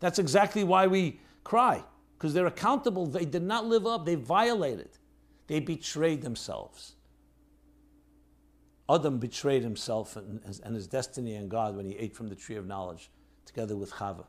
That's 0.00 0.18
exactly 0.18 0.64
why 0.64 0.88
we 0.88 1.20
cry, 1.44 1.84
because 2.18 2.34
they're 2.34 2.48
accountable. 2.48 3.06
They 3.06 3.26
did 3.26 3.44
not 3.44 3.64
live 3.64 3.86
up, 3.86 4.04
they 4.04 4.16
violated, 4.16 4.90
they 5.46 5.60
betrayed 5.60 6.22
themselves. 6.22 6.95
Adam 8.88 9.18
betrayed 9.18 9.62
himself 9.62 10.16
and, 10.16 10.40
and 10.62 10.74
his 10.74 10.86
destiny 10.86 11.34
and 11.34 11.50
God 11.50 11.76
when 11.76 11.86
he 11.86 11.96
ate 11.96 12.14
from 12.14 12.28
the 12.28 12.36
tree 12.36 12.56
of 12.56 12.66
knowledge 12.66 13.10
together 13.44 13.76
with 13.76 13.90
Chava. 13.92 14.26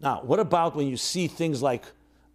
Now, 0.00 0.22
what 0.22 0.40
about 0.40 0.74
when 0.76 0.86
you 0.86 0.96
see 0.96 1.28
things 1.28 1.62
like 1.62 1.84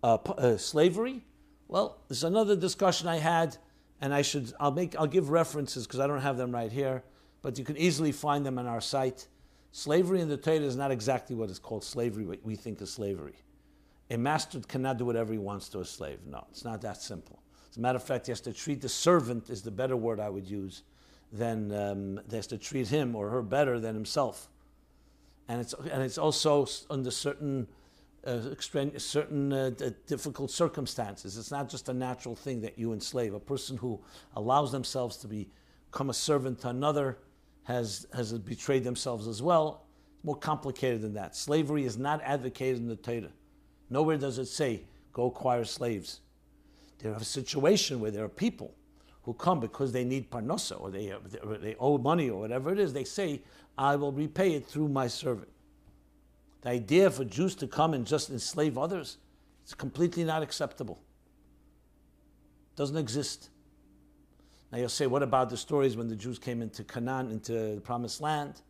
uh, 0.04 0.16
uh, 0.16 0.58
slavery? 0.58 1.24
Well, 1.68 1.98
there's 2.08 2.24
another 2.24 2.56
discussion 2.56 3.08
I 3.08 3.18
had, 3.18 3.58
and 4.00 4.14
I 4.14 4.22
should 4.22 4.54
I'll 4.60 4.72
make 4.72 4.96
I'll 4.98 5.08
give 5.08 5.30
references 5.30 5.86
because 5.86 6.00
I 6.00 6.08
don't 6.08 6.22
have 6.22 6.38
them 6.38 6.52
right 6.52 6.72
here, 6.72 7.04
but 7.42 7.58
you 7.58 7.66
can 7.66 7.78
easily 7.78 8.12
find 8.12 8.46
them 8.46 8.58
on 8.58 8.68
our 8.68 8.82
site. 8.82 9.28
Slavery 9.74 10.22
in 10.22 10.30
the 10.30 10.38
Torah 10.38 10.58
is 10.58 10.78
not 10.78 10.92
exactly 10.92 11.36
what 11.36 11.50
is 11.50 11.60
called 11.60 11.84
slavery, 11.84 12.26
what 12.26 12.44
we 12.44 12.56
think 12.56 12.82
is 12.82 12.92
slavery. 12.92 13.36
A 14.10 14.18
master 14.18 14.62
cannot 14.62 14.98
do 14.98 15.06
whatever 15.06 15.34
he 15.34 15.40
wants 15.40 15.68
to 15.70 15.80
a 15.80 15.86
slave. 15.86 16.20
No, 16.26 16.48
it's 16.50 16.64
not 16.64 16.82
that 16.82 17.02
simple. 17.02 17.40
As 17.78 17.80
a 17.80 17.84
matter 17.84 17.98
of 17.98 18.04
fact, 18.04 18.26
he 18.26 18.32
has 18.32 18.42
to 18.42 18.54
treat 18.54 18.82
the 18.82 18.90
servant, 18.90 19.52
is 19.52 19.62
the 19.62 19.70
better 19.70 19.96
word 19.96 20.20
I 20.20 20.30
would 20.30 20.50
use, 20.50 20.82
than 21.32 21.72
um, 21.72 22.20
he 22.28 22.36
has 22.36 22.48
to 22.48 22.58
treat 22.58 22.88
him 22.88 23.16
or 23.16 23.30
her 23.30 23.44
better 23.44 23.80
than 23.80 23.94
himself. 23.94 24.50
And 25.48 25.62
it's, 25.62 25.76
and 25.92 26.02
it's 26.02 26.18
also 26.18 26.66
under 26.90 27.12
certain, 27.12 27.68
uh, 28.26 28.40
certain 28.98 29.54
uh, 29.54 29.70
difficult 30.08 30.50
circumstances. 30.50 31.38
It's 31.38 31.52
not 31.52 31.70
just 31.70 31.88
a 31.88 31.94
natural 31.94 32.36
thing 32.36 32.62
that 32.62 32.80
you 32.80 32.94
enslave. 32.94 33.36
A 33.36 33.40
person 33.40 33.78
who 33.78 34.00
allows 34.36 34.72
themselves 34.72 35.18
to 35.18 35.28
be, 35.28 35.48
become 35.92 36.10
a 36.10 36.16
servant 36.16 36.62
to 36.62 36.70
another 36.70 37.20
has, 37.66 38.08
has 38.12 38.34
betrayed 38.40 38.84
themselves 38.84 39.28
as 39.28 39.44
well. 39.44 39.86
It's 40.16 40.24
more 40.24 40.36
complicated 40.36 41.02
than 41.02 41.14
that. 41.14 41.36
Slavery 41.36 41.86
is 41.86 41.96
not 41.96 42.24
advocated 42.24 42.78
in 42.78 42.88
the 42.88 42.96
Torah. 42.96 43.30
Nowhere 43.92 44.18
does 44.18 44.40
it 44.40 44.48
say, 44.48 44.82
go 45.14 45.28
acquire 45.28 45.64
slaves. 45.64 46.22
There 47.00 47.12
are 47.14 47.18
a 47.18 47.24
situation 47.24 48.00
where 48.00 48.12
there 48.12 48.24
are 48.24 48.30
people 48.30 48.74
who 49.24 49.34
come 49.34 49.60
because 49.60 49.92
they 49.92 50.04
need 50.04 50.32
parnosa 50.32 50.80
or 50.80 50.90
they, 50.90 51.12
or 51.44 51.58
they 51.58 51.76
owe 51.80 51.98
money 51.98 52.30
or 52.30 52.40
whatever 52.40 52.72
it 52.72 52.80
is. 52.80 52.94
They 52.94 53.04
say, 53.04 53.42
I 53.78 53.96
will 53.96 54.12
repay 54.12 54.54
it 54.54 54.66
through 54.66 54.88
my 54.88 55.08
servant. 55.08 55.50
The 56.62 56.70
idea 56.70 57.12
for 57.12 57.24
Jews 57.26 57.56
to 57.56 57.68
come 57.68 57.94
and 57.94 58.06
just 58.06 58.30
enslave 58.30 58.78
others 58.78 59.18
is 59.66 59.74
completely 59.74 60.24
not 60.24 60.42
acceptable. 60.42 61.00
Doesn't 62.76 62.98
exist. 62.98 63.50
Now 64.72 64.80
you'll 64.80 64.90
say, 64.90 65.08
what 65.08 65.24
about 65.24 65.50
the 65.50 65.58
stories 65.58 65.96
when 65.96 66.08
the 66.08 66.16
Jews 66.16 66.40
came 66.40 66.62
into 66.62 66.84
Canaan, 66.84 67.32
into 67.32 67.76
the 67.76 67.82
promised 67.82 68.22
land, 68.22 68.62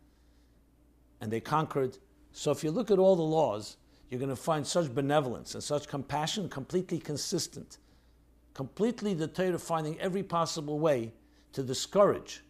and 1.20 1.30
they 1.30 1.40
conquered? 1.40 1.98
So 2.32 2.50
if 2.50 2.62
you 2.62 2.70
look 2.70 2.90
at 2.90 2.98
all 2.98 3.16
the 3.16 3.22
laws, 3.22 3.76
you're 4.10 4.20
going 4.20 4.30
to 4.30 4.36
find 4.36 4.66
such 4.66 4.94
benevolence 4.94 5.54
and 5.54 5.62
such 5.62 5.88
compassion 5.88 6.48
completely 6.48 6.98
consistent. 6.98 7.78
Completely 8.58 9.14
the 9.14 9.28
Torah 9.28 9.56
finding 9.56 9.96
every 10.00 10.24
possible 10.24 10.80
way 10.80 11.12
to 11.52 11.62
discourage 11.62 12.42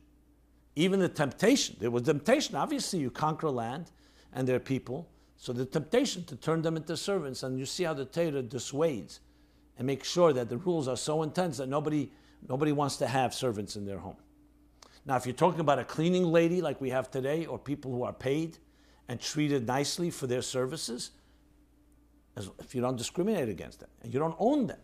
even 0.74 1.00
the 1.00 1.08
temptation. 1.10 1.76
There 1.78 1.90
was 1.90 2.04
temptation. 2.04 2.54
Obviously, 2.54 2.98
you 3.00 3.10
conquer 3.10 3.50
land 3.50 3.90
and 4.32 4.48
their 4.48 4.58
people. 4.58 5.06
So 5.36 5.52
the 5.52 5.66
temptation 5.66 6.24
to 6.24 6.36
turn 6.36 6.62
them 6.62 6.78
into 6.78 6.96
servants, 6.96 7.42
and 7.42 7.58
you 7.58 7.66
see 7.66 7.84
how 7.84 7.92
the 7.92 8.06
Torah 8.06 8.40
dissuades 8.40 9.20
and 9.76 9.86
makes 9.86 10.08
sure 10.08 10.32
that 10.32 10.48
the 10.48 10.56
rules 10.56 10.88
are 10.88 10.96
so 10.96 11.22
intense 11.22 11.58
that 11.58 11.68
nobody, 11.68 12.10
nobody 12.48 12.72
wants 12.72 12.96
to 12.96 13.06
have 13.06 13.34
servants 13.34 13.76
in 13.76 13.84
their 13.84 13.98
home. 13.98 14.16
Now, 15.04 15.16
if 15.16 15.26
you're 15.26 15.34
talking 15.34 15.60
about 15.60 15.78
a 15.78 15.84
cleaning 15.84 16.24
lady 16.24 16.62
like 16.62 16.80
we 16.80 16.88
have 16.88 17.10
today, 17.10 17.44
or 17.44 17.58
people 17.58 17.92
who 17.92 18.04
are 18.04 18.14
paid 18.14 18.56
and 19.08 19.20
treated 19.20 19.66
nicely 19.66 20.08
for 20.08 20.26
their 20.26 20.40
services, 20.40 21.10
if 22.60 22.74
you 22.74 22.80
don't 22.80 22.96
discriminate 22.96 23.50
against 23.50 23.80
them 23.80 23.90
and 24.00 24.14
you 24.14 24.18
don't 24.18 24.36
own 24.38 24.68
them, 24.68 24.78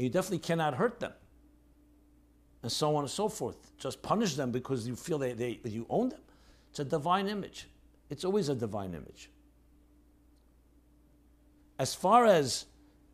and 0.00 0.06
you 0.06 0.10
definitely 0.10 0.38
cannot 0.38 0.72
hurt 0.76 0.98
them, 0.98 1.12
and 2.62 2.72
so 2.72 2.96
on 2.96 3.04
and 3.04 3.10
so 3.10 3.28
forth, 3.28 3.76
just 3.76 4.00
punish 4.00 4.34
them 4.34 4.50
because 4.50 4.88
you 4.88 4.96
feel 4.96 5.18
they, 5.18 5.34
they, 5.34 5.60
you 5.64 5.84
own 5.90 6.08
them. 6.08 6.22
It's 6.70 6.78
a 6.78 6.86
divine 6.86 7.28
image. 7.28 7.68
It's 8.08 8.24
always 8.24 8.48
a 8.48 8.54
divine 8.54 8.94
image. 8.94 9.28
As 11.78 11.94
far 11.94 12.24
as 12.24 12.64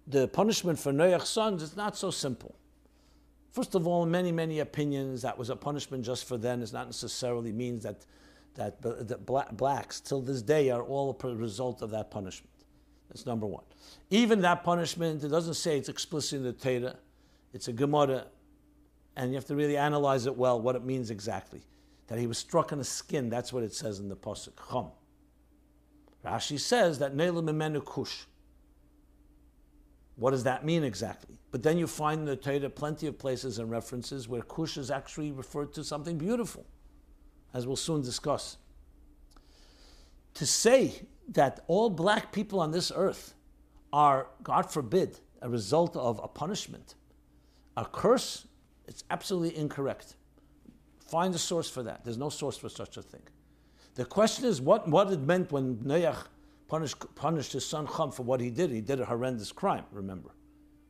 the 0.07 0.29
punishment 0.29 0.79
for 0.79 0.93
Noach's 0.93 1.29
sons, 1.29 1.61
it's 1.61 1.75
not 1.75 1.97
so 1.97 2.13
simple. 2.13 2.55
First 3.51 3.75
of 3.75 3.89
all, 3.89 4.07
many, 4.07 4.31
many 4.31 4.61
opinions 4.61 5.23
that 5.23 5.37
was 5.37 5.51
a 5.51 5.57
punishment 5.57 6.05
just 6.05 6.25
for 6.25 6.39
them 6.39 6.63
is 6.63 6.73
not 6.73 6.87
necessarily 6.87 7.51
means 7.51 7.83
that, 7.83 8.07
that, 8.55 8.81
that 8.81 9.57
blacks 9.57 9.99
till 9.99 10.21
this 10.21 10.41
day 10.41 10.71
are 10.71 10.85
all 10.85 11.19
a 11.21 11.35
result 11.35 11.83
of 11.83 11.91
that 11.91 12.13
punishment. 12.13 12.56
That's 13.17 13.25
number 13.25 13.47
one. 13.47 13.65
Even 14.11 14.43
that 14.43 14.63
punishment, 14.63 15.25
it 15.25 15.29
doesn't 15.29 15.55
say 15.55 15.79
it's 15.79 15.89
explicit 15.89 16.37
in 16.37 16.43
the 16.43 16.53
Torah. 16.53 16.97
It's 17.55 17.67
a 17.67 17.73
Gemara, 17.73 18.27
and 19.17 19.31
you 19.31 19.37
have 19.37 19.47
to 19.47 19.57
really 19.57 19.79
analyze 19.79 20.27
it 20.27 20.37
well, 20.37 20.61
what 20.61 20.77
it 20.77 20.85
means 20.85 21.11
exactly. 21.11 21.63
That 22.09 22.19
he 22.19 22.27
was 22.27 22.37
struck 22.37 22.73
on 22.73 22.79
the 22.79 22.85
skin, 22.85 23.31
that's 23.31 23.55
what 23.55 23.63
it 23.63 23.73
says 23.73 24.01
in 24.01 24.11
the 24.11 24.17
Pasuk, 24.17 24.53
Chum. 24.71 24.91
Rashi 26.27 26.61
says 26.61 26.99
that 26.99 27.17
Kush. 27.87 28.25
What 30.17 30.33
does 30.33 30.45
that 30.45 30.67
mean 30.67 30.85
exactly? 30.85 31.39
But 31.51 31.63
then 31.63 31.79
you 31.79 31.87
find 31.87 32.21
in 32.21 32.27
the 32.27 32.37
Torah 32.37 32.69
plenty 32.69 33.07
of 33.07 33.19
places 33.19 33.59
and 33.59 33.71
references 33.71 34.29
where 34.29 34.43
kush 34.43 34.77
is 34.77 34.91
actually 34.91 35.33
referred 35.33 35.73
to 35.73 35.83
something 35.83 36.19
beautiful, 36.19 36.67
as 37.55 37.67
we'll 37.67 37.77
soon 37.77 38.03
discuss. 38.03 38.59
To 40.35 40.45
say 40.45 41.07
that 41.29 41.61
all 41.67 41.91
black 41.91 42.33
people 42.33 42.61
on 42.61 42.71
this 42.71 42.93
earth 42.95 43.35
are, 43.93 44.29
God 44.43 44.71
forbid, 44.71 45.19
a 45.43 45.49
result 45.49 45.97
of 45.97 46.21
a 46.23 46.29
punishment, 46.29 46.95
a 47.77 47.85
curse, 47.85 48.47
it's 48.87 49.05
absolutely 49.11 49.57
incorrect. 49.57 50.17
Find 51.09 51.35
a 51.35 51.39
source 51.39 51.71
for 51.71 51.83
that. 51.83 52.05
There's 52.05 52.19
no 52.19 52.29
source 52.29 52.57
for 52.57 52.69
such 52.69 52.97
a 52.97 53.03
thing. 53.03 53.23
The 53.95 54.05
question 54.05 54.45
is 54.45 54.61
what, 54.61 54.89
what 54.89 55.11
it 55.13 55.21
meant 55.21 55.53
when 55.53 55.77
Noach 55.77 56.27
punished, 56.69 56.97
punished 57.15 57.53
his 57.53 57.65
son 57.65 57.87
Chum 57.87 58.13
for 58.13 58.23
what 58.23 58.41
he 58.41 58.51
did. 58.51 58.71
He 58.71 58.81
did 58.81 59.01
a 59.01 59.05
horrendous 59.05 59.53
crime, 59.53 59.85
remember. 59.91 60.31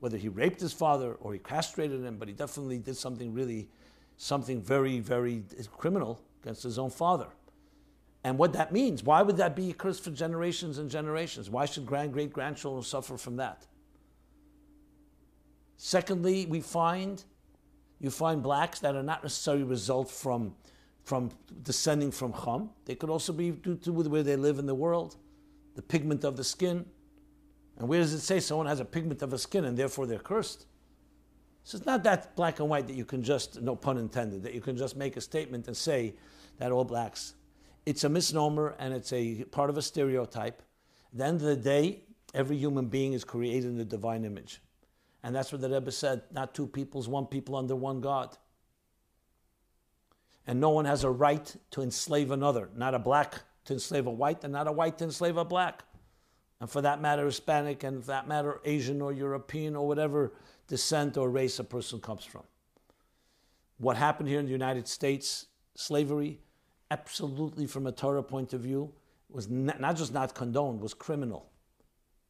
Whether 0.01 0.17
he 0.19 0.29
raped 0.29 0.61
his 0.61 0.73
father 0.73 1.15
or 1.15 1.33
he 1.33 1.39
castrated 1.39 2.05
him, 2.05 2.17
but 2.19 2.29
he 2.29 2.35
definitely 2.35 2.79
did 2.79 2.97
something 2.97 3.33
really, 3.33 3.69
something 4.17 4.61
very, 4.61 5.01
very 5.01 5.45
criminal 5.77 6.21
against 6.43 6.63
his 6.63 6.79
own 6.79 6.91
father. 6.91 7.29
And 8.27 8.39
what 8.39 8.55
that 8.55 8.73
means, 8.73 9.05
why 9.05 9.23
would 9.23 9.37
that 9.37 9.55
be 9.55 9.71
a 9.71 9.73
curse 9.73 10.01
for 10.01 10.11
generations 10.11 10.79
and 10.79 10.91
generations? 10.91 11.49
Why 11.49 11.65
should 11.65 11.87
grand, 11.87 12.13
great 12.13 12.33
grandchildren 12.33 12.83
suffer 12.83 13.17
from 13.17 13.37
that? 13.37 13.69
Secondly, 15.77 16.45
we 16.45 16.61
find 16.61 17.23
you 18.01 18.11
find 18.11 18.43
blacks 18.43 18.81
that 18.81 18.97
are 18.97 19.03
not 19.05 19.23
necessarily 19.23 19.63
result 19.63 20.11
from, 20.11 20.57
from 21.05 21.31
descending 21.63 22.11
from 22.11 22.33
Chum. 22.33 22.71
They 22.85 22.97
could 22.97 23.11
also 23.11 23.33
be 23.33 23.53
due 23.53 23.77
to 23.77 23.93
where 23.93 24.25
they 24.25 24.35
live 24.35 24.59
in 24.59 24.67
the 24.67 24.75
world 24.75 25.15
the 25.77 25.83
pigment 25.83 26.25
of 26.25 26.37
the 26.37 26.43
skin. 26.43 26.85
And 27.79 27.87
where 27.87 28.01
does 28.01 28.13
it 28.13 28.23
say 28.23 28.41
someone 28.41 28.67
has 28.67 28.81
a 28.81 28.85
pigment 28.85 29.23
of 29.23 29.35
a 29.35 29.39
skin 29.39 29.67
and 29.67 29.77
therefore 29.79 30.09
they're 30.09 30.19
cursed? 30.19 30.67
So 31.63 31.77
it's 31.77 31.87
not 31.87 32.03
that 32.03 32.35
black 32.35 32.59
and 32.59 32.69
white 32.69 32.89
that 32.89 32.97
you 32.97 33.05
can 33.05 33.23
just, 33.23 33.63
no 33.63 33.77
pun 33.77 33.99
intended, 33.99 34.43
that 34.43 34.53
you 34.53 34.61
can 34.61 34.77
just 34.77 34.97
make 34.97 35.17
a 35.17 35.21
statement 35.21 35.69
and 35.69 35.77
say 35.77 36.17
that 36.59 36.73
all 36.73 36.85
blacks. 36.85 37.35
It's 37.87 38.03
a 38.03 38.09
misnomer 38.09 38.75
and 38.79 38.93
it's 38.93 39.13
a 39.13 39.45
part 39.45 39.71
of 39.71 39.79
a 39.79 39.83
stereotype. 39.83 40.61
At 41.13 41.19
the 41.19 41.25
end 41.25 41.37
of 41.37 41.47
the 41.47 41.57
day, 41.57 42.03
every 42.35 42.59
human 42.59 42.87
being 42.87 43.13
is 43.13 43.25
created 43.25 43.71
in 43.71 43.79
the 43.79 43.85
divine 43.85 44.25
image. 44.25 44.61
And 45.23 45.35
that's 45.35 45.53
what 45.53 45.61
the 45.61 45.71
Rebbe 45.71 45.93
said 45.93 46.23
not 46.33 46.55
two 46.55 46.67
peoples, 46.67 47.09
one 47.09 47.27
people 47.27 47.57
under 47.57 47.77
one 47.77 48.01
God. 48.01 48.37
And 50.47 50.61
no 50.61 50.71
one 50.71 50.85
has 50.85 51.05
a 51.05 51.11
right 51.11 51.57
to 51.73 51.83
enslave 51.83 52.31
another, 52.31 52.69
not 52.77 52.95
a 52.95 52.99
black 52.99 53.43
to 53.65 53.73
enslave 53.73 54.07
a 54.07 54.11
white 54.11 54.45
and 54.45 54.53
not 54.53 54.69
a 54.69 54.73
white 54.73 54.99
to 54.99 55.05
enslave 55.05 55.37
a 55.37 55.45
black. 55.45 55.85
And 56.61 56.71
for 56.71 56.81
that 56.83 57.01
matter, 57.01 57.27
Hispanic, 57.27 57.83
and 57.85 58.01
for 58.01 58.09
that 58.09 58.27
matter, 58.27 58.61
Asian 58.65 59.03
or 59.03 59.13
European 59.13 59.77
or 59.77 59.87
whatever 59.87 60.33
descent 60.69 61.17
or 61.17 61.29
race 61.29 61.59
a 61.59 61.65
person 61.65 62.01
comes 62.01 62.25
from. 62.25 62.43
What 63.79 63.97
happened 63.97 64.29
here 64.29 64.41
in 64.41 64.47
the 64.47 64.53
United 64.53 64.89
States, 64.89 65.47
slavery, 65.75 66.41
absolutely 66.91 67.67
from 67.67 67.87
a 67.87 67.93
Torah 67.93 68.23
point 68.23 68.53
of 68.53 68.61
view, 68.61 68.93
was 69.29 69.49
not, 69.49 69.81
not 69.81 69.97
just 69.97 70.13
not 70.13 70.35
condoned, 70.35 70.81
was 70.81 70.95
criminal. 70.95 71.51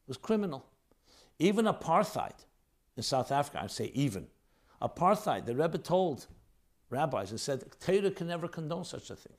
It 0.05 0.09
was 0.09 0.17
criminal. 0.17 0.65
Even 1.39 1.65
apartheid 1.65 2.45
in 2.95 3.03
South 3.03 3.31
Africa, 3.31 3.61
I'd 3.63 3.71
say 3.71 3.91
even. 3.93 4.27
Apartheid, 4.81 5.45
the 5.45 5.55
Rebbe 5.55 5.77
told 5.77 6.27
rabbis 6.89 7.31
and 7.31 7.39
said, 7.39 7.63
Torah 7.79 8.11
can 8.11 8.27
never 8.27 8.47
condone 8.47 8.85
such 8.85 9.09
a 9.09 9.15
thing. 9.15 9.33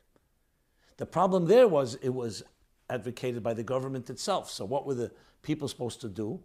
The 0.97 1.07
problem 1.07 1.47
there 1.47 1.69
was 1.69 1.95
it 1.97 2.11
was 2.11 2.43
advocated 2.91 3.43
by 3.43 3.55
the 3.55 3.63
government 3.63 4.11
itself. 4.11 4.51
So 4.51 4.65
what 4.65 4.87
were 4.87 4.95
the 4.95 5.13
people 5.43 5.69
supposed 5.69 6.01
to 6.01 6.09
do? 6.09 6.41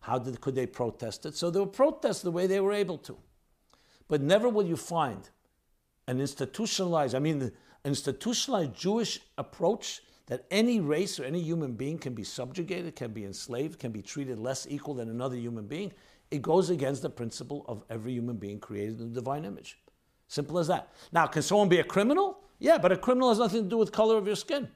How 0.00 0.18
did, 0.18 0.40
could 0.40 0.54
they 0.54 0.66
protest 0.66 1.24
it? 1.24 1.34
So 1.34 1.50
they 1.50 1.60
would 1.60 1.72
protest 1.72 2.22
the 2.22 2.30
way 2.30 2.46
they 2.46 2.60
were 2.60 2.72
able 2.72 2.98
to. 2.98 3.16
But 4.08 4.20
never 4.20 4.48
will 4.48 4.66
you 4.66 4.76
find 4.76 5.30
an 6.06 6.20
institutionalized, 6.20 7.14
I 7.14 7.18
mean, 7.18 7.40
an 7.40 7.52
institutionalized 7.84 8.74
Jewish 8.74 9.20
approach 9.38 10.02
that 10.26 10.46
any 10.50 10.80
race 10.80 11.20
or 11.20 11.24
any 11.24 11.40
human 11.40 11.72
being 11.72 11.98
can 11.98 12.14
be 12.14 12.24
subjugated, 12.24 12.96
can 12.96 13.12
be 13.12 13.24
enslaved, 13.24 13.78
can 13.78 13.92
be 13.92 14.02
treated 14.02 14.38
less 14.38 14.66
equal 14.68 14.94
than 14.94 15.10
another 15.10 15.36
human 15.36 15.66
being. 15.66 15.92
It 16.30 16.40
goes 16.40 16.70
against 16.70 17.02
the 17.02 17.10
principle 17.10 17.64
of 17.68 17.84
every 17.90 18.12
human 18.12 18.36
being 18.36 18.58
created 18.58 19.00
in 19.00 19.12
the 19.12 19.20
divine 19.20 19.44
image. 19.44 19.78
Simple 20.28 20.58
as 20.58 20.66
that. 20.68 20.92
Now, 21.12 21.26
can 21.26 21.42
someone 21.42 21.68
be 21.68 21.80
a 21.80 21.84
criminal? 21.84 22.40
Yeah, 22.58 22.78
but 22.78 22.92
a 22.92 22.96
criminal 22.96 23.28
has 23.28 23.38
nothing 23.38 23.64
to 23.64 23.68
do 23.68 23.76
with 23.76 23.92
color 23.92 24.16
of 24.16 24.26
your 24.26 24.36
skin 24.36 24.68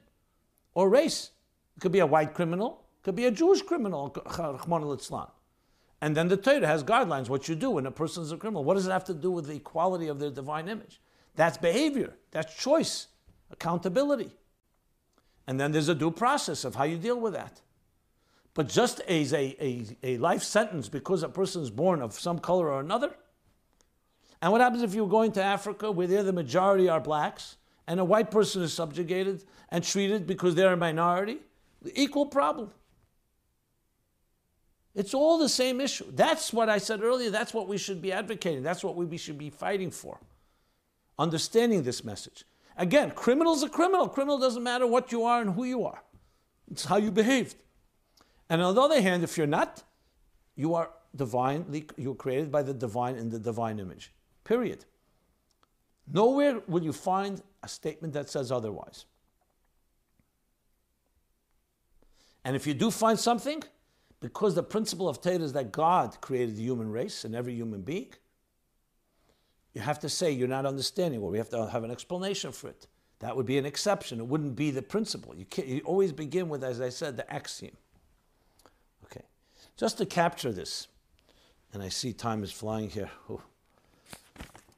or 0.75 0.89
race. 0.89 1.31
It 1.75 1.79
could 1.79 1.91
be 1.91 1.99
a 1.99 2.05
white 2.05 2.33
criminal, 2.33 2.85
it 2.99 3.03
could 3.03 3.15
be 3.15 3.25
a 3.25 3.31
Jewish 3.31 3.61
criminal, 3.61 4.15
and 6.01 6.15
then 6.15 6.27
the 6.27 6.37
Torah 6.37 6.67
has 6.67 6.83
guidelines 6.83 7.29
what 7.29 7.49
you 7.49 7.55
do 7.55 7.71
when 7.71 7.85
a 7.85 7.91
person 7.91 8.23
is 8.23 8.31
a 8.31 8.37
criminal. 8.37 8.63
What 8.63 8.75
does 8.75 8.87
it 8.87 8.91
have 8.91 9.03
to 9.05 9.13
do 9.13 9.31
with 9.31 9.47
the 9.47 9.55
equality 9.55 10.07
of 10.07 10.19
their 10.19 10.29
divine 10.29 10.67
image? 10.67 11.01
That's 11.35 11.57
behavior, 11.57 12.13
that's 12.31 12.55
choice, 12.55 13.07
accountability. 13.51 14.31
And 15.47 15.59
then 15.59 15.71
there's 15.71 15.89
a 15.89 15.95
due 15.95 16.11
process 16.11 16.63
of 16.63 16.75
how 16.75 16.83
you 16.83 16.97
deal 16.97 17.19
with 17.19 17.33
that. 17.33 17.61
But 18.53 18.67
just 18.67 18.99
as 19.01 19.33
a, 19.33 19.55
a, 19.59 19.85
a 20.03 20.17
life 20.17 20.43
sentence 20.43 20.89
because 20.89 21.23
a 21.23 21.29
person 21.29 21.61
is 21.63 21.69
born 21.69 22.01
of 22.01 22.13
some 22.13 22.39
color 22.39 22.69
or 22.69 22.79
another. 22.79 23.15
And 24.41 24.51
what 24.51 24.61
happens 24.61 24.83
if 24.83 24.93
you're 24.93 25.07
going 25.07 25.31
to 25.33 25.43
Africa 25.43 25.91
where 25.91 26.07
there 26.07 26.23
the 26.23 26.33
majority 26.33 26.89
are 26.89 26.99
blacks 26.99 27.57
and 27.87 27.99
a 27.99 28.05
white 28.05 28.31
person 28.31 28.61
is 28.61 28.73
subjugated 28.73 29.43
and 29.69 29.83
treated 29.83 30.27
because 30.27 30.55
they're 30.55 30.73
a 30.73 30.77
minority, 30.77 31.39
equal 31.95 32.25
problem. 32.25 32.71
It's 34.93 35.13
all 35.13 35.37
the 35.37 35.49
same 35.49 35.79
issue. 35.81 36.05
That's 36.11 36.51
what 36.51 36.69
I 36.69 36.77
said 36.77 37.01
earlier. 37.01 37.29
That's 37.29 37.53
what 37.53 37.67
we 37.67 37.77
should 37.77 38.01
be 38.01 38.11
advocating. 38.11 38.63
That's 38.63 38.83
what 38.83 38.95
we 38.95 39.17
should 39.17 39.37
be 39.37 39.49
fighting 39.49 39.91
for. 39.91 40.19
Understanding 41.19 41.83
this 41.83 42.03
message. 42.03 42.45
Again, 42.77 43.11
criminal's 43.11 43.61
a 43.61 43.69
criminal. 43.69 44.07
Criminal 44.07 44.39
doesn't 44.39 44.63
matter 44.63 44.87
what 44.87 45.11
you 45.11 45.25
are 45.25 45.41
and 45.41 45.53
who 45.53 45.65
you 45.65 45.85
are. 45.85 46.01
It's 46.71 46.85
how 46.85 46.95
you 46.95 47.11
behaved. 47.11 47.57
And 48.49 48.61
on 48.61 48.73
the 48.73 48.81
other 48.81 49.01
hand, 49.01 49.23
if 49.23 49.37
you're 49.37 49.45
not, 49.45 49.83
you 50.55 50.75
are 50.75 50.89
divinely, 51.13 51.85
you're 51.97 52.15
created 52.15 52.51
by 52.51 52.63
the 52.63 52.73
divine 52.73 53.15
in 53.15 53.29
the 53.29 53.37
divine 53.37 53.79
image. 53.79 54.13
Period. 54.45 54.85
Nowhere 56.11 56.61
will 56.67 56.83
you 56.83 56.93
find 56.93 57.41
a 57.61 57.67
statement 57.67 58.13
that 58.13 58.29
says 58.29 58.49
otherwise. 58.49 59.05
And 62.45 62.55
if 62.55 62.65
you 62.65 62.73
do 62.73 62.89
find 62.89 63.19
something, 63.19 63.61
because 64.21 64.55
the 64.55 64.63
principle 64.63 65.09
of 65.09 65.21
Torah 65.21 65.35
is 65.39 65.53
that 65.53 65.73
God 65.73 66.19
created 66.21 66.55
the 66.55 66.63
human 66.63 66.89
race 66.89 67.25
and 67.25 67.35
every 67.35 67.53
human 67.53 67.81
being, 67.81 68.13
you 69.73 69.81
have 69.81 69.99
to 69.99 70.09
say 70.09 70.31
you're 70.31 70.47
not 70.47 70.65
understanding, 70.65 71.21
or 71.21 71.29
we 71.29 71.37
have 71.37 71.49
to 71.49 71.67
have 71.67 71.83
an 71.83 71.91
explanation 71.91 72.51
for 72.51 72.69
it. 72.69 72.87
That 73.19 73.35
would 73.35 73.45
be 73.45 73.57
an 73.57 73.65
exception. 73.65 74.19
It 74.19 74.27
wouldn't 74.27 74.55
be 74.55 74.71
the 74.71 74.81
principle. 74.81 75.35
You, 75.35 75.45
you 75.63 75.81
always 75.85 76.11
begin 76.11 76.49
with, 76.49 76.63
as 76.63 76.81
I 76.81 76.89
said, 76.89 77.17
the 77.17 77.31
axiom. 77.31 77.75
Okay. 79.05 79.25
Just 79.77 79.97
to 79.97 80.05
capture 80.05 80.51
this, 80.51 80.87
and 81.73 81.83
I 81.83 81.89
see 81.89 82.13
time 82.13 82.43
is 82.43 82.51
flying 82.51 82.89
here. 82.89 83.11
Oh, 83.29 83.41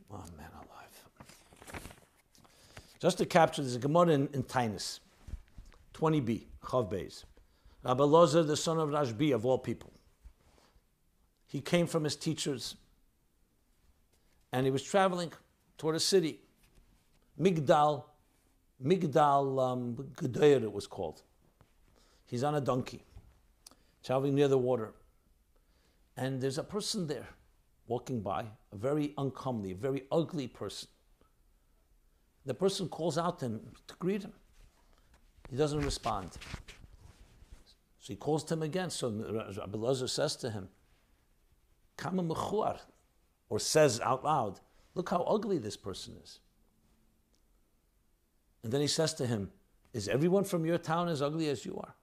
man 0.09 0.49
alive. 0.53 1.79
Just 2.99 3.17
to 3.19 3.25
capture 3.25 3.63
this, 3.63 3.77
Gemara 3.77 4.09
in, 4.09 4.27
in 4.33 4.43
Taanis, 4.43 4.99
20b, 5.93 6.43
Chav. 6.63 7.23
Rabbi 7.83 8.03
Lozer, 8.03 8.45
the 8.45 8.57
son 8.57 8.79
of 8.79 8.89
Rashbi, 8.89 9.33
of 9.33 9.45
all 9.45 9.57
people. 9.57 9.91
He 11.47 11.61
came 11.61 11.87
from 11.87 12.03
his 12.03 12.15
teachers, 12.15 12.75
and 14.51 14.65
he 14.65 14.71
was 14.71 14.83
traveling 14.83 15.31
toward 15.77 15.95
a 15.95 15.99
city, 15.99 16.41
Migdal, 17.39 18.03
Migdal 18.83 19.71
um, 19.71 20.11
it 20.21 20.71
was 20.71 20.87
called. 20.87 21.21
He's 22.25 22.43
on 22.43 22.55
a 22.55 22.61
donkey, 22.61 23.03
traveling 24.03 24.35
near 24.35 24.47
the 24.47 24.57
water. 24.57 24.93
And 26.17 26.41
there's 26.41 26.57
a 26.57 26.63
person 26.63 27.07
there 27.07 27.27
walking 27.87 28.21
by, 28.21 28.45
a 28.71 28.75
very 28.75 29.13
uncomely, 29.17 29.71
a 29.71 29.75
very 29.75 30.03
ugly 30.11 30.47
person. 30.47 30.87
The 32.45 32.53
person 32.53 32.89
calls 32.89 33.17
out 33.17 33.39
to 33.39 33.45
him 33.45 33.61
to 33.87 33.95
greet 33.95 34.23
him. 34.23 34.33
He 35.49 35.57
doesn't 35.57 35.81
respond. 35.81 36.31
So 37.99 38.13
he 38.13 38.15
calls 38.15 38.43
to 38.45 38.55
him 38.55 38.63
again. 38.63 38.89
So 38.89 39.09
Rabbi 39.09 39.77
Lezer 39.77 40.09
says 40.09 40.35
to 40.37 40.49
him, 40.49 40.69
Kama 41.97 42.23
mechuar, 42.23 42.79
or 43.51 43.59
says 43.59 43.99
out 43.99 44.23
loud, 44.23 44.61
Look 44.95 45.09
how 45.09 45.23
ugly 45.23 45.57
this 45.57 45.77
person 45.77 46.15
is. 46.23 46.39
And 48.63 48.71
then 48.71 48.81
he 48.81 48.87
says 48.87 49.13
to 49.15 49.27
him, 49.27 49.51
Is 49.93 50.07
everyone 50.07 50.45
from 50.45 50.65
your 50.65 50.77
town 50.77 51.09
as 51.09 51.21
ugly 51.21 51.49
as 51.49 51.65
you 51.65 51.77
are? 51.77 51.93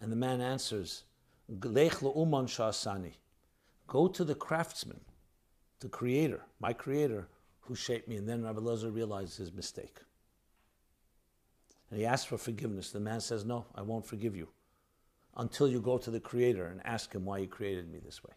And 0.00 0.10
the 0.10 0.16
man 0.16 0.40
answers. 0.40 1.02
Go 1.48 1.66
to 4.06 4.24
the 4.24 4.34
craftsman, 4.36 5.00
the 5.80 5.88
creator, 5.88 6.42
my 6.60 6.72
creator, 6.72 7.26
who 7.62 7.74
shaped 7.74 8.06
me. 8.08 8.16
And 8.16 8.28
then 8.28 8.44
Rabbi 8.44 8.60
Lezer 8.60 8.94
realizes 8.94 9.36
his 9.36 9.52
mistake. 9.52 9.98
And 11.90 11.98
he 11.98 12.06
asks 12.06 12.26
for 12.26 12.38
forgiveness. 12.38 12.92
The 12.92 13.00
man 13.00 13.20
says, 13.20 13.44
No, 13.44 13.66
I 13.74 13.82
won't 13.82 14.06
forgive 14.06 14.36
you 14.36 14.46
until 15.36 15.68
you 15.68 15.80
go 15.80 15.98
to 15.98 16.12
the 16.12 16.20
creator 16.20 16.66
and 16.66 16.80
ask 16.84 17.12
him 17.12 17.24
why 17.24 17.40
he 17.40 17.48
created 17.48 17.90
me 17.90 17.98
this 17.98 18.22
way. 18.22 18.34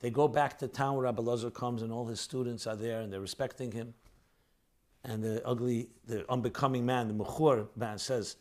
They 0.00 0.10
go 0.10 0.28
back 0.28 0.58
to 0.58 0.68
town 0.68 0.94
where 0.94 1.04
Rabbi 1.04 1.22
Lezer 1.22 1.52
comes 1.52 1.82
and 1.82 1.92
all 1.92 2.06
his 2.06 2.20
students 2.20 2.66
are 2.66 2.76
there 2.76 3.00
and 3.00 3.12
they're 3.12 3.20
respecting 3.20 3.72
him. 3.72 3.94
And 5.04 5.22
the 5.22 5.44
ugly, 5.46 5.88
the 6.06 6.30
unbecoming 6.30 6.84
man, 6.84 7.08
the 7.08 7.14
Mechur 7.14 7.68
man 7.76 7.98
says, 7.98 8.36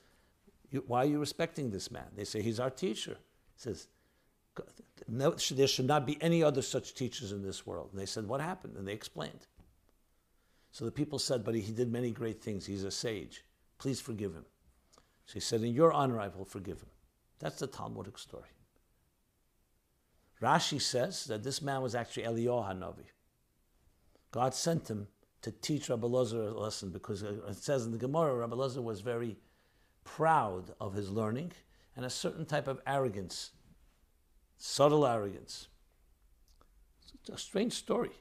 Why 0.85 1.03
are 1.03 1.05
you 1.05 1.19
respecting 1.19 1.71
this 1.71 1.89
man? 1.91 2.05
They 2.15 2.25
say, 2.25 2.41
He's 2.41 2.59
our 2.59 2.69
teacher. 2.69 3.17
He 3.55 3.61
says, 3.61 3.87
no, 5.07 5.31
There 5.31 5.67
should 5.67 5.87
not 5.87 6.05
be 6.05 6.21
any 6.21 6.43
other 6.43 6.61
such 6.61 6.93
teachers 6.93 7.31
in 7.31 7.43
this 7.43 7.65
world. 7.65 7.89
And 7.91 8.01
they 8.01 8.05
said, 8.05 8.27
What 8.27 8.41
happened? 8.41 8.75
And 8.77 8.87
they 8.87 8.93
explained. 8.93 9.47
So 10.71 10.85
the 10.85 10.91
people 10.91 11.19
said, 11.19 11.43
But 11.43 11.55
he 11.55 11.71
did 11.71 11.91
many 11.91 12.11
great 12.11 12.41
things. 12.41 12.65
He's 12.65 12.83
a 12.83 12.91
sage. 12.91 13.43
Please 13.77 14.01
forgive 14.01 14.33
him. 14.33 14.45
So 15.25 15.33
he 15.35 15.39
said, 15.39 15.61
In 15.61 15.73
your 15.73 15.93
honor, 15.93 16.19
I 16.19 16.27
will 16.27 16.45
forgive 16.45 16.79
him. 16.81 16.89
That's 17.39 17.59
the 17.59 17.67
Talmudic 17.67 18.17
story. 18.17 18.49
Rashi 20.41 20.81
says 20.81 21.25
that 21.25 21.43
this 21.43 21.61
man 21.61 21.81
was 21.81 21.95
actually 21.95 22.23
Eliyahu 22.23 22.71
Hanavi. 22.71 23.05
God 24.31 24.53
sent 24.53 24.89
him 24.89 25.07
to 25.41 25.51
teach 25.51 25.89
Rabbi 25.89 26.07
Lozer 26.07 26.53
a 26.53 26.59
lesson 26.59 26.91
because 26.91 27.23
it 27.23 27.55
says 27.55 27.85
in 27.85 27.91
the 27.91 27.97
Gemara, 27.97 28.35
Rabbi 28.35 28.55
Lozer 28.55 28.83
was 28.83 29.01
very 29.01 29.37
proud 30.03 30.73
of 30.79 30.93
his 30.93 31.09
learning 31.09 31.51
and 31.95 32.05
a 32.05 32.09
certain 32.09 32.45
type 32.45 32.67
of 32.67 32.79
arrogance, 32.85 33.51
subtle 34.57 35.05
arrogance. 35.05 35.67
It's 37.21 37.29
a 37.29 37.37
strange 37.37 37.73
story. 37.73 38.11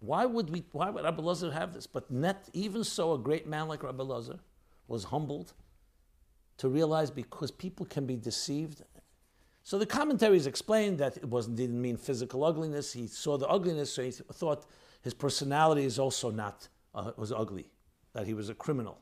Why 0.00 0.26
would 0.26 0.50
we? 0.50 0.64
Why 0.72 0.90
would 0.90 1.04
Rabbi 1.04 1.22
Lozer 1.22 1.52
have 1.52 1.72
this? 1.72 1.86
But 1.86 2.10
net, 2.10 2.48
even 2.52 2.84
so, 2.84 3.14
a 3.14 3.18
great 3.18 3.46
man 3.46 3.66
like 3.66 3.82
Rabbi 3.82 4.04
Lozer 4.04 4.40
was 4.88 5.04
humbled 5.04 5.54
to 6.58 6.68
realize 6.68 7.10
because 7.10 7.50
people 7.50 7.86
can 7.86 8.06
be 8.06 8.16
deceived. 8.16 8.82
So 9.66 9.80
the 9.80 9.84
commentaries 9.86 10.46
explained 10.46 10.98
that 10.98 11.16
it 11.16 11.24
wasn't 11.24 11.56
didn't 11.56 11.82
mean 11.82 11.96
physical 11.96 12.44
ugliness. 12.44 12.92
He 12.92 13.08
saw 13.08 13.36
the 13.36 13.48
ugliness, 13.48 13.92
so 13.92 14.04
he 14.04 14.12
thought 14.12 14.64
his 15.02 15.12
personality 15.12 15.84
is 15.84 15.98
also 15.98 16.30
not 16.30 16.68
uh, 16.94 17.10
was 17.16 17.32
ugly, 17.32 17.72
that 18.12 18.28
he 18.28 18.32
was 18.32 18.48
a 18.48 18.54
criminal. 18.54 19.00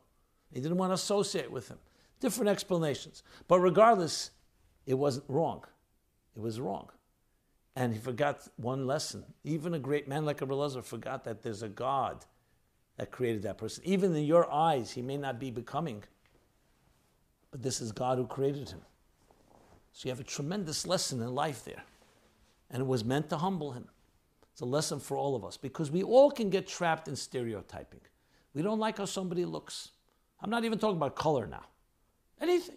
He 0.51 0.59
didn't 0.59 0.79
want 0.79 0.89
to 0.89 0.95
associate 0.95 1.51
with 1.51 1.67
him. 1.67 1.77
Different 2.19 2.49
explanations, 2.49 3.21
but 3.47 3.59
regardless, 3.59 4.31
it 4.87 4.95
wasn't 4.95 5.25
wrong. 5.27 5.63
It 6.35 6.41
was 6.41 6.59
wrong, 6.59 6.89
and 7.75 7.93
he 7.93 7.99
forgot 7.99 8.47
one 8.55 8.87
lesson. 8.87 9.23
Even 9.43 9.75
a 9.75 9.79
great 9.79 10.07
man 10.07 10.25
like 10.25 10.39
Abelazar 10.39 10.83
forgot 10.83 11.25
that 11.25 11.43
there's 11.43 11.61
a 11.61 11.69
God 11.69 12.25
that 12.97 13.11
created 13.11 13.43
that 13.43 13.59
person. 13.59 13.83
Even 13.85 14.15
in 14.15 14.23
your 14.23 14.51
eyes, 14.51 14.89
he 14.89 15.03
may 15.03 15.17
not 15.17 15.39
be 15.39 15.51
becoming, 15.51 16.03
but 17.51 17.61
this 17.61 17.81
is 17.81 17.91
God 17.91 18.17
who 18.17 18.25
created 18.25 18.71
him. 18.71 18.81
So 19.95 20.09
you 20.09 20.11
have 20.11 20.19
a 20.19 20.25
tremendous 20.25 20.85
lesson 20.85 21.21
in 21.21 21.33
life 21.33 21.63
there. 21.63 21.81
And 22.69 22.81
it 22.81 22.85
was 22.85 23.05
meant 23.05 23.29
to 23.29 23.37
humble 23.37 23.71
him. 23.71 23.87
It's 24.51 24.59
a 24.59 24.65
lesson 24.65 24.99
for 24.99 25.15
all 25.15 25.37
of 25.37 25.45
us 25.45 25.55
because 25.55 25.89
we 25.89 26.03
all 26.03 26.29
can 26.29 26.49
get 26.49 26.67
trapped 26.67 27.07
in 27.07 27.15
stereotyping. 27.15 28.01
We 28.53 28.61
don't 28.61 28.77
like 28.77 28.97
how 28.97 29.05
somebody 29.05 29.45
looks. 29.45 29.91
I'm 30.41 30.49
not 30.49 30.65
even 30.65 30.79
talking 30.79 30.97
about 30.97 31.15
color 31.15 31.47
now. 31.47 31.63
Anything. 32.41 32.75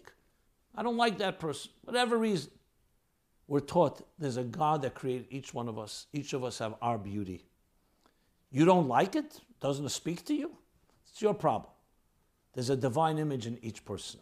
I 0.73 0.81
don't 0.81 0.95
like 0.95 1.17
that 1.17 1.41
person, 1.41 1.71
whatever 1.83 2.17
reason. 2.17 2.51
We're 3.49 3.59
taught 3.59 4.07
there's 4.17 4.37
a 4.37 4.43
God 4.45 4.81
that 4.83 4.95
created 4.95 5.27
each 5.29 5.53
one 5.53 5.67
of 5.67 5.77
us. 5.77 6.07
Each 6.13 6.31
of 6.31 6.45
us 6.45 6.59
have 6.59 6.75
our 6.81 6.97
beauty. 6.97 7.43
You 8.49 8.63
don't 8.63 8.87
like 8.87 9.17
it? 9.17 9.41
Doesn't 9.59 9.85
it 9.85 9.89
speak 9.89 10.23
to 10.25 10.33
you? 10.33 10.55
It's 11.09 11.21
your 11.21 11.33
problem. 11.33 11.71
There's 12.53 12.69
a 12.69 12.77
divine 12.77 13.17
image 13.17 13.45
in 13.45 13.59
each 13.61 13.83
person. 13.83 14.21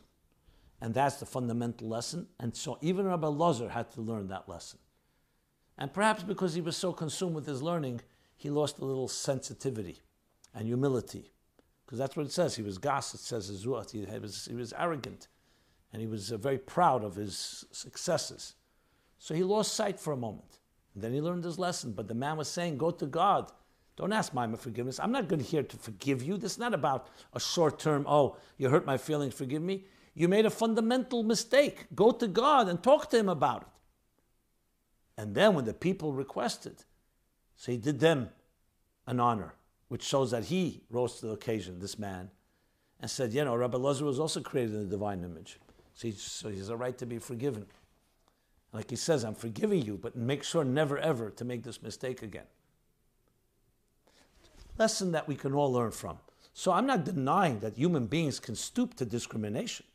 And 0.82 0.94
that's 0.94 1.16
the 1.18 1.26
fundamental 1.26 1.90
lesson. 1.90 2.28
And 2.40 2.56
so 2.56 2.78
even 2.82 3.06
Rabbi 3.08 3.28
Lozer 3.28 3.70
had 3.70 3.92
to 3.92 4.02
learn 4.02 4.28
that 4.28 4.48
lesson. 4.48 4.80
And 5.78 5.94
perhaps 5.94 6.24
because 6.24 6.54
he 6.54 6.62
was 6.62 6.78
so 6.78 6.94
consumed 6.94 7.36
with 7.36 7.46
his 7.46 7.62
learning, 7.62 8.02
he 8.36 8.50
lost 8.50 8.80
a 8.80 8.86
little 8.86 9.08
sensitivity 9.08 10.02
and 10.54 10.68
humility. 10.68 11.32
Because 11.86 12.00
that's 12.00 12.16
what 12.16 12.26
it 12.26 12.32
says. 12.32 12.56
He 12.56 12.64
was 12.64 12.78
gas, 12.78 13.14
it 13.14 13.20
says 13.20 13.48
He 13.48 13.68
was, 13.70 14.46
he 14.46 14.56
was 14.56 14.74
arrogant. 14.78 15.28
And 15.94 16.02
he 16.02 16.08
was 16.08 16.32
uh, 16.32 16.38
very 16.38 16.58
proud 16.58 17.04
of 17.04 17.16
his 17.16 17.66
successes. 17.72 18.56
So 19.20 19.34
he 19.34 19.44
lost 19.44 19.74
sight 19.74 20.00
for 20.00 20.14
a 20.14 20.18
moment. 20.18 20.60
And 20.94 21.04
then 21.04 21.14
he 21.14 21.22
learned 21.22 21.44
his 21.44 21.58
lesson. 21.58 21.94
But 21.94 22.08
the 22.08 22.14
man 22.14 22.38
was 22.38 22.50
saying, 22.50 22.78
Go 22.78 22.92
to 22.92 23.06
God. 23.06 23.52
Don't 23.96 24.14
ask 24.14 24.34
my 24.34 24.54
forgiveness. 24.56 25.00
I'm 25.00 25.12
not 25.12 25.28
going 25.28 25.40
here 25.40 25.64
to 25.64 25.78
forgive 25.78 26.22
you. 26.22 26.38
This 26.38 26.54
is 26.54 26.58
not 26.60 26.74
about 26.74 27.08
a 27.34 27.40
short 27.40 27.80
term, 27.80 28.06
oh, 28.08 28.38
you 28.58 28.70
hurt 28.70 28.86
my 28.86 28.98
feelings, 28.98 29.34
forgive 29.34 29.64
me. 29.64 29.86
You 30.18 30.28
made 30.28 30.48
a 30.48 30.50
fundamental 30.50 31.22
mistake. 31.22 31.86
Go 31.94 32.10
to 32.10 32.28
God 32.28 32.68
and 32.68 32.82
talk 32.82 33.12
to 33.12 33.18
Him 33.18 33.30
about 33.30 33.62
it. 33.62 33.68
And 35.22 35.36
then 35.36 35.54
when 35.54 35.66
the 35.66 35.76
people 35.76 36.12
requested, 36.12 36.84
so 37.56 37.72
he 37.72 37.78
did 37.78 38.00
them 38.00 38.30
an 39.06 39.20
honor, 39.20 39.54
which 39.90 40.02
shows 40.02 40.32
that 40.32 40.46
he 40.46 40.82
rose 40.90 41.20
to 41.20 41.28
the 41.28 41.34
occasion, 41.34 41.80
this 41.80 42.00
man, 42.00 42.32
and 43.00 43.12
said, 43.12 43.32
you 43.32 43.46
know, 43.46 43.56
Rabbi 43.56 43.78
Lazar 43.78 44.06
was 44.06 44.20
also 44.20 44.42
created 44.42 44.74
in 44.74 44.86
the 44.86 44.90
divine 44.90 45.24
image. 45.24 45.60
So, 45.94 46.08
he, 46.08 46.14
so 46.14 46.50
he 46.50 46.58
has 46.58 46.70
a 46.70 46.76
right 46.76 46.98
to 46.98 47.06
be 47.06 47.20
forgiven. 47.20 47.68
Like 48.74 48.90
he 48.90 48.96
says, 48.96 49.24
I'm 49.24 49.36
forgiving 49.36 49.84
you, 49.84 50.00
but 50.02 50.16
make 50.16 50.44
sure 50.44 50.64
never 50.64 50.98
ever 50.98 51.30
to 51.30 51.46
make 51.46 51.62
this 51.64 51.84
mistake 51.84 52.24
again. 52.24 52.46
Lesson 54.80 55.12
that 55.12 55.28
we 55.28 55.36
can 55.36 55.54
all 55.54 55.72
learn 55.72 55.92
from. 55.92 56.18
So 56.54 56.72
I'm 56.72 56.88
not 56.88 57.06
denying 57.06 57.60
that 57.60 57.78
human 57.78 58.08
beings 58.08 58.40
can 58.40 58.56
stoop 58.56 58.96
to 58.96 59.06
discrimination. 59.06 59.86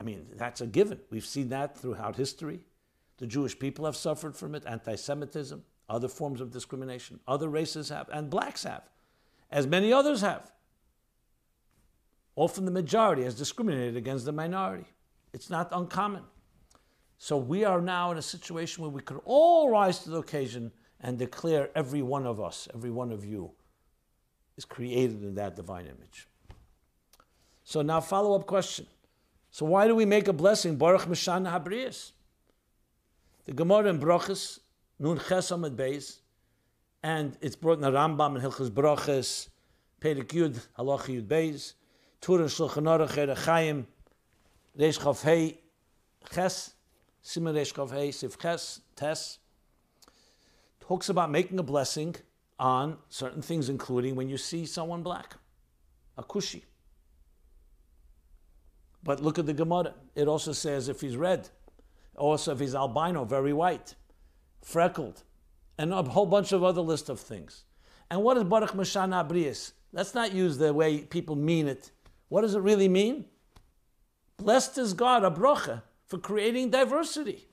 I 0.00 0.04
mean, 0.04 0.26
that's 0.36 0.60
a 0.60 0.66
given. 0.66 1.00
We've 1.10 1.26
seen 1.26 1.48
that 1.48 1.76
throughout 1.76 2.16
history. 2.16 2.60
The 3.18 3.26
Jewish 3.26 3.58
people 3.58 3.84
have 3.84 3.96
suffered 3.96 4.36
from 4.36 4.54
it, 4.54 4.64
anti 4.66 4.94
Semitism, 4.94 5.64
other 5.88 6.08
forms 6.08 6.40
of 6.40 6.52
discrimination. 6.52 7.20
Other 7.26 7.48
races 7.48 7.88
have, 7.88 8.08
and 8.12 8.30
blacks 8.30 8.62
have, 8.62 8.82
as 9.50 9.66
many 9.66 9.92
others 9.92 10.20
have. 10.20 10.52
Often 12.36 12.66
the 12.66 12.70
majority 12.70 13.24
has 13.24 13.34
discriminated 13.34 13.96
against 13.96 14.24
the 14.24 14.32
minority. 14.32 14.86
It's 15.32 15.50
not 15.50 15.70
uncommon. 15.72 16.22
So 17.18 17.36
we 17.36 17.64
are 17.64 17.80
now 17.80 18.12
in 18.12 18.18
a 18.18 18.22
situation 18.22 18.82
where 18.82 18.92
we 18.92 19.02
could 19.02 19.20
all 19.24 19.68
rise 19.68 19.98
to 20.00 20.10
the 20.10 20.18
occasion 20.18 20.70
and 21.00 21.18
declare 21.18 21.70
every 21.74 22.02
one 22.02 22.26
of 22.26 22.40
us, 22.40 22.68
every 22.72 22.92
one 22.92 23.10
of 23.10 23.24
you, 23.24 23.50
is 24.56 24.64
created 24.64 25.24
in 25.24 25.34
that 25.34 25.56
divine 25.56 25.86
image. 25.86 26.28
So 27.64 27.82
now, 27.82 28.00
follow 28.00 28.34
up 28.34 28.46
question. 28.46 28.86
So 29.50 29.66
why 29.66 29.86
do 29.86 29.94
we 29.94 30.04
make 30.04 30.28
a 30.28 30.32
blessing? 30.32 30.76
Baruch 30.76 31.02
Mishana 31.02 31.52
Habrias. 31.52 32.12
The 33.44 33.52
Gemara 33.52 33.86
in 33.86 33.98
Brachas, 33.98 34.60
Nun 34.98 35.18
Ches 35.26 35.50
Amid 35.50 35.76
Beis, 35.76 36.18
and 37.02 37.36
it's 37.40 37.56
brought 37.56 37.74
in 37.74 37.80
the 37.80 37.90
Rambam 37.90 38.36
and 38.36 38.44
Hilchas 38.44 38.70
Brachas, 38.70 39.48
Perek 40.00 40.26
Yud, 40.26 40.66
Halacha 40.78 41.16
Yud 41.16 41.26
Beis, 41.26 41.72
Torah 42.20 42.44
Shulchan 42.44 42.84
Aruch 42.84 43.36
Chaim, 43.38 43.86
Reish 44.78 44.98
Chav 44.98 45.22
Hei, 45.22 45.58
Ches, 46.32 46.74
Simon 47.22 47.54
Reish 47.54 47.72
Chav 47.72 47.90
Hei, 47.90 48.10
Sif 48.10 48.38
Ches, 48.38 48.80
Tes, 48.94 49.38
talks 50.80 51.08
about 51.08 51.30
making 51.30 51.58
a 51.58 51.62
blessing 51.62 52.14
on 52.58 52.98
certain 53.08 53.40
things, 53.40 53.68
including 53.68 54.14
when 54.14 54.28
you 54.28 54.36
see 54.36 54.66
someone 54.66 55.02
black, 55.02 55.36
a 56.16 56.22
kushi. 56.22 56.62
But 59.08 59.22
look 59.22 59.38
at 59.38 59.46
the 59.46 59.54
Gemara. 59.54 59.94
It 60.14 60.28
also 60.28 60.52
says 60.52 60.90
if 60.90 61.00
he's 61.00 61.16
red, 61.16 61.48
also 62.14 62.52
if 62.52 62.60
he's 62.60 62.74
albino, 62.74 63.24
very 63.24 63.54
white, 63.54 63.94
freckled, 64.60 65.22
and 65.78 65.94
a 65.94 66.02
whole 66.02 66.26
bunch 66.26 66.52
of 66.52 66.62
other 66.62 66.82
list 66.82 67.08
of 67.08 67.18
things. 67.18 67.64
And 68.10 68.22
what 68.22 68.36
is 68.36 68.44
Baruch 68.44 68.72
Mashana 68.72 69.26
Brias? 69.26 69.72
Let's 69.94 70.14
not 70.14 70.34
use 70.34 70.58
the 70.58 70.74
way 70.74 70.98
people 70.98 71.36
mean 71.36 71.68
it. 71.68 71.90
What 72.28 72.42
does 72.42 72.54
it 72.54 72.60
really 72.60 72.86
mean? 72.86 73.24
Blessed 74.36 74.76
is 74.76 74.92
God, 74.92 75.24
a 75.24 75.30
bracha, 75.30 75.80
for 76.04 76.18
creating 76.18 76.68
diversity. 76.68 77.48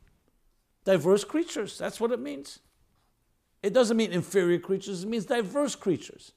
Diverse 0.84 1.24
creatures, 1.24 1.78
that's 1.78 2.02
what 2.02 2.12
it 2.12 2.20
means. 2.20 2.60
It 3.64 3.72
doesn't 3.72 3.96
mean 3.96 4.12
inferior 4.12 4.60
creatures, 4.60 5.04
it 5.04 5.08
means 5.08 5.24
diverse 5.24 5.78
creatures. 5.78 6.34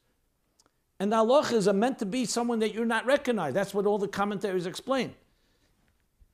And 1.01 1.13
the 1.13 1.17
halachas 1.17 1.69
are 1.69 1.73
meant 1.73 1.99
to 2.01 2.07
be 2.07 2.25
someone 2.25 2.59
that 2.59 2.75
you're 2.75 2.85
not 2.85 3.07
recognized. 3.07 3.55
That's 3.55 3.73
what 3.73 3.87
all 3.87 3.99
the 3.99 4.09
commentaries 4.09 4.67
explain. 4.67 5.15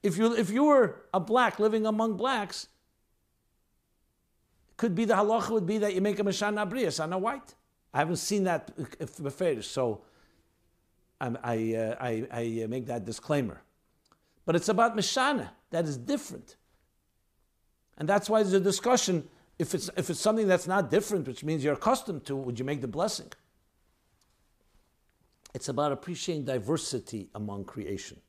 If 0.02 0.16
you, 0.16 0.34
if 0.34 0.50
you 0.50 0.64
were 0.64 0.96
a 1.12 1.20
black 1.20 1.58
living 1.58 1.86
among 1.86 2.16
blacks, 2.16 2.68
could 4.76 4.94
be 4.94 5.04
the 5.04 5.14
halacha 5.14 5.50
would 5.50 5.66
be 5.66 5.78
that 5.78 5.94
you 5.94 6.00
make 6.00 6.18
a 6.18 6.24
mashana 6.24 6.68
abrias 6.68 7.02
on 7.02 7.12
a 7.12 7.18
white. 7.18 7.54
I 7.92 7.98
haven't 7.98 8.16
seen 8.16 8.44
that 8.44 8.70
before, 9.22 9.62
so 9.62 10.02
I, 11.20 11.32
I, 11.42 11.74
uh, 11.74 11.96
I, 12.00 12.26
I, 12.32 12.66
make 12.66 12.86
that 12.86 13.04
disclaimer. 13.04 13.62
But 14.44 14.56
it's 14.56 14.68
about 14.68 14.96
mashana 14.96 15.50
that 15.70 15.84
is 15.84 15.96
different, 15.96 16.56
and 17.96 18.08
that's 18.08 18.28
why 18.28 18.42
there's 18.42 18.52
a 18.52 18.60
discussion. 18.60 19.28
If 19.58 19.74
it's 19.74 19.88
if 19.96 20.10
it's 20.10 20.20
something 20.20 20.48
that's 20.48 20.66
not 20.66 20.90
different, 20.90 21.28
which 21.28 21.44
means 21.44 21.62
you're 21.62 21.74
accustomed 21.74 22.26
to, 22.26 22.34
would 22.34 22.58
you 22.58 22.64
make 22.64 22.80
the 22.80 22.88
blessing? 22.88 23.30
It's 25.54 25.68
about 25.68 25.92
appreciating 25.92 26.44
diversity 26.44 27.30
among 27.34 27.64
creation. 27.64 28.20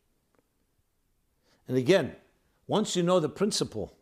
And 1.68 1.76
again, 1.76 2.16
once 2.68 2.96
you 2.96 3.02
know 3.02 3.20
the 3.20 3.30
principle, 3.30 3.98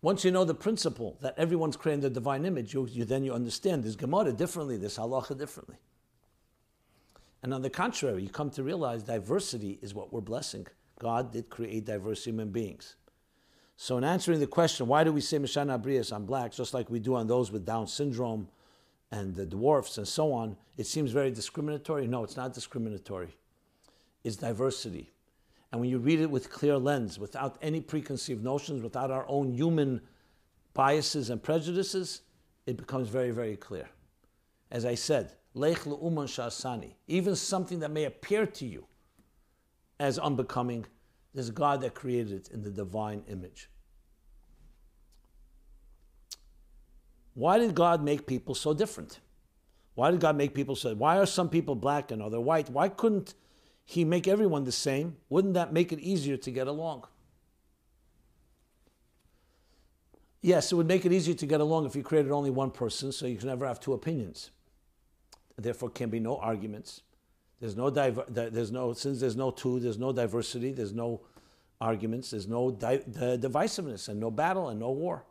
once 0.00 0.24
you 0.24 0.30
know 0.30 0.44
the 0.44 0.54
principle 0.54 1.18
that 1.20 1.34
everyone's 1.38 1.76
created 1.76 2.02
the 2.02 2.10
divine 2.10 2.46
image, 2.46 2.72
you, 2.72 2.86
you 2.90 3.04
then 3.04 3.22
you 3.22 3.34
understand 3.34 3.84
this 3.84 3.96
Gemara 3.96 4.32
differently, 4.32 4.78
this 4.78 4.96
halacha 4.96 5.36
differently. 5.36 5.76
And 7.42 7.52
on 7.52 7.60
the 7.60 7.68
contrary, 7.68 8.22
you 8.22 8.30
come 8.30 8.50
to 8.52 8.62
realize 8.62 9.02
diversity 9.02 9.78
is 9.82 9.92
what 9.92 10.10
we're 10.10 10.22
blessing. 10.22 10.66
God 10.98 11.32
did 11.32 11.50
create 11.50 11.84
diverse 11.84 12.24
human 12.24 12.50
beings. 12.50 12.96
So, 13.76 13.98
in 13.98 14.04
answering 14.04 14.40
the 14.40 14.46
question, 14.46 14.86
why 14.86 15.04
do 15.04 15.12
we 15.12 15.20
say 15.20 15.38
Mishana 15.38 15.78
Abrias 15.78 16.14
on 16.14 16.24
blacks, 16.24 16.56
just 16.56 16.72
like 16.72 16.88
we 16.88 17.00
do 17.00 17.16
on 17.16 17.26
those 17.26 17.50
with 17.50 17.66
Down 17.66 17.86
syndrome 17.86 18.48
and 19.14 19.32
the 19.32 19.46
dwarfs 19.46 19.96
and 19.96 20.08
so 20.08 20.32
on, 20.32 20.56
it 20.76 20.88
seems 20.88 21.12
very 21.12 21.30
discriminatory. 21.30 22.08
No, 22.08 22.24
it's 22.24 22.36
not 22.36 22.52
discriminatory. 22.52 23.28
It's 24.24 24.34
diversity. 24.34 25.12
And 25.70 25.80
when 25.80 25.88
you 25.88 25.98
read 25.98 26.18
it 26.18 26.28
with 26.28 26.50
clear 26.50 26.76
lens, 26.76 27.16
without 27.16 27.56
any 27.62 27.80
preconceived 27.80 28.42
notions, 28.42 28.82
without 28.82 29.12
our 29.12 29.24
own 29.28 29.52
human 29.52 30.00
biases 30.72 31.30
and 31.30 31.40
prejudices, 31.40 32.22
it 32.66 32.76
becomes 32.76 33.08
very, 33.08 33.30
very 33.30 33.56
clear. 33.56 33.88
As 34.72 34.84
I 34.84 34.96
said, 34.96 35.34
lech 35.54 35.78
shasani, 35.78 36.94
even 37.06 37.36
something 37.36 37.78
that 37.80 37.92
may 37.92 38.04
appear 38.06 38.46
to 38.46 38.66
you 38.66 38.84
as 40.00 40.18
unbecoming, 40.18 40.86
there's 41.34 41.50
God 41.50 41.80
that 41.82 41.94
created 41.94 42.32
it 42.32 42.48
in 42.48 42.62
the 42.62 42.70
divine 42.70 43.22
image. 43.28 43.70
Why 47.34 47.58
did 47.58 47.74
God 47.74 48.02
make 48.02 48.26
people 48.26 48.54
so 48.54 48.72
different? 48.72 49.20
Why 49.94 50.10
did 50.10 50.20
God 50.20 50.36
make 50.36 50.54
people 50.54 50.76
so? 50.76 50.94
Why 50.94 51.18
are 51.18 51.26
some 51.26 51.48
people 51.48 51.74
black 51.74 52.10
and 52.10 52.22
other 52.22 52.40
white? 52.40 52.70
Why 52.70 52.88
couldn't 52.88 53.34
He 53.84 54.04
make 54.04 54.26
everyone 54.26 54.64
the 54.64 54.72
same? 54.72 55.16
Wouldn't 55.28 55.54
that 55.54 55.72
make 55.72 55.92
it 55.92 56.00
easier 56.00 56.36
to 56.36 56.50
get 56.50 56.66
along? 56.66 57.04
Yes, 60.40 60.72
it 60.72 60.74
would 60.74 60.86
make 60.86 61.06
it 61.06 61.12
easier 61.12 61.34
to 61.34 61.46
get 61.46 61.60
along 61.60 61.86
if 61.86 61.96
you 61.96 62.02
created 62.02 62.30
only 62.30 62.50
one 62.50 62.70
person, 62.70 63.12
so 63.12 63.26
you 63.26 63.36
can 63.36 63.48
never 63.48 63.66
have 63.66 63.80
two 63.80 63.94
opinions. 63.94 64.50
Therefore, 65.56 65.88
can 65.88 66.10
be 66.10 66.20
no 66.20 66.36
arguments. 66.36 67.02
There's 67.60 67.76
no 67.76 67.88
diver- 67.88 68.26
there's 68.28 68.70
no 68.70 68.92
since 68.92 69.20
there's 69.20 69.36
no 69.36 69.50
two, 69.50 69.80
there's 69.80 69.98
no 69.98 70.12
diversity, 70.12 70.72
there's 70.72 70.92
no 70.92 71.22
arguments, 71.80 72.30
there's 72.30 72.46
no 72.46 72.70
di- 72.70 72.98
divisiveness, 72.98 74.08
and 74.08 74.20
no 74.20 74.30
battle 74.30 74.68
and 74.68 74.80
no 74.80 74.90
war. 74.90 75.24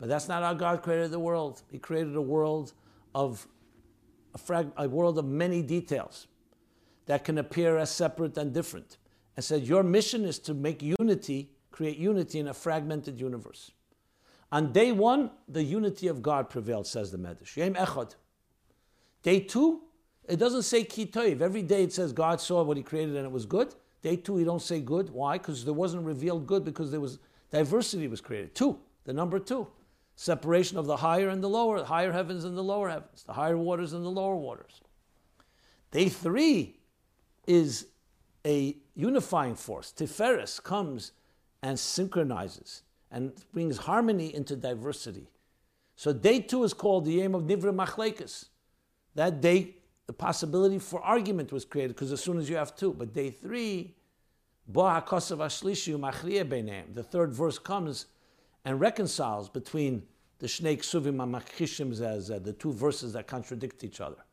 But 0.00 0.08
that's 0.08 0.28
not 0.28 0.42
how 0.42 0.54
God 0.54 0.82
created 0.82 1.10
the 1.10 1.18
world. 1.18 1.62
He 1.70 1.78
created 1.78 2.16
a 2.16 2.22
world 2.22 2.72
of 3.14 3.46
a, 4.34 4.38
frag- 4.38 4.72
a 4.78 4.88
world 4.88 5.18
of 5.18 5.26
many 5.26 5.62
details 5.62 6.26
that 7.04 7.22
can 7.24 7.36
appear 7.36 7.76
as 7.76 7.90
separate 7.90 8.36
and 8.38 8.52
different. 8.52 8.96
And 9.36 9.44
said, 9.44 9.62
Your 9.64 9.82
mission 9.82 10.24
is 10.24 10.38
to 10.40 10.54
make 10.54 10.82
unity, 10.82 11.50
create 11.70 11.98
unity 11.98 12.38
in 12.38 12.48
a 12.48 12.54
fragmented 12.54 13.20
universe. 13.20 13.72
On 14.50 14.72
day 14.72 14.90
one, 14.90 15.30
the 15.48 15.62
unity 15.62 16.08
of 16.08 16.22
God 16.22 16.48
prevailed, 16.48 16.86
says 16.86 17.12
the 17.12 17.18
Medrash. 17.18 17.56
Yem 17.56 17.74
Echad. 17.74 18.14
Day 19.22 19.40
two, 19.40 19.82
it 20.28 20.38
doesn't 20.38 20.62
say 20.62 20.82
Kitoiv. 20.82 21.42
Every 21.42 21.62
day 21.62 21.84
it 21.84 21.92
says 21.92 22.12
God 22.12 22.40
saw 22.40 22.62
what 22.62 22.76
he 22.76 22.82
created 22.82 23.16
and 23.16 23.26
it 23.26 23.32
was 23.32 23.44
good. 23.44 23.74
Day 24.02 24.16
two, 24.16 24.38
he 24.38 24.44
don't 24.44 24.62
say 24.62 24.80
good. 24.80 25.10
Why? 25.10 25.36
Because 25.36 25.64
there 25.64 25.74
wasn't 25.74 26.04
revealed 26.04 26.46
good 26.46 26.64
because 26.64 26.90
there 26.90 27.00
was 27.00 27.18
diversity 27.50 28.08
was 28.08 28.22
created. 28.22 28.54
Two, 28.54 28.78
the 29.04 29.12
number 29.12 29.38
two 29.38 29.68
separation 30.20 30.76
of 30.76 30.84
the 30.84 30.98
higher 30.98 31.30
and 31.30 31.42
the 31.42 31.48
lower, 31.48 31.78
the 31.78 31.86
higher 31.86 32.12
heavens 32.12 32.44
and 32.44 32.54
the 32.54 32.62
lower 32.62 32.90
heavens, 32.90 33.22
the 33.22 33.32
higher 33.32 33.56
waters 33.56 33.94
and 33.94 34.04
the 34.04 34.10
lower 34.10 34.36
waters. 34.36 34.82
Day 35.92 36.10
three 36.10 36.76
is 37.46 37.86
a 38.46 38.76
unifying 38.94 39.54
force. 39.54 39.94
Tiferes 39.96 40.62
comes 40.62 41.12
and 41.62 41.78
synchronizes 41.78 42.82
and 43.10 43.32
brings 43.54 43.78
harmony 43.78 44.34
into 44.34 44.56
diversity. 44.56 45.30
So 45.96 46.12
day 46.12 46.40
two 46.40 46.64
is 46.64 46.74
called 46.74 47.06
the 47.06 47.22
aim 47.22 47.34
of 47.34 47.44
Nivra 47.44 47.74
Machlekes. 47.74 48.50
That 49.14 49.40
day, 49.40 49.76
the 50.06 50.12
possibility 50.12 50.78
for 50.78 51.00
argument 51.00 51.50
was 51.50 51.64
created 51.64 51.96
because 51.96 52.12
as 52.12 52.22
soon 52.22 52.36
as 52.36 52.50
you 52.50 52.56
have 52.56 52.76
two. 52.76 52.92
But 52.92 53.14
day 53.14 53.30
three, 53.30 53.96
the 54.70 55.02
third 57.10 57.32
verse 57.32 57.58
comes 57.58 58.04
and 58.64 58.80
reconciles 58.80 59.48
between 59.48 60.02
the 60.40 60.46
Shnei 60.46 60.78
Ksuvim 60.78 61.16
HaMachishim 61.16 62.42
the 62.42 62.52
two 62.52 62.72
verses 62.72 63.12
that 63.12 63.26
contradict 63.26 63.84
each 63.84 64.00
other. 64.00 64.24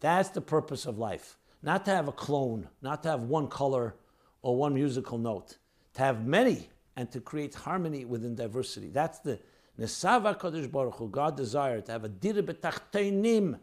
That's 0.00 0.28
the 0.30 0.40
purpose 0.40 0.86
of 0.86 0.98
life. 0.98 1.38
Not 1.62 1.84
to 1.84 1.92
have 1.92 2.08
a 2.08 2.12
clone, 2.12 2.68
not 2.82 3.02
to 3.04 3.10
have 3.10 3.22
one 3.22 3.48
color 3.48 3.94
or 4.42 4.56
one 4.56 4.74
musical 4.74 5.18
note, 5.18 5.58
to 5.94 6.02
have 6.02 6.26
many 6.26 6.68
and 6.96 7.10
to 7.12 7.20
create 7.20 7.54
harmony 7.54 8.04
within 8.04 8.34
diversity. 8.34 8.88
That's 8.88 9.20
the 9.20 9.38
Nesava 9.78 10.38
Kodesh 10.38 10.70
Baruch 10.70 10.96
Hu, 10.96 11.08
God 11.08 11.36
desired 11.36 11.86
to 11.86 11.92
have 11.92 12.04
a 12.04 12.08
dira 12.08 12.42
betachtenim, 12.42 13.58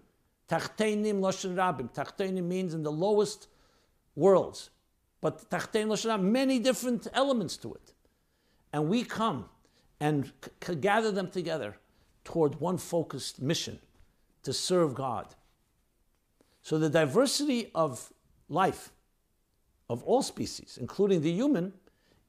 tachtenim 0.50 1.20
loshen 1.20 1.56
rabim. 1.56 1.94
Tachtenim 1.94 2.44
means 2.44 2.74
in 2.74 2.84
the 2.84 2.92
lowest 2.92 3.48
worlds, 4.16 4.70
but 5.22 5.50
tachtein 5.50 5.88
rabim, 5.88 6.24
many 6.24 6.60
different 6.60 7.08
elements 7.14 7.58
to 7.58 7.74
it. 7.74 7.94
And 8.72 8.88
we 8.88 9.04
come 9.04 9.50
and 10.00 10.32
c- 10.66 10.76
gather 10.76 11.12
them 11.12 11.30
together 11.30 11.78
toward 12.24 12.60
one 12.60 12.78
focused 12.78 13.42
mission 13.42 13.80
to 14.44 14.54
serve 14.54 14.94
God. 14.94 15.28
So 16.62 16.78
the 16.78 16.90
diversity 16.90 17.72
of 17.74 18.12
life, 18.50 18.92
of 19.90 20.04
all 20.04 20.22
species, 20.22 20.78
including 20.80 21.22
the 21.22 21.32
human, 21.32 21.74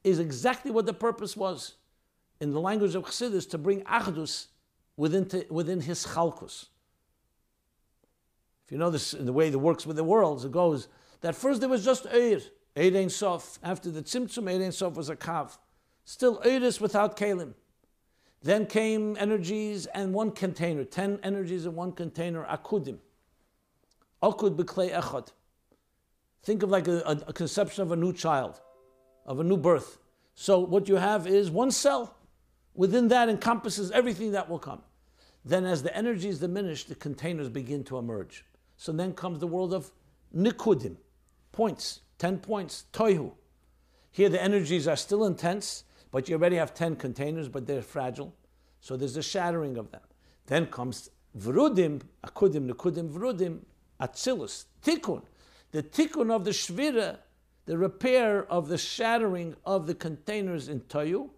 is 0.03 0.19
exactly 0.19 0.71
what 0.71 0.85
the 0.85 0.93
purpose 0.93 1.35
was 1.35 1.75
in 2.39 2.53
the 2.53 2.59
language 2.59 2.95
of 2.95 3.03
Chassidus 3.03 3.49
to 3.49 3.57
bring 3.57 3.81
Achdus 3.81 4.47
within, 4.95 5.27
to, 5.27 5.45
within 5.49 5.81
his 5.81 6.05
Chalkus. 6.05 6.67
If 8.65 8.71
you 8.71 8.77
know 8.77 8.89
this 8.89 9.13
in 9.13 9.25
the 9.25 9.33
way 9.33 9.47
it 9.47 9.59
works 9.59 9.85
with 9.85 9.97
the 9.97 10.03
worlds, 10.03 10.45
it 10.45 10.51
goes 10.51 10.87
that 11.21 11.35
first 11.35 11.59
there 11.59 11.69
was 11.69 11.83
just 11.83 12.05
Eir, 12.05 12.41
Eir 12.75 12.95
Ein 12.95 13.09
Sof. 13.09 13.59
After 13.63 13.91
the 13.91 14.01
Tzimtzum, 14.01 14.43
Eir 14.43 14.63
Ein 14.63 14.71
Sof 14.71 14.95
was 14.95 15.09
a 15.09 15.15
Kav. 15.15 15.57
Still 16.09 16.39
Eiris 16.39 16.81
without 16.81 17.15
Kalim. 17.15 17.53
Then 18.41 18.65
came 18.65 19.15
energies 19.19 19.85
and 19.85 20.11
one 20.11 20.31
container, 20.31 20.83
ten 20.83 21.19
energies 21.21 21.67
in 21.67 21.75
one 21.75 21.91
container, 21.91 22.43
akudim. 22.45 22.97
Akud 24.23 24.55
beklei 24.55 24.91
echad. 24.91 25.27
Think 26.41 26.63
of 26.63 26.71
like 26.71 26.87
a, 26.87 27.03
a, 27.05 27.11
a, 27.27 27.33
conception 27.33 27.83
of 27.83 27.91
a 27.91 27.95
new 27.95 28.11
child, 28.11 28.59
of 29.23 29.39
a 29.39 29.43
new 29.43 29.55
birth. 29.55 29.99
So 30.33 30.57
what 30.57 30.89
you 30.89 30.95
have 30.95 31.27
is 31.27 31.51
one 31.51 31.69
cell. 31.69 32.15
Within 32.73 33.09
that 33.09 33.29
encompasses 33.29 33.91
everything 33.91 34.31
that 34.31 34.49
will 34.49 34.57
come. 34.57 34.81
then 35.45 35.63
as 35.63 35.83
the 35.83 35.95
energies 35.95 36.39
diminish, 36.39 36.85
the 36.85 36.95
containers 36.95 37.49
begin 37.49 37.83
to 37.83 37.99
emerge. 37.99 38.45
So 38.77 38.91
then 38.91 39.13
comes 39.13 39.37
the 39.37 39.45
world 39.45 39.75
of 39.75 39.91
nikudim, 40.35 40.95
points, 41.51 42.01
10 42.17 42.39
points, 42.39 42.85
toihu. 42.93 43.31
Here 44.09 44.29
the 44.29 44.41
energies 44.41 44.87
are 44.87 44.95
still 44.95 45.23
intense, 45.23 45.83
but 46.11 46.27
you 46.27 46.35
already 46.35 46.55
have 46.55 46.73
10 46.73 46.95
containers, 46.95 47.47
but 47.47 47.67
they're 47.67 47.81
fragile. 47.81 48.33
So 48.81 48.97
there's 48.97 49.17
a 49.17 49.23
shattering 49.23 49.77
of 49.77 49.91
them. 49.91 50.01
Then 50.47 50.65
comes 50.67 51.09
vrudim, 51.37 52.01
akudim, 52.25 52.69
nikudim, 52.69 53.11
vrudim, 53.11 53.59
atzilus, 54.01 54.65
tikkun. 54.83 55.21
The 55.71 55.83
tikkun 55.83 56.31
of 56.31 56.45
the 56.45 56.51
shvira, 56.51 57.17
the 57.65 57.77
repair 57.77 58.45
of 58.51 58.67
the 58.67 58.77
shattering 58.77 59.55
of 59.65 59.85
the 59.85 59.93
containers 59.93 60.67
in 60.69 60.81
toyu. 60.81 61.29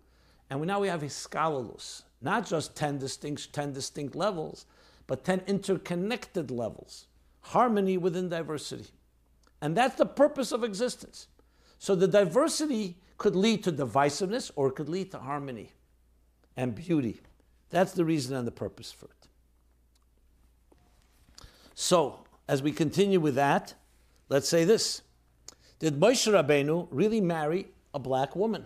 And 0.50 0.62
now 0.66 0.80
we 0.80 0.88
have 0.88 1.02
hiskalalus, 1.02 2.04
not 2.22 2.46
just 2.46 2.76
10 2.76 3.00
distinct, 3.00 3.52
10 3.52 3.74
distinct 3.74 4.16
levels, 4.16 4.66
but 5.08 5.26
10 5.26 5.44
interconnected 5.48 6.52
levels, 6.52 7.08
harmony 7.42 7.98
within 7.98 8.30
diversity. 8.30 8.92
And 9.62 9.76
that's 9.76 9.96
the 9.96 10.06
purpose 10.06 10.52
of 10.52 10.64
existence. 10.64 11.28
So 11.80 11.96
the 11.96 12.08
diversity 12.08 12.98
could 13.22 13.36
lead 13.36 13.64
to 13.64 13.72
divisiveness 13.72 14.50
or 14.56 14.70
it 14.70 14.76
could 14.76 14.90
lead 14.90 15.12
to 15.12 15.20
harmony 15.20 15.72
and 16.58 16.74
beauty. 16.74 17.22
That's 17.70 17.92
the 17.92 18.04
reason 18.04 18.36
and 18.36 18.48
the 18.48 18.52
purpose 18.52 18.92
for 18.92 19.06
it. 19.06 19.28
So, 21.76 22.22
as 22.48 22.64
we 22.64 22.72
continue 22.72 23.20
with 23.20 23.36
that, 23.36 23.76
let's 24.28 24.50
say 24.50 24.66
this. 24.66 25.04
Did 25.78 26.00
Moshe 26.00 26.32
Rabbeinu 26.32 26.88
really 26.90 27.22
marry 27.22 27.68
a 27.94 28.00
black 28.00 28.36
woman? 28.36 28.66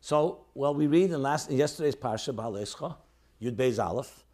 So, 0.00 0.46
well, 0.54 0.74
we 0.74 0.86
read 0.86 1.10
in 1.10 1.20
last 1.20 1.50
in 1.50 1.58
yesterday's 1.58 1.96
parsha, 1.96 2.34
Behaaloscha, 2.34 2.96
Yud 3.42 3.56
Beis 3.56 3.82
Aleph, 3.82 4.24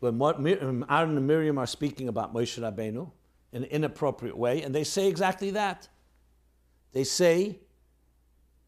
when 0.00 0.20
um, 0.20 0.84
Aaron 0.90 1.16
and 1.16 1.26
Miriam 1.26 1.56
are 1.58 1.66
speaking 1.66 2.08
about 2.08 2.34
Moshe 2.34 2.60
Rabbeinu 2.60 2.96
in 2.96 3.12
an 3.56 3.64
inappropriate 3.64 4.36
way, 4.36 4.62
and 4.62 4.74
they 4.74 4.84
say 4.84 5.08
exactly 5.08 5.50
that. 5.52 5.88
They 6.92 7.04
say, 7.04 7.58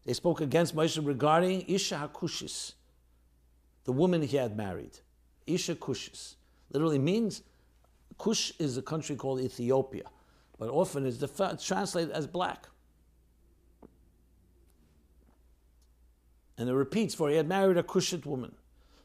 they 0.05 0.13
spoke 0.13 0.41
against 0.41 0.75
Moshe 0.75 1.05
regarding 1.05 1.61
Isha 1.67 2.09
HaKushis, 2.11 2.73
the 3.85 3.91
woman 3.91 4.21
he 4.21 4.37
had 4.37 4.57
married. 4.57 4.99
Isha 5.47 5.75
Kushis. 5.75 6.35
Literally 6.71 6.99
means, 6.99 7.41
Kush 8.17 8.51
is 8.59 8.77
a 8.77 8.81
country 8.81 9.15
called 9.15 9.39
Ethiopia, 9.39 10.03
but 10.57 10.69
often 10.69 11.05
is 11.05 11.23
translated 11.63 12.11
as 12.11 12.27
black. 12.27 12.67
And 16.57 16.69
it 16.69 16.73
repeats, 16.73 17.15
for 17.15 17.29
he 17.29 17.37
had 17.37 17.47
married 17.47 17.77
a 17.77 17.83
Cushite 17.83 18.25
woman. 18.25 18.53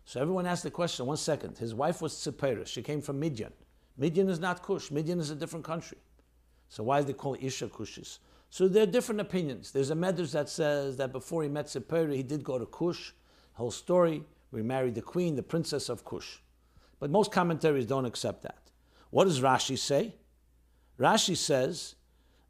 So 0.05 0.21
everyone 0.21 0.45
asked 0.45 0.65
the 0.65 0.71
question, 0.71 1.07
one 1.07 1.17
second. 1.17 1.57
His 1.57 1.73
wife 1.75 2.03
was 2.03 2.13
Tzipora. 2.15 2.67
She 2.67 2.83
came 2.83 3.01
from 3.01 3.19
Midian. 3.19 3.53
Midian 3.97 4.29
is 4.29 4.41
not 4.41 4.63
Kush. 4.63 4.91
Midian 4.91 5.21
is 5.21 5.31
a 5.31 5.35
different 5.35 5.65
country. 5.65 5.99
So 6.69 6.83
why 6.83 6.99
is 6.99 7.07
they 7.07 7.13
call 7.13 7.37
Isha 7.41 7.69
Kushis? 7.69 8.19
So 8.51 8.69
there 8.69 8.83
are 8.83 8.87
different 8.87 9.21
opinions. 9.21 9.71
There's 9.71 9.91
a 9.91 9.95
medrash 9.95 10.33
that 10.33 10.49
says 10.49 10.97
that 10.97 11.13
before 11.13 11.43
he 11.43 11.49
met 11.49 11.67
Tzipora, 11.67 12.15
he 12.15 12.23
did 12.23 12.43
go 12.43 12.59
to 12.59 12.67
Kush. 12.67 13.13
Whole 13.55 13.71
story. 13.71 14.25
We 14.51 14.63
married 14.63 14.95
the 14.95 15.03
queen, 15.03 15.37
the 15.37 15.43
princess 15.43 15.89
of 15.89 16.05
Kush. 16.05 16.39
But 17.01 17.11
most 17.11 17.33
commentaries 17.33 17.87
don't 17.87 18.05
accept 18.05 18.43
that. 18.43 18.71
What 19.11 19.25
does 19.25 19.41
Rashi 19.41 19.79
say? 19.79 20.15
Rashi 20.99 21.37
says 21.37 21.97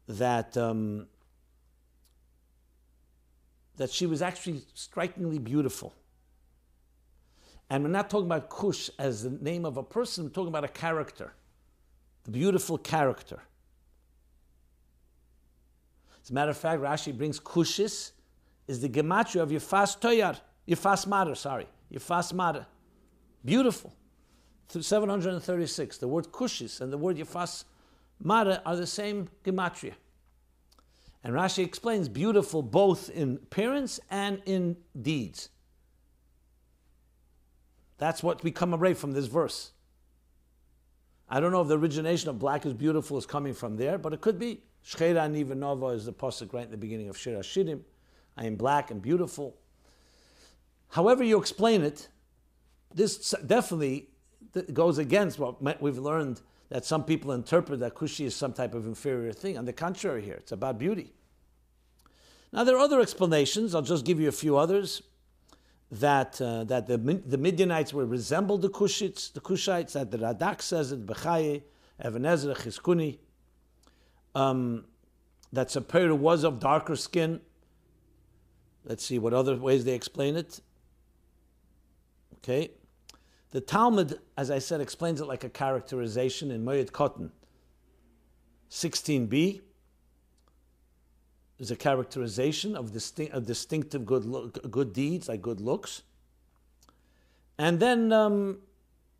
that 0.07 0.55
um, 0.55 1.07
that 3.77 3.91
she 3.91 4.05
was 4.05 4.21
actually 4.21 4.61
strikingly 4.73 5.39
beautiful. 5.39 5.93
And 7.69 7.83
we're 7.83 7.89
not 7.89 8.09
talking 8.09 8.27
about 8.27 8.49
Kush 8.49 8.89
as 8.99 9.23
the 9.23 9.31
name 9.31 9.65
of 9.65 9.77
a 9.77 9.83
person, 9.83 10.25
we're 10.25 10.29
talking 10.29 10.49
about 10.49 10.63
a 10.63 10.69
character, 10.69 11.33
the 12.23 12.31
beautiful 12.31 12.77
character. 12.77 13.41
As 16.23 16.29
a 16.29 16.33
matter 16.33 16.51
of 16.51 16.57
fact, 16.57 16.81
Rashi 16.81 17.15
brings 17.15 17.39
Kushis 17.39 18.11
is 18.67 18.81
the 18.81 18.89
gematria 18.89 19.41
of 19.41 19.49
Yifas 19.49 19.99
Toyar, 19.99 20.39
Yifas 20.67 21.05
Mara, 21.07 21.35
sorry, 21.35 21.67
Yifas 21.93 22.33
Mara. 22.33 22.67
Beautiful. 23.43 23.93
736. 24.67 25.97
The 25.99 26.07
word 26.07 26.31
Kushis 26.31 26.81
and 26.81 26.91
the 26.91 26.97
word 26.97 27.17
Yifas 27.17 27.65
Mara 28.19 28.61
are 28.65 28.75
the 28.75 28.87
same 28.87 29.29
gematria. 29.43 29.93
And 31.23 31.33
Rashi 31.33 31.63
explains 31.63 32.09
beautiful 32.09 32.61
both 32.61 33.09
in 33.09 33.35
appearance 33.43 33.99
and 34.09 34.41
in 34.45 34.77
deeds. 34.99 35.49
That's 37.97 38.21
what 38.21 38.43
we 38.43 38.51
come 38.51 38.73
away 38.73 38.93
from 38.93 39.13
this 39.13 39.27
verse. 39.27 39.71
I 41.29 41.39
don't 41.39 41.51
know 41.51 41.61
if 41.61 41.67
the 41.67 41.77
origination 41.77 42.29
of 42.29 42.39
black 42.39 42.65
is 42.65 42.73
beautiful 42.73 43.17
is 43.17 43.25
coming 43.25 43.53
from 43.53 43.77
there, 43.77 43.97
but 43.97 44.13
it 44.13 44.21
could 44.21 44.37
be. 44.37 44.61
Shchera 44.85 45.27
Nivanova 45.29 45.95
is 45.95 46.05
the 46.05 46.13
pasuk 46.13 46.53
right 46.53 46.65
in 46.65 46.71
the 46.71 46.77
beginning 46.77 47.09
of 47.09 47.17
Shir 47.17 47.35
Hashirim. 47.37 47.81
I 48.37 48.45
am 48.45 48.55
black 48.55 48.91
and 48.91 49.01
beautiful. 49.01 49.57
However 50.89 51.23
you 51.23 51.39
explain 51.39 51.81
it, 51.81 52.09
this 52.93 53.33
definitely 53.45 54.09
goes 54.73 54.99
against 54.99 55.39
what 55.39 55.81
we've 55.81 55.97
learned 55.97 56.41
that 56.69 56.85
some 56.85 57.03
people 57.03 57.31
interpret 57.31 57.79
that 57.79 57.95
Kushi 57.95 58.25
is 58.25 58.35
some 58.35 58.53
type 58.53 58.73
of 58.73 58.85
inferior 58.85 59.33
thing. 59.33 59.57
On 59.57 59.65
the 59.65 59.73
contrary, 59.73 60.23
here, 60.23 60.35
it's 60.35 60.51
about 60.51 60.77
beauty. 60.77 61.13
Now, 62.51 62.63
there 62.63 62.75
are 62.75 62.79
other 62.79 63.01
explanations. 63.01 63.75
I'll 63.75 63.81
just 63.81 64.05
give 64.05 64.19
you 64.19 64.29
a 64.29 64.33
few 64.33 64.57
others. 64.57 65.01
That, 65.91 66.41
uh, 66.41 66.63
that 66.65 66.87
the, 66.87 66.97
the 66.97 67.37
Midianites 67.37 67.93
were 67.93 68.05
resembled 68.05 68.63
the 68.63 68.69
Kushites, 68.69 69.31
the 69.31 69.39
Kushites, 69.39 69.93
that 69.93 70.11
the 70.11 70.17
Radak 70.17 70.61
says 70.61 70.91
it, 70.91 71.05
Bechaye, 71.05 71.61
Even 72.03 72.25
Ezra, 72.25 72.55
Chizkuni, 72.55 73.19
um, 74.33 74.85
that 75.53 75.67
Tzipora 75.67 76.17
was 76.17 76.43
of 76.43 76.59
darker 76.59 76.95
skin. 76.95 77.39
Let's 78.83 79.05
see 79.05 79.19
what 79.19 79.33
other 79.33 79.55
ways 79.55 79.85
they 79.85 79.93
explain 79.93 80.35
it. 80.35 80.59
Okay. 82.37 82.71
The 83.51 83.61
Talmud, 83.61 84.19
as 84.37 84.51
I 84.51 84.59
said, 84.59 84.81
explains 84.81 85.21
it 85.21 85.25
like 85.25 85.43
a 85.43 85.49
characterization 85.49 86.51
in 86.51 86.65
Moed 86.65 86.91
Katan 86.91 87.31
16b. 88.69 89.61
Is 91.57 91.71
a 91.71 91.75
characterization 91.75 92.75
of, 92.75 92.91
distinct, 92.91 93.33
of 93.33 93.45
distinctive 93.45 94.05
good, 94.05 94.25
look, 94.25 94.69
good 94.69 94.91
deeds, 94.91 95.29
like 95.29 95.41
good 95.41 95.61
looks. 95.61 96.01
And 97.57 97.79
then, 97.79 98.11
um, 98.11 98.57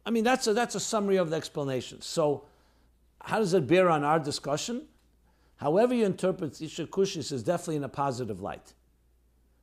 I 0.06 0.12
mean, 0.12 0.26
that's 0.26 0.46
a, 0.48 0.54
that's 0.54 0.76
a 0.76 0.80
summary 0.80 1.16
of 1.16 1.30
the 1.30 1.38
explanation. 1.38 2.02
So, 2.02 2.44
how 3.22 3.40
does 3.40 3.54
it 3.54 3.68
bear 3.68 3.90
on 3.90 4.04
our 4.04 4.20
discussion? 4.20 4.84
However, 5.58 5.94
you 5.94 6.06
interpret 6.06 6.62
Isha 6.62 6.88
Kushis 6.88 7.32
is 7.32 7.42
definitely 7.42 7.78
in 7.78 7.86
a 7.86 7.90
positive 7.90 8.42
light. 8.42 8.74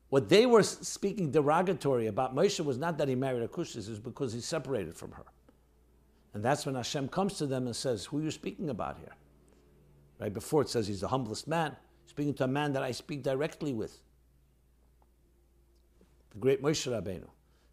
What 0.09 0.29
they 0.29 0.47
were 0.47 0.63
speaking 0.63 1.31
derogatory 1.31 2.07
about 2.07 2.35
Moshe 2.35 2.63
was 2.65 2.77
not 2.77 2.99
that 2.99 3.09
he 3.09 3.15
married 3.15 3.43
a 3.43 3.49
Kushis, 3.49 3.89
it 3.89 4.03
because 4.03 4.33
he 4.33 4.41
separated 4.41 4.95
from 4.97 5.13
her. 5.13 5.25
And 6.35 6.45
that's 6.45 6.67
when 6.67 6.75
Hashem 6.75 7.09
comes 7.09 7.39
to 7.39 7.47
them 7.47 7.67
and 7.67 7.77
says, 7.77 8.07
Who 8.07 8.19
are 8.19 8.23
you 8.23 8.31
speaking 8.31 8.71
about 8.71 8.99
here? 8.99 9.15
Right 10.19 10.33
before 10.33 10.63
it 10.63 10.69
says 10.69 10.87
he's 10.87 11.01
the 11.01 11.09
humblest 11.09 11.49
man, 11.49 11.77
speaking 12.13 12.35
to 12.35 12.45
a 12.45 12.49
man 12.49 12.75
that 12.75 12.83
I 12.83 12.93
speak 12.93 13.23
directly 13.23 13.73
with. 13.73 13.99
The 16.33 16.39
great 16.39 16.63
Moshe 16.63 16.87
Rabbeinu. 16.87 17.29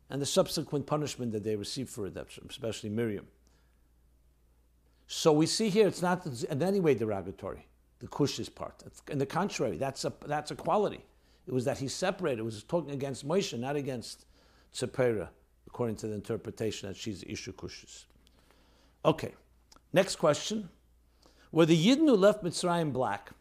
And 0.09 0.21
the 0.21 0.25
subsequent 0.25 0.87
punishment 0.87 1.33
that 1.33 1.43
they 1.43 1.55
received 1.57 1.89
for 1.89 2.07
it, 2.07 2.17
especially 2.49 2.89
Miriam. 2.89 3.27
So 5.07 5.33
we 5.33 5.45
see 5.45 5.69
here 5.69 5.87
it's 5.87 6.01
not 6.01 6.25
in 6.25 6.63
any 6.63 6.79
way 6.79 6.95
derogatory, 6.95 7.67
the 7.99 8.07
Kushis 8.07 8.53
part. 8.53 8.81
In 9.11 9.17
the 9.17 9.25
contrary, 9.25 9.77
that's 9.77 10.05
a, 10.05 10.13
that's 10.25 10.51
a 10.51 10.55
quality. 10.55 11.03
It 11.45 11.53
was 11.53 11.65
that 11.65 11.77
he 11.77 11.87
separated. 11.89 12.39
It 12.39 12.45
was 12.45 12.63
talking 12.63 12.91
against 12.91 13.27
Moshe, 13.27 13.59
not 13.59 13.75
against 13.75 14.25
Tzipora, 14.73 15.27
according 15.67 15.97
to 15.97 16.07
the 16.07 16.13
interpretation 16.13 16.87
that 16.87 16.95
she's 16.95 17.23
Isha 17.23 17.51
Kushis. 17.51 18.05
Okay, 19.03 19.33
next 19.91 20.15
question. 20.15 20.69
Were 21.51 21.65
the 21.65 21.77
Yidden 21.77 22.07
who 22.07 22.15
left 22.15 22.43
Mitzrayim 22.43 22.93
black? 22.93 23.31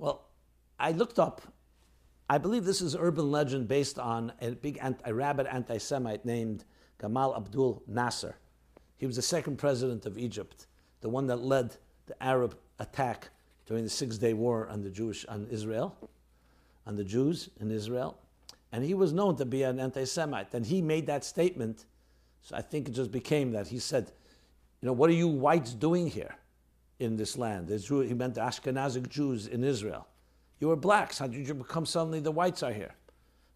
Well, 0.00 0.24
I 0.78 0.92
looked 0.92 1.18
up. 1.18 1.42
I 2.30 2.38
believe 2.38 2.64
this 2.64 2.80
is 2.80 2.96
urban 2.98 3.30
legend 3.30 3.68
based 3.68 3.98
on 3.98 4.32
a 4.40 4.52
big 4.52 4.78
anti, 4.80 5.02
a 5.04 5.12
rabid 5.12 5.46
anti-Semite 5.46 6.24
named 6.24 6.64
Gamal 6.98 7.36
Abdul 7.36 7.82
Nasser. 7.86 8.36
He 8.96 9.06
was 9.06 9.16
the 9.16 9.22
second 9.22 9.58
president 9.58 10.06
of 10.06 10.16
Egypt, 10.16 10.68
the 11.02 11.10
one 11.10 11.26
that 11.26 11.36
led 11.36 11.76
the 12.06 12.20
Arab 12.22 12.56
attack 12.78 13.28
during 13.66 13.84
the 13.84 13.90
Six-Day 13.90 14.32
War 14.32 14.68
on 14.68 14.82
the 14.82 14.88
Jewish 14.88 15.26
on 15.26 15.46
Israel 15.50 15.94
on 16.86 16.96
the 16.96 17.04
Jews 17.04 17.50
in 17.60 17.70
Israel. 17.70 18.18
And 18.72 18.82
he 18.82 18.94
was 18.94 19.12
known 19.12 19.36
to 19.36 19.44
be 19.44 19.64
an 19.64 19.78
anti 19.78 20.06
Semite. 20.06 20.54
And 20.54 20.64
he 20.64 20.80
made 20.80 21.06
that 21.08 21.24
statement. 21.24 21.84
So 22.40 22.56
I 22.56 22.62
think 22.62 22.88
it 22.88 22.92
just 22.92 23.10
became 23.10 23.52
that. 23.52 23.68
He 23.68 23.78
said, 23.78 24.12
You 24.80 24.86
know, 24.86 24.94
what 24.94 25.10
are 25.10 25.14
you 25.14 25.28
whites 25.28 25.74
doing 25.74 26.06
here 26.06 26.36
in 27.00 27.16
this 27.16 27.36
land? 27.36 27.68
He 27.68 28.14
meant 28.14 28.34
the 28.34 28.42
Ashkenazic 28.42 29.08
Jews 29.08 29.46
in 29.46 29.64
Israel. 29.64 30.06
You 30.60 30.68
were 30.68 30.76
blacks. 30.76 31.18
How 31.18 31.26
did 31.26 31.48
you 31.48 31.54
become 31.54 31.86
suddenly 31.86 32.20
the 32.20 32.30
whites 32.30 32.62
are 32.62 32.72
here? 32.72 32.94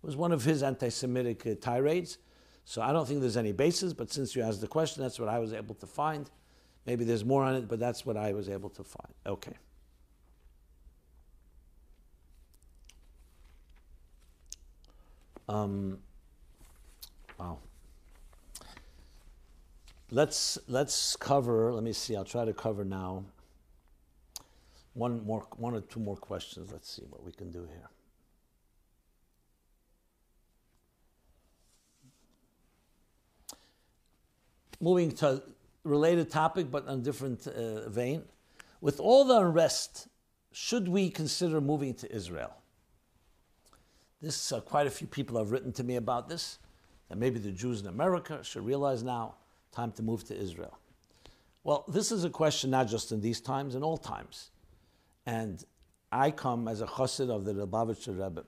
It 0.02 0.06
was 0.06 0.16
one 0.16 0.32
of 0.32 0.42
his 0.42 0.62
anti 0.62 0.88
Semitic 0.88 1.46
uh, 1.46 1.54
tirades. 1.60 2.18
So 2.64 2.80
I 2.80 2.92
don't 2.92 3.06
think 3.06 3.20
there's 3.20 3.36
any 3.36 3.52
basis, 3.52 3.92
but 3.92 4.10
since 4.10 4.34
you 4.34 4.42
asked 4.42 4.62
the 4.62 4.66
question, 4.66 5.02
that's 5.02 5.20
what 5.20 5.28
I 5.28 5.38
was 5.38 5.52
able 5.52 5.74
to 5.76 5.86
find. 5.86 6.30
Maybe 6.86 7.04
there's 7.04 7.24
more 7.24 7.44
on 7.44 7.54
it, 7.54 7.68
but 7.68 7.78
that's 7.78 8.06
what 8.06 8.16
I 8.16 8.32
was 8.32 8.48
able 8.48 8.70
to 8.70 8.82
find. 8.82 9.14
Okay. 9.26 9.52
Um, 15.46 15.98
wow. 17.38 17.58
Let's 20.10 20.58
let's 20.68 21.16
cover. 21.16 21.72
Let 21.72 21.82
me 21.82 21.92
see. 21.92 22.16
I'll 22.16 22.24
try 22.24 22.44
to 22.44 22.52
cover 22.52 22.84
now. 22.84 23.24
One 24.94 25.24
more, 25.26 25.46
one 25.56 25.74
or 25.74 25.80
two 25.80 26.00
more 26.00 26.16
questions. 26.16 26.72
Let's 26.72 26.88
see 26.88 27.02
what 27.10 27.24
we 27.24 27.32
can 27.32 27.50
do 27.50 27.66
here. 27.68 27.88
Moving 34.80 35.10
to 35.12 35.42
related 35.82 36.30
topic, 36.30 36.70
but 36.70 36.86
on 36.86 37.02
different 37.02 37.46
uh, 37.46 37.88
vein. 37.88 38.22
With 38.80 39.00
all 39.00 39.24
the 39.24 39.38
unrest, 39.38 40.08
should 40.52 40.88
we 40.88 41.10
consider 41.10 41.60
moving 41.60 41.94
to 41.94 42.14
Israel? 42.14 42.54
This 44.22 44.52
uh, 44.52 44.60
quite 44.60 44.86
a 44.86 44.90
few 44.90 45.06
people 45.06 45.38
have 45.38 45.50
written 45.50 45.72
to 45.72 45.84
me 45.84 45.96
about 45.96 46.28
this. 46.28 46.58
That 47.08 47.18
maybe 47.18 47.38
the 47.38 47.50
Jews 47.50 47.80
in 47.80 47.88
America 47.88 48.40
should 48.42 48.64
realize 48.64 49.02
now 49.02 49.34
time 49.72 49.90
to 49.92 50.02
move 50.02 50.24
to 50.24 50.36
Israel. 50.36 50.78
Well, 51.64 51.84
this 51.88 52.12
is 52.12 52.24
a 52.24 52.30
question 52.30 52.70
not 52.70 52.88
just 52.88 53.10
in 53.10 53.20
these 53.20 53.40
times, 53.40 53.74
in 53.74 53.82
all 53.82 53.96
times. 53.96 54.50
And 55.26 55.64
I 56.12 56.30
come 56.30 56.68
as 56.68 56.80
a 56.80 56.86
chassid 56.86 57.30
of 57.30 57.44
the 57.44 57.54
Lubavitcher 57.54 58.08
Rebbe, 58.08 58.44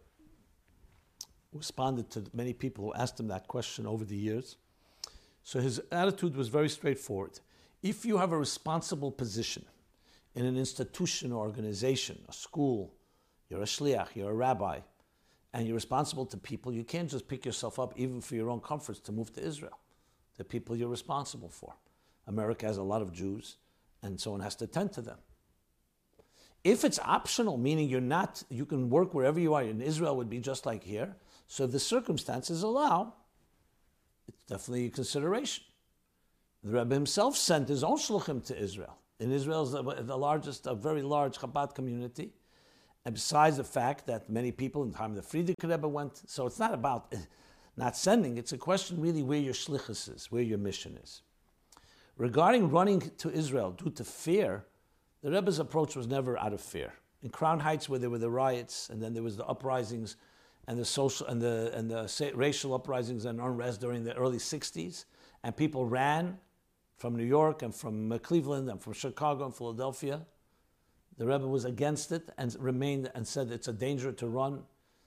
responded 1.52 2.10
to 2.10 2.24
many 2.32 2.52
people 2.52 2.84
who 2.84 2.94
asked 2.94 3.18
him 3.18 3.28
that 3.28 3.48
question 3.48 3.86
over 3.86 4.04
the 4.04 4.16
years. 4.16 4.56
So 5.42 5.60
his 5.60 5.80
attitude 5.90 6.36
was 6.36 6.48
very 6.48 6.68
straightforward. 6.68 7.40
If 7.82 8.04
you 8.04 8.18
have 8.18 8.32
a 8.32 8.38
responsible 8.38 9.10
position 9.10 9.64
in 10.34 10.44
an 10.44 10.56
institution 10.56 11.32
or 11.32 11.46
organization, 11.46 12.18
a 12.28 12.32
school, 12.32 12.92
you're 13.48 13.62
a 13.62 13.64
shliach, 13.64 14.08
you're 14.14 14.30
a 14.30 14.34
rabbi, 14.34 14.80
and 15.54 15.66
you're 15.66 15.74
responsible 15.74 16.26
to 16.26 16.36
people, 16.36 16.72
you 16.72 16.84
can't 16.84 17.08
just 17.08 17.28
pick 17.28 17.46
yourself 17.46 17.78
up, 17.78 17.94
even 17.96 18.20
for 18.20 18.34
your 18.34 18.50
own 18.50 18.60
comforts, 18.60 19.00
to 19.00 19.12
move 19.12 19.32
to 19.34 19.42
Israel. 19.42 19.78
The 20.36 20.44
people 20.44 20.76
you're 20.76 20.88
responsible 20.88 21.48
for. 21.48 21.74
America 22.26 22.66
has 22.66 22.76
a 22.76 22.82
lot 22.82 23.00
of 23.00 23.12
Jews, 23.12 23.56
and 24.02 24.20
someone 24.20 24.42
has 24.42 24.56
to 24.56 24.66
tend 24.66 24.92
to 24.92 25.00
them. 25.00 25.18
If 26.66 26.84
it's 26.84 26.98
optional, 26.98 27.58
meaning 27.58 27.88
you're 27.88 28.00
not, 28.00 28.42
you 28.50 28.66
can 28.66 28.90
work 28.90 29.14
wherever 29.14 29.38
you 29.38 29.54
are, 29.54 29.62
in 29.62 29.80
Israel 29.80 30.16
would 30.16 30.28
be 30.28 30.40
just 30.40 30.66
like 30.66 30.82
here. 30.82 31.14
So 31.46 31.64
the 31.64 31.78
circumstances 31.78 32.64
allow, 32.64 33.14
it's 34.26 34.42
definitely 34.48 34.86
a 34.86 34.90
consideration. 34.90 35.62
The 36.64 36.72
Rebbe 36.72 36.92
himself 36.92 37.36
sent 37.36 37.68
his 37.68 37.84
own 37.84 37.98
shluchim 37.98 38.44
to 38.46 38.58
Israel. 38.60 38.98
In 39.20 39.30
Israel 39.30 39.62
is 39.62 39.70
the, 39.70 39.82
the 40.02 40.18
largest, 40.18 40.66
a 40.66 40.74
very 40.74 41.02
large 41.02 41.38
Chabad 41.38 41.76
community. 41.76 42.32
And 43.04 43.14
besides 43.14 43.58
the 43.58 43.64
fact 43.64 44.08
that 44.08 44.28
many 44.28 44.50
people 44.50 44.82
in 44.82 44.90
the 44.90 44.98
time 44.98 45.16
of 45.16 45.16
the 45.16 45.22
Frierdiker 45.22 45.70
Rebbe 45.70 45.86
went, 45.86 46.28
so 46.28 46.46
it's 46.46 46.58
not 46.58 46.74
about 46.74 47.14
not 47.76 47.96
sending, 47.96 48.38
it's 48.38 48.52
a 48.52 48.58
question 48.58 49.00
really 49.00 49.22
where 49.22 49.38
your 49.38 49.54
shlichus 49.54 50.12
is, 50.12 50.32
where 50.32 50.42
your 50.42 50.58
mission 50.58 50.98
is. 51.00 51.22
Regarding 52.16 52.70
running 52.70 53.12
to 53.18 53.30
Israel 53.30 53.70
due 53.70 53.90
to 53.90 54.02
fear, 54.02 54.64
the 55.22 55.30
Rebbe's 55.30 55.58
approach 55.58 55.96
was 55.96 56.06
never 56.06 56.38
out 56.38 56.52
of 56.52 56.60
fear. 56.60 56.92
In 57.22 57.30
Crown 57.30 57.60
Heights, 57.60 57.88
where 57.88 57.98
there 57.98 58.10
were 58.10 58.18
the 58.18 58.30
riots 58.30 58.88
and 58.90 59.02
then 59.02 59.14
there 59.14 59.22
was 59.22 59.36
the 59.36 59.46
uprisings 59.46 60.16
and 60.66 60.78
the 60.78 60.84
social 60.84 61.26
and 61.26 61.40
the 61.40 61.72
and 61.74 61.90
the 61.90 62.32
racial 62.34 62.74
uprisings 62.74 63.24
and 63.24 63.40
unrest 63.40 63.80
during 63.80 64.04
the 64.04 64.14
early 64.14 64.38
'60s, 64.38 65.04
and 65.42 65.56
people 65.56 65.86
ran 65.86 66.38
from 66.96 67.16
New 67.16 67.24
York 67.24 67.62
and 67.62 67.74
from 67.74 68.18
Cleveland 68.20 68.68
and 68.68 68.80
from 68.80 68.92
Chicago 68.92 69.44
and 69.44 69.54
Philadelphia. 69.54 70.22
The 71.18 71.26
Rebbe 71.26 71.46
was 71.46 71.64
against 71.64 72.12
it 72.12 72.30
and 72.36 72.54
remained 72.58 73.10
and 73.14 73.26
said 73.26 73.50
it's 73.50 73.68
a 73.68 73.72
danger 73.72 74.12
to 74.12 74.26
run. 74.26 74.64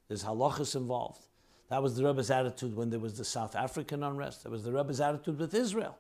There's 0.08 0.24
halachas 0.24 0.76
involved. 0.76 1.28
That 1.70 1.84
was 1.84 1.96
the 1.96 2.04
Rebbe's 2.04 2.32
attitude 2.32 2.76
when 2.76 2.90
there 2.90 3.00
was 3.00 3.18
the 3.18 3.26
South 3.26 3.56
African 3.56 4.04
unrest. 4.04 4.44
That 4.44 4.50
was 4.50 4.64
the 4.64 4.72
Rebbe's 4.72 5.00
attitude 5.00 5.38
with 5.38 5.54
Israel. 5.54 5.98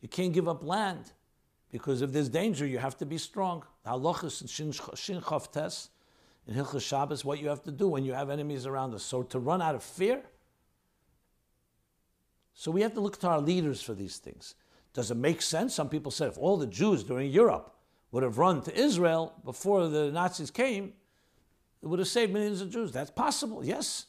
You 0.00 0.08
can't 0.08 0.32
give 0.32 0.48
up 0.48 0.64
land. 0.64 1.12
Because 1.70 2.02
if 2.02 2.12
there's 2.12 2.28
danger, 2.28 2.66
you 2.66 2.78
have 2.78 2.96
to 2.98 3.06
be 3.06 3.18
strong. 3.18 3.64
Halachas 3.86 4.40
and 4.40 4.50
Shin 4.50 4.72
Chavtes, 5.20 5.88
in 6.46 6.54
Hilchas 6.54 6.82
Shabbos, 6.82 7.24
what 7.24 7.40
you 7.40 7.48
have 7.48 7.62
to 7.62 7.70
do 7.70 7.88
when 7.88 8.04
you 8.04 8.12
have 8.12 8.28
enemies 8.28 8.66
around 8.66 8.94
us. 8.94 9.02
So 9.02 9.22
to 9.22 9.38
run 9.38 9.62
out 9.62 9.74
of 9.74 9.82
fear, 9.82 10.22
so 12.54 12.70
we 12.70 12.82
have 12.82 12.94
to 12.94 13.00
look 13.00 13.18
to 13.20 13.28
our 13.28 13.40
leaders 13.40 13.80
for 13.80 13.94
these 13.94 14.18
things. 14.18 14.54
Does 14.92 15.10
it 15.10 15.16
make 15.16 15.40
sense? 15.40 15.74
Some 15.74 15.88
people 15.88 16.10
said 16.10 16.28
if 16.28 16.38
all 16.38 16.56
the 16.56 16.66
Jews 16.66 17.04
during 17.04 17.30
Europe 17.30 17.74
would 18.10 18.22
have 18.22 18.38
run 18.38 18.60
to 18.62 18.76
Israel 18.76 19.32
before 19.44 19.88
the 19.88 20.10
Nazis 20.10 20.50
came, 20.50 20.92
it 21.82 21.86
would 21.86 22.00
have 22.00 22.08
saved 22.08 22.32
millions 22.32 22.60
of 22.60 22.70
Jews. 22.70 22.92
That's 22.92 23.10
possible, 23.10 23.64
yes. 23.64 24.06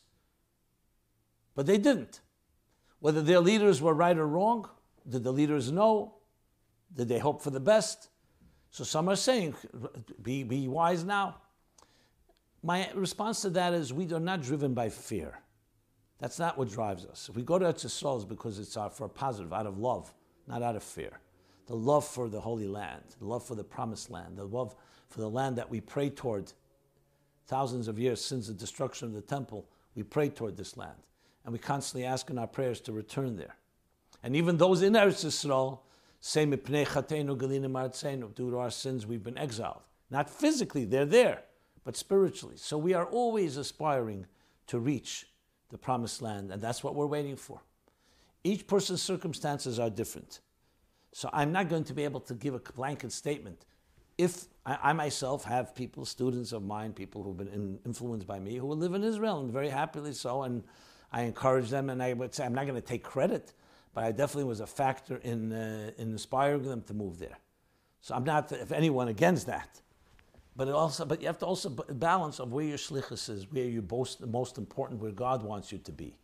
But 1.56 1.66
they 1.66 1.78
didn't. 1.78 2.22
Whether 3.00 3.22
their 3.22 3.40
leaders 3.40 3.82
were 3.82 3.94
right 3.94 4.18
or 4.18 4.28
wrong, 4.28 4.68
did 5.08 5.24
the 5.24 5.32
leaders 5.32 5.72
know? 5.72 6.16
Did 6.96 7.08
they 7.08 7.20
hope 7.20 7.42
for 7.42 7.50
the 7.50 7.60
best? 7.60 8.10
So 8.70 8.84
some 8.84 9.10
are 9.10 9.16
saying, 9.16 9.56
be, 10.22 10.44
be 10.44 10.68
wise 10.68 11.04
now. 11.04 11.38
My 12.64 12.90
response 12.94 13.42
to 13.42 13.50
that 13.52 13.74
is 13.74 13.92
we 13.92 14.12
are 14.14 14.20
not 14.20 14.42
driven 14.42 14.74
by 14.74 14.90
fear. 14.90 15.40
That's 16.20 16.38
not 16.38 16.58
what 16.58 16.70
drives 16.70 17.06
us. 17.06 17.28
If 17.30 17.36
we 17.36 17.42
go 17.42 17.58
to 17.58 17.66
Eretz 17.66 17.86
Yisrael, 17.86 18.18
it's 18.18 18.26
because 18.26 18.60
it's 18.60 18.78
uh, 18.78 18.90
for 18.90 19.06
a 19.06 19.10
positive, 19.10 19.52
out 19.52 19.66
of 19.66 19.80
love, 19.80 20.14
not 20.48 20.62
out 20.62 20.76
of 20.76 20.84
fear. 20.84 21.20
The 21.66 21.76
love 21.76 22.06
for 22.06 22.30
the 22.30 22.40
Holy 22.40 22.68
Land, 22.68 23.04
the 23.20 23.26
love 23.26 23.44
for 23.44 23.56
the 23.56 23.64
Promised 23.64 24.12
Land, 24.12 24.38
the 24.38 24.46
love 24.46 24.76
for 25.10 25.20
the 25.20 25.30
land 25.30 25.58
that 25.58 25.70
we 25.70 25.82
pray 25.82 26.10
toward 26.10 26.54
thousands 27.48 27.88
of 27.88 28.00
years 28.00 28.24
since 28.24 28.48
the 28.48 28.54
destruction 28.54 29.08
of 29.08 29.14
the 29.14 29.22
temple, 29.22 29.68
we 29.96 30.04
pray 30.04 30.30
toward 30.30 30.56
this 30.56 30.78
land. 30.78 30.98
And 31.44 31.52
we 31.52 31.60
constantly 31.60 32.06
ask 32.06 32.30
in 32.30 32.38
our 32.38 32.48
prayers 32.48 32.80
to 32.82 32.94
return 32.94 33.36
there. 33.36 33.56
And 34.24 34.36
even 34.36 34.58
those 34.58 34.84
in 34.84 34.94
Eretz 34.94 35.26
Yisrael 35.26 35.80
Due 38.36 38.52
to 38.52 38.58
our 38.58 38.70
sins, 38.72 39.08
we've 39.08 39.24
been 39.24 39.38
exiled. 39.38 39.82
Not 40.12 40.30
physically, 40.30 40.86
they're 40.86 41.06
there, 41.06 41.44
but 41.84 41.98
spiritually. 41.98 42.58
So 42.58 42.78
we 42.78 42.94
are 42.94 43.06
always 43.06 43.58
aspiring 43.58 44.28
to 44.68 44.80
reach 44.80 45.26
the 45.70 45.78
promised 45.78 46.22
land, 46.22 46.52
and 46.52 46.62
that's 46.62 46.84
what 46.84 46.94
we're 46.94 47.08
waiting 47.08 47.36
for. 47.36 47.62
Each 48.44 48.68
person's 48.68 49.02
circumstances 49.02 49.80
are 49.80 49.90
different. 49.90 50.42
So 51.12 51.30
I'm 51.34 51.52
not 51.52 51.70
going 51.70 51.84
to 51.86 51.94
be 51.94 52.04
able 52.04 52.20
to 52.22 52.34
give 52.36 52.54
a 52.54 52.60
blanket 52.60 53.12
statement. 53.12 53.66
If 54.18 54.46
I, 54.66 54.78
I 54.84 54.94
myself 54.94 55.44
have 55.46 55.74
people, 55.74 56.06
students 56.06 56.52
of 56.52 56.64
mine, 56.64 56.94
people 56.94 57.24
who've 57.24 57.38
been 57.38 57.48
in, 57.48 57.80
influenced 57.86 58.28
by 58.28 58.40
me, 58.40 58.58
who 58.58 58.68
live 58.74 58.94
in 58.94 59.04
Israel, 59.04 59.42
and 59.42 59.52
very 59.52 59.70
happily 59.70 60.14
so, 60.14 60.44
and 60.44 60.64
I 61.12 61.24
encourage 61.24 61.70
them, 61.70 61.90
and 61.90 62.02
I 62.02 62.14
would 62.14 62.34
say 62.34 62.46
I'm 62.46 62.54
not 62.54 62.66
going 62.68 62.80
to 62.80 62.88
take 62.88 63.04
credit 63.04 63.54
but 63.94 64.04
I 64.04 64.12
definitely 64.12 64.46
was 64.46 64.60
a 64.60 64.68
factor 64.68 65.18
in, 65.18 65.52
uh, 65.52 65.92
in 65.98 66.12
inspiring 66.12 66.64
them 66.64 66.82
to 66.84 66.94
move 66.94 67.20
there. 67.20 67.38
So 68.02 68.16
I'm 68.16 68.24
not, 68.24 68.52
if 68.52 68.72
anyone, 68.72 69.10
against 69.10 69.48
that. 69.48 69.82
But 70.56 70.68
it 70.68 70.74
also, 70.74 71.06
but 71.06 71.22
you 71.22 71.28
have 71.28 71.40
to 71.40 71.46
also 71.46 71.70
balance 71.70 72.40
of 72.40 72.52
where 72.52 72.66
your 72.66 72.78
shlichus 72.78 73.30
is, 73.30 73.50
where 73.52 73.66
you're 73.66 73.84
most, 73.90 74.26
most 74.26 74.58
important, 74.58 75.00
where 75.00 75.12
God 75.12 75.44
wants 75.44 75.72
you 75.72 75.78
to 75.80 75.92
be. 75.92 76.16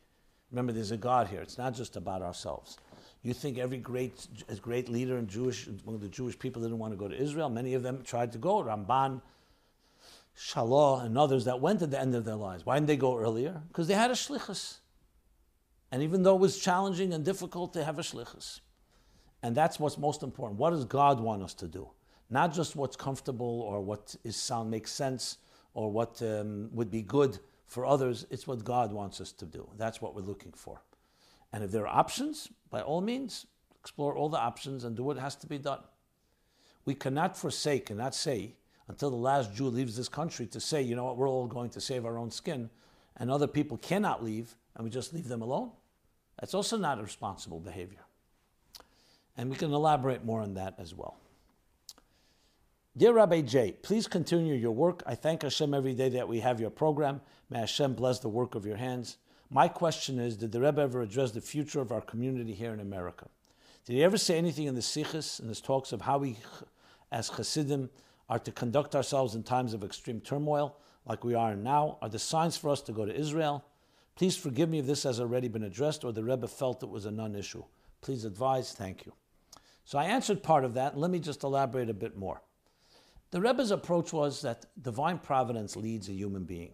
Remember, 0.51 0.71
there's 0.71 0.91
a 0.91 0.97
God 0.97 1.27
here. 1.27 1.41
It's 1.41 1.57
not 1.57 1.73
just 1.73 1.95
about 1.95 2.21
ourselves. 2.21 2.77
You 3.21 3.33
think 3.33 3.57
every 3.57 3.77
great, 3.77 4.27
great 4.61 4.89
leader 4.89 5.17
in 5.17 5.27
Jewish, 5.27 5.67
among 5.67 5.99
the 5.99 6.07
Jewish 6.07 6.37
people 6.37 6.61
didn't 6.61 6.77
want 6.77 6.93
to 6.93 6.97
go 6.97 7.07
to 7.07 7.15
Israel. 7.15 7.49
Many 7.49 7.73
of 7.73 7.83
them 7.83 8.01
tried 8.03 8.31
to 8.33 8.37
go. 8.37 8.63
Ramban, 8.63 9.21
Shalah, 10.37 11.05
and 11.05 11.17
others 11.17 11.45
that 11.45 11.59
went 11.59 11.81
at 11.81 11.91
the 11.91 11.99
end 11.99 12.15
of 12.15 12.23
their 12.23 12.35
lives. 12.35 12.65
Why 12.65 12.75
didn't 12.75 12.87
they 12.87 12.97
go 12.97 13.17
earlier? 13.17 13.61
Because 13.67 13.87
they 13.87 13.95
had 13.95 14.11
a 14.11 14.13
shlichus. 14.13 14.77
And 15.91 16.03
even 16.03 16.23
though 16.23 16.35
it 16.35 16.41
was 16.41 16.57
challenging 16.57 17.13
and 17.13 17.23
difficult 17.23 17.73
to 17.73 17.83
have 17.83 17.97
a 17.99 18.01
shlichus. 18.01 18.59
And 19.43 19.55
that's 19.55 19.79
what's 19.79 19.97
most 19.97 20.23
important. 20.23 20.59
What 20.59 20.71
does 20.71 20.85
God 20.85 21.19
want 21.19 21.43
us 21.43 21.53
to 21.55 21.67
do? 21.67 21.89
Not 22.29 22.53
just 22.53 22.75
what's 22.75 22.95
comfortable 22.95 23.61
or 23.61 23.81
what 23.81 24.15
is 24.23 24.35
sound 24.35 24.69
makes 24.69 24.91
sense 24.91 25.37
or 25.73 25.91
what 25.91 26.21
um, 26.21 26.69
would 26.73 26.91
be 26.91 27.01
good 27.01 27.39
for 27.65 27.85
others. 27.85 28.25
It's 28.29 28.47
what 28.47 28.63
God 28.63 28.91
wants 28.91 29.21
us 29.21 29.31
to 29.33 29.45
do. 29.45 29.69
That's 29.77 30.01
what 30.01 30.15
we're 30.15 30.21
looking 30.21 30.51
for. 30.53 30.81
And 31.53 31.63
if 31.63 31.71
there 31.71 31.87
are 31.87 31.99
options, 31.99 32.49
by 32.69 32.81
all 32.81 32.99
means, 32.99 33.45
explore 33.79 34.15
all 34.15 34.27
the 34.27 34.39
options 34.39 34.83
and 34.83 34.97
do 34.97 35.03
what 35.03 35.17
has 35.17 35.35
to 35.37 35.47
be 35.47 35.57
done. 35.57 35.79
We 36.83 36.95
cannot 36.95 37.37
forsake, 37.37 37.85
cannot 37.85 38.15
say, 38.15 38.55
until 38.87 39.09
the 39.09 39.17
last 39.17 39.53
Jew 39.53 39.67
leaves 39.67 39.95
this 39.95 40.09
country, 40.09 40.45
to 40.47 40.59
say, 40.59 40.81
you 40.81 40.95
know 40.95 41.05
what, 41.05 41.17
we're 41.17 41.29
all 41.29 41.47
going 41.47 41.69
to 41.71 41.81
save 41.81 42.05
our 42.05 42.17
own 42.17 42.31
skin, 42.31 42.69
and 43.17 43.29
other 43.29 43.47
people 43.47 43.77
cannot 43.77 44.23
leave 44.23 44.55
and 44.75 44.83
we 44.83 44.89
just 44.89 45.13
leave 45.13 45.27
them 45.27 45.41
alone, 45.41 45.71
that's 46.39 46.53
also 46.53 46.77
not 46.77 46.99
a 46.99 47.03
responsible 47.03 47.59
behavior. 47.59 48.05
And 49.35 49.49
we 49.49 49.55
can 49.55 49.73
elaborate 49.73 50.23
more 50.23 50.41
on 50.41 50.53
that 50.55 50.75
as 50.77 50.93
well. 50.93 51.17
Dear 52.95 53.13
Rabbi 53.13 53.41
J, 53.41 53.73
please 53.83 54.07
continue 54.07 54.55
your 54.55 54.71
work. 54.71 55.03
I 55.05 55.13
thank 55.13 55.43
Hashem 55.43 55.73
every 55.73 55.93
day 55.93 56.09
that 56.09 56.27
we 56.27 56.39
have 56.39 56.59
your 56.59 56.71
program. 56.71 57.21
May 57.49 57.59
Hashem 57.59 57.93
bless 57.93 58.19
the 58.19 58.29
work 58.29 58.55
of 58.55 58.65
your 58.65 58.77
hands. 58.77 59.17
My 59.51 59.67
question 59.67 60.19
is 60.19 60.35
Did 60.35 60.51
the 60.51 60.61
Rebbe 60.61 60.81
ever 60.81 61.01
address 61.01 61.31
the 61.31 61.41
future 61.41 61.79
of 61.79 61.91
our 61.91 62.01
community 62.01 62.53
here 62.53 62.73
in 62.73 62.79
America? 62.79 63.27
Did 63.85 63.93
he 63.93 64.03
ever 64.03 64.17
say 64.17 64.37
anything 64.37 64.65
in 64.65 64.75
the 64.75 64.81
Sichos, 64.81 65.39
in 65.39 65.47
his 65.47 65.61
talks 65.61 65.91
of 65.91 66.01
how 66.01 66.17
we, 66.17 66.37
as 67.11 67.29
Hasidim, 67.29 67.89
are 68.29 68.39
to 68.39 68.51
conduct 68.51 68.95
ourselves 68.95 69.35
in 69.35 69.43
times 69.43 69.73
of 69.73 69.83
extreme 69.83 70.19
turmoil, 70.19 70.77
like 71.07 71.23
we 71.23 71.33
are 71.33 71.55
now? 71.55 71.97
Are 72.01 72.09
the 72.09 72.19
signs 72.19 72.57
for 72.57 72.69
us 72.69 72.81
to 72.81 72.91
go 72.91 73.05
to 73.05 73.15
Israel? 73.15 73.65
Please 74.15 74.35
forgive 74.35 74.69
me 74.69 74.79
if 74.79 74.85
this 74.85 75.03
has 75.03 75.19
already 75.19 75.47
been 75.47 75.63
addressed 75.63 76.03
or 76.03 76.11
the 76.11 76.23
Rebbe 76.23 76.47
felt 76.47 76.83
it 76.83 76.89
was 76.89 77.05
a 77.05 77.11
non 77.11 77.35
issue. 77.35 77.63
Please 78.01 78.25
advise. 78.25 78.73
Thank 78.73 79.05
you. 79.05 79.13
So 79.85 79.97
I 79.97 80.05
answered 80.05 80.43
part 80.43 80.65
of 80.65 80.73
that. 80.73 80.97
Let 80.97 81.11
me 81.11 81.19
just 81.19 81.43
elaborate 81.43 81.89
a 81.89 81.93
bit 81.93 82.17
more. 82.17 82.41
The 83.31 83.41
Rebbe's 83.41 83.71
approach 83.71 84.13
was 84.13 84.41
that 84.41 84.65
divine 84.81 85.19
providence 85.19 85.75
leads 85.75 86.09
a 86.09 86.13
human 86.13 86.43
being. 86.43 86.71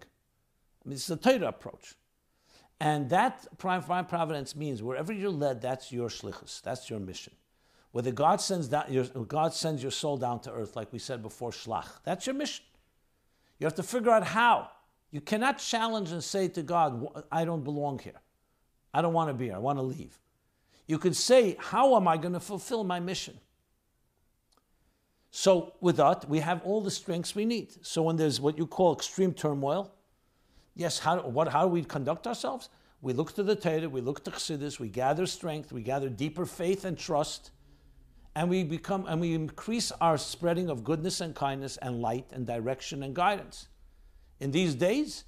I 0.84 0.90
mean, 0.90 0.96
it's 0.96 1.08
the 1.08 1.16
Torah 1.16 1.48
approach. 1.48 1.96
And 2.80 3.10
that 3.10 3.48
divine 3.58 4.06
providence 4.06 4.56
means 4.56 4.84
wherever 4.84 5.14
you're 5.14 5.30
led, 5.30 5.62
that's 5.62 5.92
your 5.92 6.10
shlichus, 6.10 6.62
that's 6.62 6.90
your 6.90 7.00
mission. 7.00 7.34
Whether 7.92 8.12
God 8.12 8.42
sends, 8.42 8.68
down, 8.68 8.86
your, 8.90 9.06
God 9.06 9.54
sends 9.54 9.82
your 9.82 9.92
soul 9.92 10.18
down 10.18 10.40
to 10.42 10.52
earth, 10.52 10.76
like 10.76 10.92
we 10.92 11.00
said 11.00 11.22
before, 11.22 11.52
shlach, 11.52 11.88
that's 12.04 12.26
your 12.26 12.36
mission. 12.36 12.66
You 13.60 13.66
have 13.66 13.76
to 13.76 13.84
figure 13.84 14.12
out 14.12 14.24
how. 14.24 14.70
You 15.12 15.22
cannot 15.22 15.60
challenge 15.60 16.12
and 16.12 16.24
say 16.24 16.48
to 16.50 16.64
God, 16.64 17.08
I 17.32 17.46
don't 17.46 17.64
belong 17.64 18.00
here. 18.00 18.20
I 18.94 19.02
don't 19.02 19.14
want 19.14 19.30
to 19.30 19.34
be 19.34 19.46
here. 19.46 19.56
I 19.56 19.60
want 19.60 19.78
to 19.78 19.84
leave. 19.84 20.20
You 20.88 20.98
could 20.98 21.16
say, 21.16 21.56
How 21.60 21.96
am 21.96 22.08
I 22.08 22.18
going 22.18 22.34
to 22.34 22.40
fulfill 22.40 22.84
my 22.84 23.00
mission? 23.00 23.40
So, 25.32 25.74
with 25.82 25.98
that, 25.98 26.30
we 26.30 26.40
have 26.40 26.62
all 26.64 26.82
the 26.82 26.92
strengths 26.92 27.34
we 27.34 27.46
need. 27.46 27.74
So, 27.86 28.04
when 28.04 28.18
there's 28.18 28.40
what 28.40 28.58
you 28.58 28.68
call 28.68 28.94
extreme 28.94 29.34
turmoil, 29.34 29.92
yes, 30.76 31.00
how, 31.00 31.22
what, 31.22 31.48
how 31.48 31.64
do 31.64 31.70
we 31.70 31.84
conduct 31.84 32.28
ourselves? 32.28 32.70
We 33.02 33.14
look 33.14 33.34
to 33.34 33.44
the 33.44 33.56
Torah, 33.56 33.90
we 33.90 34.00
look 34.00 34.24
to 34.26 34.32
Chassidus, 34.32 34.80
we 34.80 34.90
gather 34.90 35.26
strength, 35.26 35.72
we 35.72 35.82
gather 35.82 36.08
deeper 36.08 36.46
faith 36.46 36.86
and 36.86 36.98
trust, 36.98 37.52
and 38.36 38.50
we 38.50 38.64
become 38.64 39.06
and 39.08 39.22
we 39.22 39.34
increase 39.34 39.92
our 40.02 40.18
spreading 40.18 40.70
of 40.70 40.84
goodness 40.84 41.22
and 41.22 41.36
kindness 41.36 41.78
and 41.78 42.02
light 42.02 42.26
and 42.32 42.48
direction 42.48 43.04
and 43.04 43.16
guidance. 43.16 43.68
In 44.40 44.52
these 44.52 44.76
days, 44.76 45.26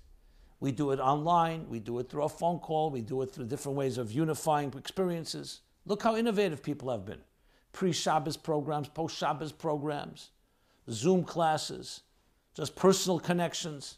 we 0.59 0.71
do 0.71 0.91
it 0.91 0.99
online, 0.99 1.67
we 1.69 1.79
do 1.79 1.99
it 1.99 2.09
through 2.09 2.23
a 2.23 2.29
phone 2.29 2.59
call, 2.59 2.89
we 2.89 3.01
do 3.01 3.21
it 3.21 3.31
through 3.31 3.45
different 3.45 3.77
ways 3.77 3.97
of 3.97 4.11
unifying 4.11 4.73
experiences. 4.75 5.61
Look 5.85 6.01
how 6.01 6.15
innovative 6.15 6.63
people 6.63 6.89
have 6.89 7.05
been. 7.05 7.21
Pre 7.71 7.91
Shabbos 7.91 8.37
programs, 8.37 8.87
post 8.87 9.15
Shabbos 9.17 9.51
programs, 9.51 10.31
Zoom 10.89 11.23
classes, 11.23 12.01
just 12.55 12.75
personal 12.75 13.19
connections. 13.19 13.97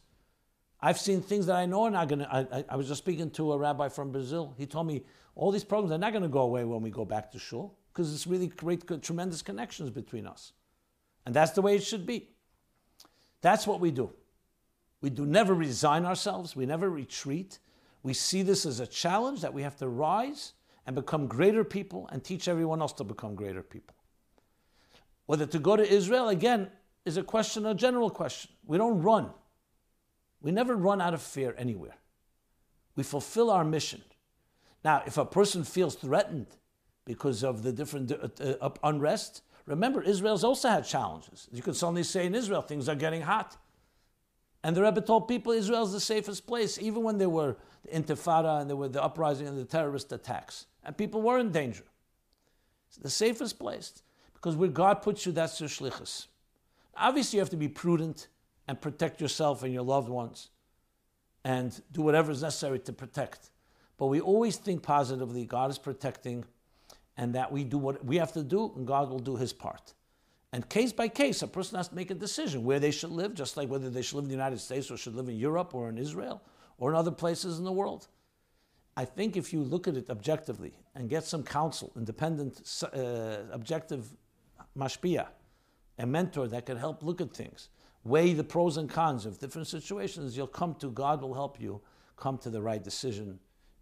I've 0.81 0.99
seen 0.99 1.21
things 1.21 1.45
that 1.45 1.55
I 1.55 1.65
know 1.65 1.83
are 1.83 1.91
not 1.91 2.07
going 2.07 2.19
to. 2.19 2.35
I, 2.35 2.65
I, 2.69 2.75
was 2.75 2.87
just 2.87 2.99
speaking 2.99 3.31
to 3.31 3.53
a 3.53 3.57
rabbi 3.57 3.89
from 3.89 4.11
Brazil. 4.11 4.53
He 4.57 4.65
told 4.65 4.87
me 4.87 5.03
all 5.35 5.51
these 5.51 5.63
programs 5.63 5.91
are 5.91 5.97
not 5.97 6.11
going 6.11 6.23
to 6.23 6.29
go 6.29 6.41
away 6.41 6.65
when 6.65 6.81
we 6.81 6.89
go 6.89 7.05
back 7.05 7.31
to 7.31 7.39
shul 7.39 7.77
because 7.97 8.13
it's 8.13 8.27
really 8.27 8.45
great, 8.45 9.01
tremendous 9.01 9.41
connections 9.41 9.89
between 9.89 10.27
us. 10.27 10.53
And 11.25 11.33
that's 11.33 11.53
the 11.53 11.63
way 11.63 11.75
it 11.75 11.83
should 11.83 12.05
be. 12.05 12.29
That's 13.41 13.65
what 13.65 13.79
we 13.79 13.89
do. 13.89 14.11
We 15.01 15.09
do 15.09 15.25
never 15.25 15.55
resign 15.55 16.05
ourselves, 16.05 16.55
we 16.55 16.67
never 16.67 16.91
retreat. 16.91 17.57
We 18.03 18.13
see 18.13 18.43
this 18.43 18.67
as 18.67 18.79
a 18.79 18.85
challenge 18.85 19.41
that 19.41 19.51
we 19.51 19.63
have 19.63 19.77
to 19.77 19.87
rise 19.87 20.53
and 20.85 20.95
become 20.95 21.25
greater 21.25 21.63
people 21.63 22.07
and 22.11 22.23
teach 22.23 22.47
everyone 22.47 22.81
else 22.81 22.93
to 22.93 23.03
become 23.03 23.33
greater 23.33 23.63
people. 23.63 23.95
Whether 25.25 25.47
to 25.47 25.57
go 25.57 25.75
to 25.75 25.83
Israel, 25.83 26.29
again, 26.29 26.69
is 27.03 27.17
a 27.17 27.23
question, 27.23 27.65
a 27.65 27.73
general 27.73 28.11
question. 28.11 28.51
We 28.67 28.77
don't 28.77 29.01
run. 29.01 29.31
We 30.39 30.51
never 30.51 30.75
run 30.75 31.01
out 31.01 31.15
of 31.15 31.21
fear 31.23 31.55
anywhere. 31.57 31.97
We 32.95 33.03
fulfill 33.03 33.49
our 33.49 33.65
mission. 33.65 34.03
Now, 34.85 35.01
if 35.07 35.17
a 35.17 35.25
person 35.25 35.63
feels 35.63 35.95
threatened 35.95 36.47
because 37.07 37.41
of 37.41 37.63
the 37.63 37.71
different 37.71 38.11
uh, 38.11 38.53
uh, 38.59 38.69
unrest, 38.83 39.41
remember, 39.65 40.03
Israel's 40.03 40.43
also 40.43 40.67
had 40.67 40.85
challenges. 40.85 41.47
You 41.53 41.61
could 41.61 41.77
suddenly 41.77 42.03
say 42.03 42.25
in 42.25 42.35
Israel, 42.35 42.61
things 42.61 42.89
are 42.89 42.95
getting 42.95 43.21
hot. 43.21 43.55
And 44.61 44.75
the 44.75 44.83
Rebbe 44.83 44.99
told 44.99 45.29
people 45.29 45.53
Israel 45.53 45.83
is 45.83 45.93
the 45.93 46.01
safest 46.01 46.45
place, 46.45 46.77
even 46.77 47.03
when 47.03 47.17
there 47.17 47.29
were 47.29 47.55
the 47.83 47.97
intifada 47.97 48.59
and 48.59 48.69
there 48.69 48.75
were 48.75 48.89
the 48.89 49.01
uprising 49.01 49.47
and 49.47 49.57
the 49.57 49.63
terrorist 49.63 50.11
attacks. 50.11 50.65
And 50.83 50.97
people 50.97 51.21
were 51.21 51.39
in 51.39 51.49
danger. 51.51 51.85
It's 52.89 52.97
the 52.97 53.09
safest 53.09 53.57
place 53.57 54.03
because 54.33 54.57
where 54.57 54.69
God 54.69 55.01
puts 55.01 55.25
you, 55.25 55.31
that's 55.31 55.61
your 55.61 55.69
shlichus. 55.69 56.27
Obviously, 56.97 57.37
you 57.37 57.41
have 57.41 57.49
to 57.51 57.57
be 57.57 57.69
prudent 57.69 58.27
and 58.67 58.81
protect 58.81 59.21
yourself 59.21 59.63
and 59.63 59.73
your 59.73 59.83
loved 59.83 60.09
ones 60.09 60.49
and 61.45 61.81
do 61.93 62.01
whatever 62.01 62.31
is 62.33 62.41
necessary 62.41 62.79
to 62.79 62.91
protect. 62.91 63.51
But 63.97 64.07
we 64.07 64.19
always 64.19 64.57
think 64.57 64.83
positively 64.83 65.45
God 65.45 65.71
is 65.71 65.77
protecting 65.77 66.43
and 67.17 67.33
that 67.35 67.51
we 67.51 67.63
do 67.63 67.77
what 67.77 68.03
we 68.05 68.17
have 68.17 68.31
to 68.33 68.43
do 68.43 68.71
and 68.75 68.85
God 68.85 69.09
will 69.09 69.19
do 69.19 69.35
his 69.35 69.51
part. 69.51 69.93
And 70.53 70.67
case 70.69 70.93
by 70.93 71.09
case, 71.09 71.41
a 71.41 71.47
person 71.47 71.77
has 71.77 71.89
to 71.89 71.95
make 71.95 72.09
a 72.09 72.15
decision 72.15 72.63
where 72.63 72.79
they 72.79 72.91
should 72.91 73.11
live, 73.11 73.33
just 73.33 73.57
like 73.57 73.69
whether 73.69 73.89
they 73.89 74.01
should 74.01 74.15
live 74.15 74.25
in 74.25 74.29
the 74.29 74.35
United 74.35 74.59
States 74.59 74.89
or 74.89 74.97
should 74.97 75.15
live 75.15 75.27
in 75.27 75.35
Europe 75.35 75.75
or 75.75 75.89
in 75.89 75.97
Israel 75.97 76.41
or 76.77 76.91
in 76.91 76.95
other 76.95 77.11
places 77.11 77.57
in 77.57 77.65
the 77.65 77.71
world. 77.71 78.07
I 78.95 79.05
think 79.05 79.35
if 79.35 79.51
you 79.51 79.61
look 79.61 79.87
at 79.87 79.97
it 79.97 80.09
objectively 80.09 80.73
and 80.95 81.09
get 81.09 81.23
some 81.23 81.43
counsel, 81.43 81.91
independent, 81.95 82.61
uh, 82.83 83.37
objective 83.51 84.07
mashpia, 84.75 85.27
a 85.99 86.05
mentor 86.05 86.47
that 86.47 86.65
can 86.65 86.77
help 86.77 87.03
look 87.03 87.21
at 87.21 87.35
things, 87.35 87.69
weigh 88.03 88.33
the 88.33 88.43
pros 88.43 88.77
and 88.77 88.89
cons 88.89 89.25
of 89.25 89.37
different 89.39 89.67
situations, 89.67 90.37
you'll 90.37 90.47
come 90.47 90.75
to, 90.75 90.89
God 90.89 91.21
will 91.21 91.33
help 91.33 91.59
you 91.59 91.81
come 92.15 92.37
to 92.39 92.49
the 92.49 92.61
right 92.61 92.83
decision, 92.83 93.39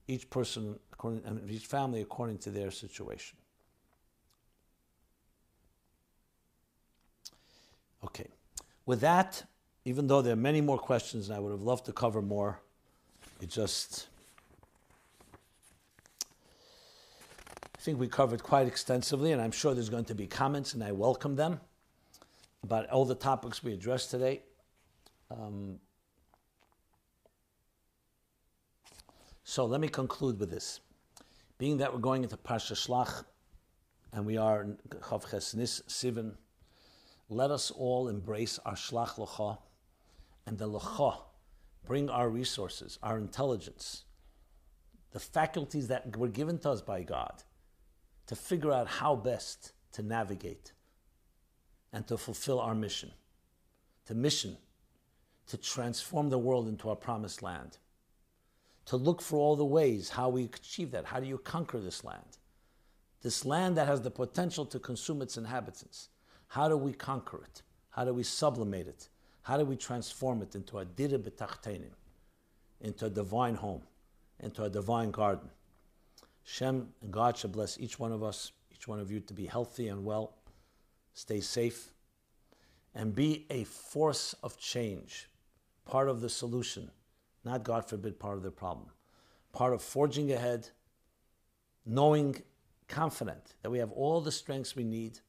each 0.07 0.29
person, 0.29 0.79
according, 0.93 1.23
and 1.25 1.49
each 1.49 1.65
family 1.65 2.01
according 2.01 2.37
to 2.39 2.51
their 2.51 2.71
situation. 2.71 3.37
Okay. 8.03 8.27
With 8.85 9.01
that, 9.01 9.43
even 9.83 10.07
though 10.07 10.21
there 10.21 10.33
are 10.33 10.37
many 10.37 10.61
more 10.61 10.77
questions 10.77 11.27
and 11.27 11.35
I 11.35 11.39
would 11.39 11.51
have 11.51 11.63
loved 11.63 11.85
to 11.85 11.93
cover 11.93 12.21
more, 12.21 12.59
it 13.41 13.49
just. 13.49 14.07
I 17.75 17.81
think 17.81 17.99
we 17.99 18.07
covered 18.07 18.41
quite 18.41 18.67
extensively, 18.67 19.31
and 19.31 19.41
I'm 19.41 19.51
sure 19.51 19.73
there's 19.73 19.89
going 19.89 20.05
to 20.05 20.15
be 20.15 20.25
comments, 20.25 20.73
and 20.73 20.83
I 20.83 20.91
welcome 20.91 21.35
them 21.35 21.59
about 22.63 22.89
all 22.89 23.05
the 23.05 23.15
topics 23.15 23.63
we 23.63 23.73
addressed 23.73 24.09
today. 24.09 24.41
Um, 25.29 25.79
so 29.47 29.63
let 29.65 29.79
me 29.79 29.87
conclude 29.87 30.39
with 30.39 30.49
this. 30.49 30.79
Being 31.59 31.77
that 31.77 31.93
we're 31.93 31.99
going 31.99 32.23
into 32.23 32.35
Parsha 32.35 32.73
Shlach, 32.73 33.23
and 34.11 34.25
we 34.25 34.37
are 34.37 34.63
in 34.63 34.77
Chav 34.89 35.29
Ches 35.29 35.53
Sivan, 35.87 36.33
let 37.29 37.51
us 37.51 37.69
all 37.69 38.07
embrace 38.07 38.59
our 38.65 38.73
shlach 38.73 39.15
locha, 39.19 39.59
and 40.47 40.57
the 40.57 40.67
locha 40.67 41.17
bring 41.85 42.09
our 42.09 42.27
resources, 42.27 42.97
our 43.03 43.19
intelligence, 43.19 44.05
the 45.11 45.19
faculties 45.19 45.87
that 45.89 46.17
were 46.17 46.27
given 46.27 46.57
to 46.59 46.71
us 46.71 46.81
by 46.81 47.03
God 47.03 47.43
to 48.25 48.35
figure 48.35 48.71
out 48.71 48.87
how 48.87 49.15
best 49.15 49.73
to 49.91 50.01
navigate 50.01 50.73
and 51.93 52.07
to 52.07 52.17
fulfill 52.17 52.59
our 52.59 52.73
mission. 52.73 53.11
The 54.07 54.15
mission 54.15 54.57
to 55.47 55.57
transform 55.57 56.29
the 56.29 56.39
world 56.39 56.67
into 56.67 56.89
our 56.89 56.95
promised 56.95 57.43
land. 57.43 57.77
To 58.85 58.97
look 58.97 59.21
for 59.21 59.37
all 59.37 59.55
the 59.55 59.65
ways 59.65 60.09
how 60.09 60.29
we 60.29 60.45
achieve 60.45 60.91
that. 60.91 61.05
How 61.05 61.19
do 61.19 61.25
you 61.25 61.37
conquer 61.37 61.79
this 61.79 62.03
land? 62.03 62.37
This 63.21 63.45
land 63.45 63.77
that 63.77 63.87
has 63.87 64.01
the 64.01 64.11
potential 64.11 64.65
to 64.67 64.79
consume 64.79 65.21
its 65.21 65.37
inhabitants. 65.37 66.09
How 66.47 66.69
do 66.69 66.77
we 66.77 66.93
conquer 66.93 67.41
it? 67.43 67.63
How 67.89 68.05
do 68.05 68.13
we 68.13 68.23
sublimate 68.23 68.87
it? 68.87 69.09
How 69.41 69.57
do 69.57 69.65
we 69.65 69.75
transform 69.75 70.41
it 70.41 70.55
into 70.55 70.79
a 70.79 70.85
dira 70.85 71.19
into 72.81 73.05
a 73.05 73.09
divine 73.09 73.55
home, 73.55 73.81
into 74.39 74.63
a 74.63 74.69
divine 74.69 75.11
garden? 75.11 75.49
Shem 76.43 76.89
and 77.01 77.11
God 77.11 77.37
should 77.37 77.51
bless 77.51 77.79
each 77.79 77.99
one 77.99 78.11
of 78.11 78.23
us, 78.23 78.51
each 78.71 78.87
one 78.87 78.99
of 78.99 79.11
you 79.11 79.19
to 79.21 79.33
be 79.33 79.47
healthy 79.47 79.87
and 79.87 80.05
well, 80.05 80.35
stay 81.13 81.41
safe, 81.41 81.93
and 82.93 83.15
be 83.15 83.45
a 83.49 83.63
force 83.63 84.35
of 84.43 84.57
change, 84.57 85.27
part 85.85 86.07
of 86.07 86.21
the 86.21 86.29
solution, 86.29 86.91
not, 87.45 87.63
God 87.63 87.87
forbid, 87.87 88.19
part 88.19 88.37
of 88.37 88.43
the 88.43 88.51
problem. 88.51 88.87
Part 89.53 89.73
of 89.73 89.81
forging 89.81 90.31
ahead, 90.31 90.69
knowing, 91.85 92.41
confident 92.87 93.55
that 93.61 93.69
we 93.69 93.79
have 93.79 93.91
all 93.91 94.21
the 94.21 94.31
strengths 94.31 94.75
we 94.75 94.83
need 94.83 95.19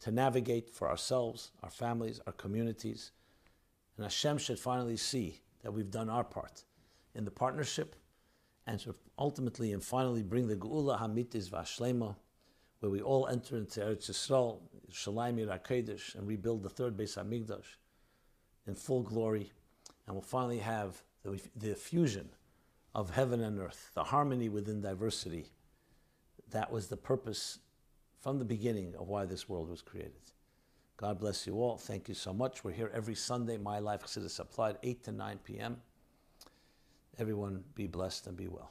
to 0.00 0.10
navigate 0.10 0.70
for 0.70 0.88
ourselves, 0.88 1.52
our 1.62 1.70
families, 1.70 2.20
our 2.26 2.32
communities. 2.32 3.12
And 3.96 4.04
Hashem 4.04 4.38
should 4.38 4.58
finally 4.58 4.96
see 4.96 5.40
that 5.62 5.72
we've 5.72 5.90
done 5.90 6.08
our 6.08 6.24
part 6.24 6.64
in 7.14 7.24
the 7.24 7.30
partnership 7.30 7.96
and 8.66 8.78
to 8.80 8.94
ultimately 9.18 9.72
and 9.72 9.82
finally 9.82 10.22
bring 10.22 10.48
the 10.48 10.56
Geula 10.56 11.00
Hamitis 11.00 11.50
Vashlema, 11.50 12.16
where 12.80 12.90
we 12.90 13.00
all 13.00 13.28
enter 13.28 13.56
into 13.56 13.80
Eretz 13.80 14.10
Yisrael, 14.10 14.60
Shalim 14.90 15.36
Kodesh, 15.62 16.14
and 16.14 16.26
rebuild 16.26 16.62
the 16.62 16.68
third 16.68 16.96
Beis 16.96 17.16
Hamikdash 17.16 17.76
in 18.66 18.74
full 18.74 19.02
glory, 19.02 19.52
and 20.06 20.14
we'll 20.14 20.22
finally 20.22 20.58
have 20.58 21.02
the, 21.22 21.40
the 21.56 21.74
fusion 21.74 22.30
of 22.94 23.10
heaven 23.10 23.40
and 23.40 23.58
earth, 23.58 23.90
the 23.94 24.04
harmony 24.04 24.48
within 24.48 24.80
diversity. 24.80 25.46
That 26.50 26.70
was 26.70 26.88
the 26.88 26.96
purpose 26.96 27.58
from 28.20 28.38
the 28.38 28.44
beginning 28.44 28.94
of 28.98 29.08
why 29.08 29.24
this 29.24 29.48
world 29.48 29.68
was 29.68 29.82
created. 29.82 30.12
God 30.96 31.18
bless 31.18 31.46
you 31.46 31.54
all. 31.54 31.78
Thank 31.78 32.08
you 32.08 32.14
so 32.14 32.32
much. 32.32 32.62
We're 32.62 32.72
here 32.72 32.90
every 32.94 33.14
Sunday, 33.14 33.56
My 33.56 33.78
Life 33.78 34.04
Chassidus 34.04 34.38
Applied, 34.38 34.76
8 34.82 35.02
to 35.04 35.12
9 35.12 35.38
p.m. 35.42 35.76
Everyone 37.18 37.64
be 37.74 37.86
blessed 37.86 38.26
and 38.26 38.36
be 38.36 38.46
well. 38.46 38.70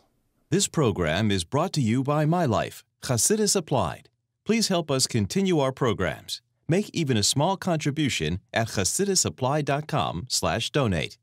This 0.49 0.68
program 0.68 1.32
is 1.32 1.44
brought 1.44 1.73
to 1.73 1.82
you 1.82 2.03
by 2.03 2.26
My 2.26 2.45
Life, 2.45 2.84
Chassidus 3.02 3.56
Applied. 3.56 4.10
Please 4.45 4.69
help 4.69 4.90
us 4.90 5.07
continue 5.07 5.60
our 5.60 5.72
programs. 5.72 6.41
Make 6.68 6.90
even 6.94 7.18
a 7.18 7.23
small 7.23 7.57
contribution 7.57 8.40
at 8.53 8.69
chassidusapply.com 8.69 10.28
slash 10.30 10.69
donate. 10.69 11.18